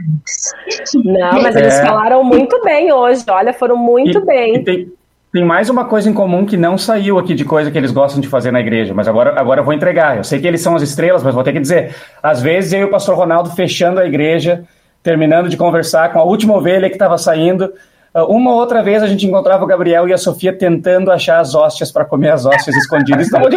Não, 1.04 1.42
mas 1.42 1.56
eles 1.56 1.74
É. 1.74 1.84
falaram 1.84 2.22
muito 2.22 2.62
bem 2.62 2.92
hoje. 2.92 3.24
Olha, 3.28 3.52
foram 3.52 3.76
muito 3.76 4.18
E- 4.18 4.24
bem. 4.24 4.54
e 4.56 4.64
tem, 4.64 4.92
tem 5.32 5.44
mais 5.44 5.68
uma 5.68 5.84
coisa 5.84 6.08
em 6.08 6.12
comum 6.14 6.46
que 6.46 6.56
não 6.56 6.78
saiu 6.78 7.18
aqui 7.18 7.34
de 7.34 7.44
coisa 7.44 7.70
que 7.70 7.76
eles 7.76 7.90
gostam 7.90 8.20
de 8.20 8.26
fazer 8.28 8.50
na 8.50 8.60
igreja, 8.60 8.94
mas 8.94 9.06
agora, 9.06 9.38
agora 9.38 9.60
eu 9.60 9.64
vou 9.64 9.74
entregar. 9.74 10.16
Eu 10.16 10.24
sei 10.24 10.40
que 10.40 10.46
eles 10.46 10.60
são 10.60 10.74
as 10.74 10.82
estrelas, 10.82 11.22
mas 11.22 11.34
vou 11.34 11.44
ter 11.44 11.52
que 11.52 11.60
dizer. 11.60 11.94
Às 12.22 12.40
vezes 12.40 12.72
eu 12.72 12.80
e 12.80 12.84
o 12.84 12.90
pastor 12.90 13.14
Ronaldo 13.16 13.50
fechando 13.50 14.00
a 14.00 14.06
igreja, 14.06 14.64
terminando 15.02 15.48
de 15.48 15.56
conversar 15.56 16.12
com 16.12 16.18
a 16.18 16.24
última 16.24 16.56
ovelha 16.56 16.88
que 16.88 16.94
estava 16.94 17.18
saindo. 17.18 17.70
ah, 18.14 18.24
Uma 18.24 18.52
ou 18.52 18.58
outra 18.58 18.82
vez 18.82 19.02
a 19.02 19.06
gente 19.06 19.26
encontrava 19.26 19.62
o 19.64 19.66
Gabriel 19.66 20.08
e 20.08 20.12
a 20.14 20.18
Sofia 20.18 20.52
tentando 20.52 21.10
achar 21.12 21.40
as 21.40 21.54
hóstias 21.54 21.92
para 21.92 22.04
comer 22.06 22.30
as 22.30 22.46
hóstias 22.46 22.74
escondidas. 22.76 23.26
Então, 23.28 23.42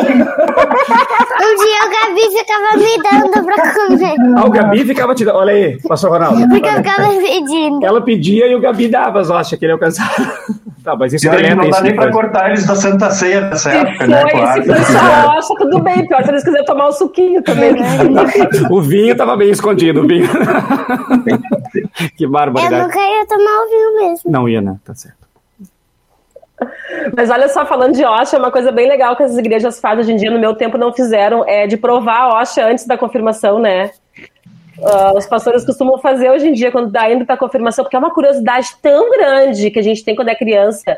Um 1.43 1.55
dia 1.55 1.81
o 1.85 1.89
Gabi 1.89 2.37
ficava 2.37 2.77
me 2.77 3.03
dando 3.31 3.45
pra 3.45 3.73
comer. 3.73 4.15
ah, 4.37 4.45
o 4.45 4.49
Gabi 4.51 4.85
ficava 4.85 5.15
te 5.15 5.25
dando. 5.25 5.37
Olha 5.37 5.53
aí, 5.53 5.81
pastor 5.81 6.11
Ronaldo. 6.11 6.47
Porque 6.49 6.67
eu 6.67 6.73
ficava 6.73 7.09
pedindo. 7.09 7.83
Ela 7.85 8.01
pedia 8.01 8.47
e 8.47 8.55
o 8.55 8.61
Gabi 8.61 8.87
dava 8.87 9.19
as 9.19 9.29
hóstias 9.29 9.57
que 9.59 9.65
ele 9.65 9.71
alcançava. 9.73 10.11
Tá, 10.83 10.95
mas 10.95 11.13
isso 11.13 11.29
deleta 11.29 11.55
não 11.55 11.63
isso 11.63 11.71
dá 11.71 11.81
nem 11.81 11.95
para 11.95 12.11
cortar 12.11 12.49
eles 12.49 12.65
da 12.65 12.75
Santa 12.75 13.09
Ceia 13.11 13.41
nessa 13.41 13.69
Se 13.69 13.75
época, 13.77 13.97
foi, 13.97 14.07
né? 14.07 14.29
Claro. 14.29 14.63
se 14.63 14.67
foi 14.73 14.83
só 14.83 15.27
rocha, 15.27 15.53
tudo 15.57 15.79
bem. 15.79 16.07
Pior 16.07 16.23
se 16.23 16.29
eles 16.29 16.43
quiserem 16.43 16.65
tomar 16.65 16.87
o 16.87 16.91
suquinho 16.91 17.41
também. 17.41 17.73
né? 17.73 17.81
O 18.69 18.81
vinho 18.81 19.15
tava 19.15 19.35
bem 19.37 19.49
escondido, 19.49 20.01
o 20.01 20.07
vinho. 20.07 20.27
que 22.17 22.25
Eu 22.25 22.29
barbaridade. 22.29 22.83
nunca 22.83 22.99
ia 22.99 23.25
tomar 23.27 23.65
o 23.65 23.69
vinho 23.69 23.95
mesmo. 24.09 24.31
Não 24.31 24.49
ia, 24.49 24.61
né? 24.61 24.77
Tá 24.83 24.93
certo. 24.93 25.21
Mas 27.17 27.29
olha 27.31 27.49
só, 27.49 27.65
falando 27.65 27.93
de 27.95 28.05
Osha, 28.05 28.37
uma 28.37 28.51
coisa 28.51 28.71
bem 28.71 28.87
legal 28.87 29.15
que 29.15 29.23
as 29.23 29.35
igrejas 29.35 29.79
fazem 29.79 30.01
hoje 30.03 30.11
em 30.13 30.15
dia, 30.15 30.29
no 30.29 30.39
meu 30.39 30.53
tempo 30.53 30.77
não 30.77 30.93
fizeram, 30.93 31.43
é 31.47 31.65
de 31.65 31.75
provar 31.75 32.21
a 32.21 32.39
Osha 32.41 32.65
antes 32.67 32.85
da 32.85 32.97
confirmação, 32.97 33.57
né? 33.59 33.89
Ah, 34.83 35.13
os 35.15 35.25
pastores 35.25 35.65
costumam 35.65 35.97
fazer 35.97 36.29
hoje 36.31 36.47
em 36.47 36.53
dia, 36.53 36.71
quando 36.71 36.91
dá 36.91 37.11
indo 37.11 37.25
para 37.25 37.37
confirmação, 37.37 37.83
porque 37.83 37.95
é 37.95 37.99
uma 37.99 38.13
curiosidade 38.13 38.69
tão 38.81 39.09
grande 39.11 39.69
que 39.69 39.79
a 39.79 39.83
gente 39.83 40.03
tem 40.03 40.15
quando 40.15 40.29
é 40.29 40.35
criança. 40.35 40.97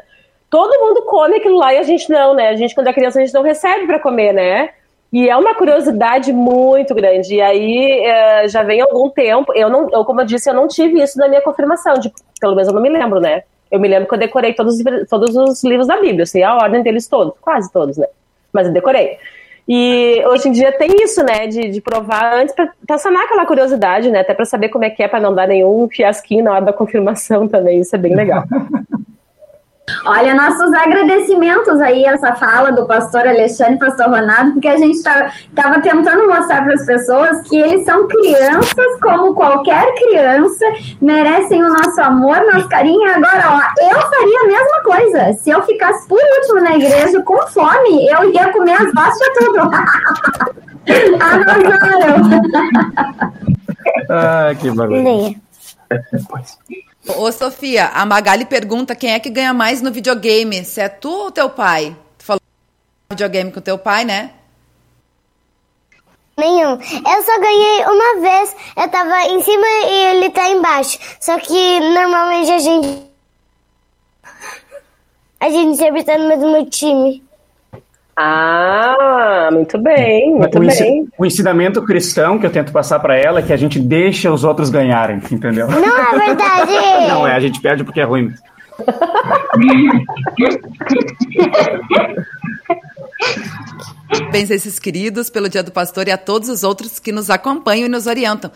Todo 0.49 0.79
mundo 0.79 1.01
come 1.03 1.37
aquilo 1.37 1.57
lá 1.57 1.73
e 1.73 1.77
a 1.79 1.83
gente 1.83 2.09
não, 2.09 2.33
né? 2.33 2.49
A 2.49 2.55
gente, 2.55 2.75
quando 2.75 2.87
é 2.87 2.93
criança, 2.93 3.19
a 3.19 3.25
gente 3.25 3.33
não 3.33 3.41
recebe 3.41 3.85
para 3.87 3.99
comer, 3.99 4.33
né? 4.33 4.69
E 5.11 5.27
é 5.29 5.35
uma 5.35 5.55
curiosidade 5.55 6.31
muito 6.31 6.93
grande. 6.95 7.35
E 7.35 7.41
aí 7.41 8.03
eh, 8.03 8.47
já 8.47 8.63
vem 8.63 8.81
algum 8.81 9.09
tempo. 9.09 9.51
Eu 9.55 9.69
não, 9.69 9.89
eu, 9.91 10.05
como 10.05 10.21
eu 10.21 10.25
disse, 10.25 10.49
eu 10.49 10.53
não 10.53 10.67
tive 10.67 11.01
isso 11.01 11.17
na 11.17 11.27
minha 11.27 11.41
confirmação. 11.41 11.95
De, 11.95 12.11
pelo 12.39 12.55
menos 12.55 12.67
eu 12.67 12.73
não 12.73 12.81
me 12.81 12.89
lembro, 12.89 13.19
né? 13.19 13.43
Eu 13.71 13.79
me 13.79 13.87
lembro 13.87 14.07
que 14.07 14.13
eu 14.13 14.19
decorei 14.19 14.53
todos, 14.53 14.75
os- 14.79 15.09
todos 15.09 15.35
os 15.35 15.63
livros 15.63 15.87
da 15.87 15.97
Bíblia, 15.97 16.23
assim, 16.23 16.41
a 16.43 16.55
ordem 16.55 16.81
deles 16.83 17.07
todos, 17.07 17.33
quase 17.41 17.71
todos, 17.71 17.97
né? 17.97 18.07
Mas 18.51 18.67
eu 18.67 18.73
decorei. 18.73 19.17
E 19.67 20.21
hoje 20.27 20.49
em 20.49 20.51
dia 20.51 20.71
tem 20.77 20.89
isso, 21.03 21.23
né, 21.23 21.47
de, 21.47 21.69
de 21.69 21.79
provar 21.79 22.35
antes 22.35 22.53
pra 22.53 22.97
sanar 22.97 23.23
aquela 23.23 23.45
curiosidade, 23.45 24.11
né? 24.11 24.19
Até 24.19 24.33
pra 24.33 24.45
saber 24.45 24.69
como 24.69 24.83
é 24.83 24.89
que 24.89 25.01
é, 25.01 25.07
pra 25.07 25.21
não 25.21 25.33
dar 25.33 25.47
nenhum 25.47 25.87
fiasquinho 25.89 26.43
na 26.43 26.51
hora 26.51 26.65
da 26.65 26.73
confirmação 26.73 27.47
também. 27.47 27.79
Isso 27.79 27.95
é 27.95 27.99
bem 27.99 28.15
legal. 28.15 28.43
Olha, 30.05 30.33
nossos 30.33 30.73
agradecimentos 30.73 31.81
aí, 31.81 32.05
essa 32.05 32.33
fala 32.35 32.71
do 32.71 32.87
pastor 32.87 33.27
Alexandre 33.27 33.75
e 33.75 33.79
pastor 33.79 34.05
Ronaldo, 34.09 34.53
porque 34.53 34.69
a 34.69 34.77
gente 34.77 34.95
estava 34.95 35.81
tentando 35.81 36.25
mostrar 36.27 36.63
para 36.63 36.73
as 36.73 36.85
pessoas 36.85 37.41
que 37.49 37.57
eles 37.57 37.83
são 37.83 38.07
crianças, 38.07 38.99
como 39.01 39.33
qualquer 39.33 39.93
criança, 39.95 40.65
merecem 41.01 41.61
o 41.63 41.67
nosso 41.67 41.99
amor, 42.01 42.37
nosso 42.53 42.69
carinho. 42.69 43.09
Agora, 43.13 43.43
ó, 43.49 43.59
eu 43.83 44.01
faria 44.01 44.39
a 44.39 44.47
mesma 44.47 44.83
coisa. 44.83 45.33
Se 45.33 45.49
eu 45.49 45.61
ficasse 45.63 46.07
por 46.07 46.21
último 46.39 46.61
na 46.61 46.75
igreja 46.77 47.21
com 47.21 47.45
fome, 47.47 48.07
eu 48.07 48.31
ia 48.31 48.53
comer 48.53 48.73
as 48.73 48.87
hóstias 48.87 49.29
tudo. 49.37 49.59
Arrasaram. 51.19 52.23
Ah, 54.09 54.55
que 54.59 54.71
barulho. 54.71 55.03
Leia. 55.03 55.35
Ô, 57.07 57.29
Sofia, 57.31 57.87
a 57.87 58.05
Magali 58.05 58.45
pergunta 58.45 58.95
quem 58.95 59.11
é 59.11 59.19
que 59.19 59.29
ganha 59.29 59.53
mais 59.53 59.81
no 59.81 59.91
videogame, 59.91 60.63
se 60.63 60.79
é 60.79 60.87
tu 60.87 61.09
ou 61.09 61.31
teu 61.31 61.49
pai? 61.49 61.95
Tu 62.17 62.23
falou 62.23 62.41
videogame 63.11 63.51
com 63.51 63.59
teu 63.59 63.77
pai, 63.77 64.05
né? 64.05 64.31
Nenhum. 66.37 66.71
Eu 66.71 67.23
só 67.23 67.39
ganhei 67.39 67.85
uma 67.85 68.21
vez. 68.21 68.55
Eu 68.75 68.89
tava 68.89 69.21
em 69.27 69.41
cima 69.43 69.67
e 69.67 70.05
ele 70.11 70.29
tá 70.31 70.49
embaixo. 70.49 70.97
Só 71.19 71.37
que 71.39 71.79
normalmente 71.79 72.51
a 72.51 72.57
gente. 72.57 73.13
A 75.39 75.49
gente 75.49 75.77
sempre 75.77 76.03
tá 76.03 76.17
no 76.17 76.27
mesmo 76.27 76.65
time. 76.69 77.23
Ah, 78.15 79.49
muito 79.51 79.77
bem, 79.79 80.35
muito 80.35 80.57
o, 80.59 80.61
bem. 80.61 81.07
o 81.17 81.25
ensinamento 81.25 81.81
cristão 81.83 82.37
que 82.37 82.45
eu 82.45 82.51
tento 82.51 82.71
passar 82.71 82.99
pra 82.99 83.17
ela 83.17 83.39
é 83.39 83.41
que 83.41 83.51
a 83.51 83.57
gente 83.57 83.79
deixa 83.79 84.31
os 84.31 84.43
outros 84.43 84.69
ganharem, 84.69 85.19
entendeu? 85.31 85.67
Não 85.67 85.97
é 85.97 86.25
verdade! 86.25 86.71
Não, 87.09 87.27
é, 87.27 87.35
a 87.35 87.39
gente 87.39 87.59
perde 87.59 87.83
porque 87.83 88.01
é 88.01 88.03
ruim. 88.03 88.31
Parabéns 94.09 94.51
a 94.51 94.55
esses 94.55 94.77
queridos 94.77 95.29
pelo 95.29 95.49
Dia 95.49 95.63
do 95.63 95.71
Pastor 95.71 96.07
e 96.07 96.11
a 96.11 96.17
todos 96.17 96.49
os 96.49 96.63
outros 96.63 96.99
que 96.99 97.11
nos 97.11 97.29
acompanham 97.29 97.85
e 97.85 97.89
nos 97.89 98.05
orientam. 98.05 98.51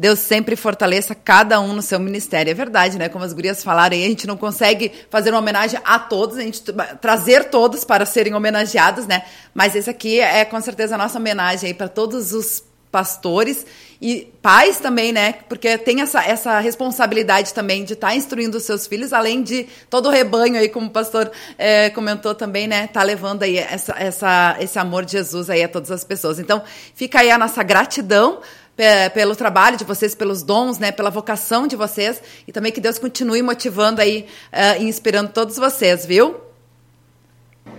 Deus 0.00 0.18
sempre 0.18 0.56
fortaleça 0.56 1.14
cada 1.14 1.60
um 1.60 1.74
no 1.74 1.82
seu 1.82 2.00
ministério. 2.00 2.50
É 2.50 2.54
verdade, 2.54 2.98
né? 2.98 3.10
Como 3.10 3.22
as 3.22 3.34
gurias 3.34 3.62
falaram 3.62 3.94
a 3.94 4.00
gente 4.00 4.26
não 4.26 4.34
consegue 4.34 4.90
fazer 5.10 5.28
uma 5.28 5.40
homenagem 5.40 5.78
a 5.84 5.98
todos, 5.98 6.38
a 6.38 6.40
gente 6.40 6.62
tra- 6.62 6.94
trazer 6.94 7.50
todos 7.50 7.84
para 7.84 8.06
serem 8.06 8.32
homenageados, 8.32 9.06
né? 9.06 9.24
Mas 9.52 9.76
esse 9.76 9.90
aqui 9.90 10.18
é 10.18 10.42
com 10.46 10.58
certeza 10.58 10.94
a 10.94 10.98
nossa 10.98 11.18
homenagem 11.18 11.68
aí 11.68 11.74
para 11.74 11.86
todos 11.86 12.32
os 12.32 12.64
pastores 12.90 13.66
e 14.00 14.32
pais 14.40 14.80
também, 14.80 15.12
né? 15.12 15.34
Porque 15.48 15.76
tem 15.76 16.00
essa, 16.00 16.24
essa 16.24 16.58
responsabilidade 16.60 17.52
também 17.52 17.84
de 17.84 17.92
estar 17.92 18.16
instruindo 18.16 18.56
os 18.56 18.64
seus 18.64 18.86
filhos, 18.86 19.12
além 19.12 19.42
de 19.42 19.68
todo 19.90 20.06
o 20.06 20.10
rebanho 20.10 20.56
aí, 20.56 20.70
como 20.70 20.86
o 20.86 20.90
pastor 20.90 21.30
eh, 21.58 21.90
comentou 21.90 22.34
também, 22.34 22.66
né? 22.66 22.86
Tá 22.86 23.02
levando 23.02 23.42
aí 23.42 23.58
essa, 23.58 23.94
essa, 23.98 24.56
esse 24.58 24.78
amor 24.78 25.04
de 25.04 25.12
Jesus 25.12 25.50
aí 25.50 25.62
a 25.62 25.68
todas 25.68 25.90
as 25.90 26.04
pessoas. 26.04 26.38
Então, 26.38 26.62
fica 26.94 27.20
aí 27.20 27.30
a 27.30 27.36
nossa 27.36 27.62
gratidão 27.62 28.40
pelo 29.12 29.36
trabalho 29.36 29.76
de 29.76 29.84
vocês, 29.84 30.14
pelos 30.14 30.42
dons, 30.42 30.78
né? 30.78 30.90
Pela 30.90 31.10
vocação 31.10 31.66
de 31.66 31.76
vocês 31.76 32.22
e 32.46 32.52
também 32.52 32.72
que 32.72 32.80
Deus 32.80 32.98
continue 32.98 33.42
motivando 33.42 34.00
aí 34.00 34.26
eh, 34.50 34.82
e 34.82 34.84
inspirando 34.84 35.30
todos 35.30 35.56
vocês, 35.56 36.06
viu? 36.06 36.36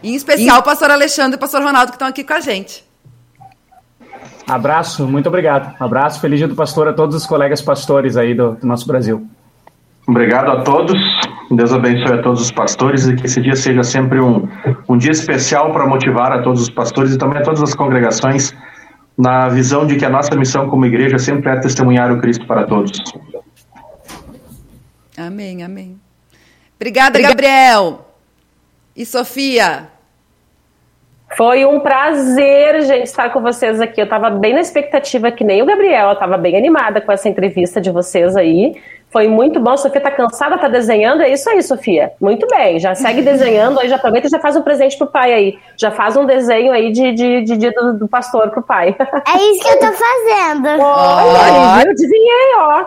E 0.04 0.12
em 0.12 0.16
especial 0.16 0.60
o 0.60 0.64
pastor 0.64 0.92
Alexandre 0.92 1.34
e 1.34 1.38
o 1.38 1.40
pastor 1.40 1.62
Ronaldo 1.62 1.92
que 1.92 1.96
estão 1.96 2.08
aqui 2.08 2.24
com 2.24 2.34
a 2.34 2.40
gente. 2.40 2.86
Abraço, 4.48 5.08
muito 5.08 5.28
obrigado. 5.28 5.74
Abraço, 5.80 6.20
feliz 6.20 6.40
dia 6.40 6.48
do 6.48 6.56
pastor 6.56 6.88
a 6.88 6.94
todos 6.94 7.16
os 7.16 7.26
colegas 7.26 7.62
pastores 7.62 8.18
aí 8.18 8.34
do, 8.34 8.56
do 8.56 8.68
nosso 8.68 8.86
Brasil. 8.88 9.28
Obrigado 10.08 10.52
a 10.52 10.62
todos. 10.62 11.00
Deus 11.50 11.74
abençoe 11.74 12.20
a 12.20 12.22
todos 12.22 12.42
os 12.42 12.52
pastores 12.52 13.08
e 13.08 13.16
que 13.16 13.26
esse 13.26 13.42
dia 13.42 13.56
seja 13.56 13.84
sempre 13.84 14.20
um, 14.20 14.48
um 14.88 14.98
dia 14.98 15.12
especial 15.12 15.72
para 15.72 15.86
motivar 15.86 16.32
a 16.32 16.42
todos 16.42 16.62
os 16.62 16.70
pastores 16.70 17.14
e 17.14 17.18
também 17.18 17.40
a 17.40 17.44
todas 17.44 17.62
as 17.62 17.76
congregações 17.76 18.54
na 19.18 19.50
visão 19.50 19.86
de 19.86 19.98
que 19.98 20.06
a 20.06 20.10
nossa 20.10 20.36
missão 20.36 20.70
como 20.70 20.86
igreja 20.86 21.18
sempre 21.20 21.52
é 21.52 21.60
testemunhar 21.60 22.12
o 22.12 22.20
Cristo 22.20 22.46
para 22.46 22.66
todos. 22.66 22.92
Amém, 25.18 25.64
amém. 25.64 26.00
Obrigada, 26.76 27.22
Gabriel. 27.22 28.08
E 28.96 29.06
Sofia? 29.06 29.88
Foi 31.38 31.66
um 31.66 31.80
prazer, 31.80 32.82
gente, 32.82 33.04
estar 33.04 33.30
com 33.30 33.42
vocês 33.42 33.80
aqui. 33.80 34.02
Eu 34.02 34.06
estava 34.06 34.30
bem 34.30 34.54
na 34.54 34.60
expectativa, 34.60 35.32
que 35.32 35.44
nem 35.44 35.62
o 35.62 35.66
Gabriel, 35.66 36.08
eu 36.08 36.14
estava 36.14 36.38
bem 36.38 36.58
animada 36.58 37.00
com 37.00 37.12
essa 37.12 37.30
entrevista 37.30 37.80
de 37.80 37.90
vocês 37.90 38.36
aí. 38.36 38.76
Foi 39.12 39.28
muito 39.28 39.60
bom. 39.60 39.76
Sofia 39.76 40.00
tá 40.00 40.10
cansada, 40.10 40.58
tá 40.58 40.70
desenhando. 40.70 41.22
É 41.22 41.30
isso 41.30 41.50
aí, 41.50 41.62
Sofia. 41.62 42.14
Muito 42.20 42.48
bem. 42.48 42.80
Já 42.80 42.96
segue 42.96 43.22
desenhando 43.22 43.80
aí, 43.80 43.90
já 43.90 43.98
aproveita 43.98 44.28
e 44.28 44.30
já 44.30 44.40
faz 44.40 44.56
um 44.56 44.62
presente 44.62 44.98
pro 44.98 45.08
pai 45.08 45.34
aí. 45.34 45.60
Já 45.76 45.92
faz 45.92 46.16
um 46.16 46.26
desenho 46.26 46.72
aí 46.72 46.94
de 46.94 47.12
dia 47.12 47.44
de, 47.44 47.58
de, 47.58 47.72
do, 47.72 47.94
do, 48.00 48.08
pastor 48.08 48.50
pro 48.52 48.64
pai. 48.64 48.96
É 49.00 49.38
isso 49.52 49.64
que 49.64 49.70
eu 49.70 49.80
tô 49.80 49.92
fazendo. 49.92 50.68
Olha, 50.82 51.84
eu 51.84 51.92
adivinhei, 51.92 52.56
ó. 52.58 52.86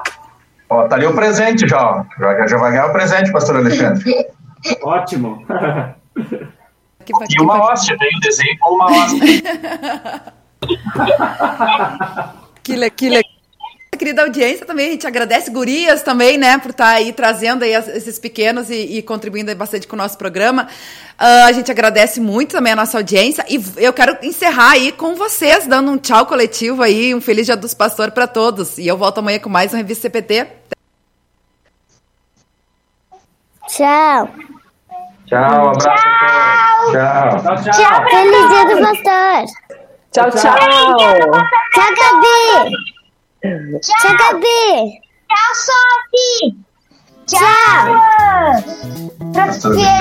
Ó, 0.70 0.88
tá 0.88 0.96
ali 0.96 1.04
o 1.04 1.14
presente 1.14 1.68
já. 1.68 2.06
Já, 2.18 2.46
já 2.46 2.56
vai 2.56 2.70
ganhar 2.70 2.86
o 2.86 2.92
presente, 2.92 3.30
pastor 3.30 3.56
Alexandre. 3.56 4.26
Ótimo. 4.82 5.44
e 7.28 7.42
uma 7.42 7.66
hóstia, 7.66 7.98
tem 7.98 8.16
o 8.16 8.20
desenho 8.20 8.58
com 8.60 8.74
uma 8.76 8.86
hóstia. 8.86 9.42
que, 12.62 12.76
le, 12.76 12.90
que 12.90 13.08
legal. 13.10 13.33
Querida 14.04 14.20
audiência 14.20 14.66
também, 14.66 14.88
a 14.88 14.90
gente 14.90 15.06
agradece 15.06 15.50
Gurias 15.50 16.02
também, 16.02 16.36
né, 16.36 16.58
por 16.58 16.72
estar 16.72 16.84
tá 16.84 16.90
aí 16.90 17.10
trazendo 17.10 17.62
aí 17.62 17.72
esses 17.72 18.18
pequenos 18.18 18.68
e, 18.68 18.98
e 18.98 19.02
contribuindo 19.02 19.56
bastante 19.56 19.88
com 19.88 19.96
o 19.96 19.98
nosso 19.98 20.18
programa. 20.18 20.68
Uh, 21.18 21.46
a 21.46 21.52
gente 21.52 21.72
agradece 21.72 22.20
muito 22.20 22.50
também 22.50 22.74
a 22.74 22.76
nossa 22.76 22.98
audiência 22.98 23.46
e 23.48 23.58
eu 23.78 23.94
quero 23.94 24.18
encerrar 24.22 24.72
aí 24.72 24.92
com 24.92 25.14
vocês, 25.14 25.66
dando 25.66 25.90
um 25.90 25.96
tchau 25.96 26.26
coletivo 26.26 26.82
aí, 26.82 27.14
um 27.14 27.20
feliz 27.22 27.46
dia 27.46 27.56
dos 27.56 27.72
pastores 27.72 28.12
para 28.12 28.26
todos. 28.26 28.76
E 28.76 28.86
eu 28.86 28.98
volto 28.98 29.20
amanhã 29.20 29.38
com 29.38 29.48
mais 29.48 29.72
um 29.72 29.78
Revista 29.78 30.02
CPT. 30.02 30.48
Tchau. 33.68 34.28
Tchau, 35.24 35.70
abraço. 35.70 36.04
Tchau. 36.92 37.40
Tchau. 37.40 37.54
Tchau, 37.54 37.72
tchau. 37.72 38.10
Feliz 38.10 38.48
dia 38.50 38.64
do 38.66 38.82
pastor. 38.82 39.44
Tchau, 40.12 40.30
tchau. 40.30 40.58
Tchau, 41.72 41.88
Gabi. 41.96 42.93
Tchau, 43.44 44.16
Gabi. 44.16 45.00
Tchau, 45.28 45.52
Sophie. 45.54 46.56
Tchau. 47.26 47.84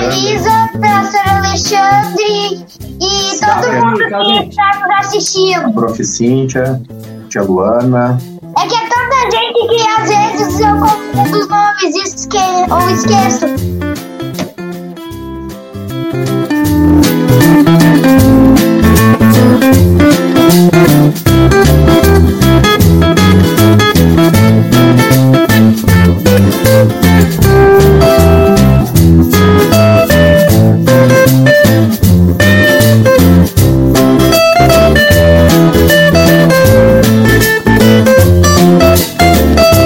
Elisa, 0.00 0.70
professor 0.72 1.28
Alexandre 1.28 2.64
e 3.00 3.38
todo 3.40 3.66
mundo 3.84 3.98
que 3.98 4.48
está 4.48 4.68
nos 4.80 4.90
assistindo. 4.98 5.72
Prof. 5.74 6.02
Cíntia, 6.02 6.80
tia 7.28 7.42
Luana. 7.42 8.18
É 8.56 8.66
que 8.66 8.76
é 8.76 8.88
tanta 8.88 9.30
gente 9.30 9.60
que 9.68 9.88
às 9.88 10.08
vezes 10.08 10.60
eu 10.60 10.78
confundo 10.78 11.38
os 11.38 11.48
nomes 11.48 11.96
esque 11.96 12.38
ou 12.70 12.90
esqueço. 12.90 14.03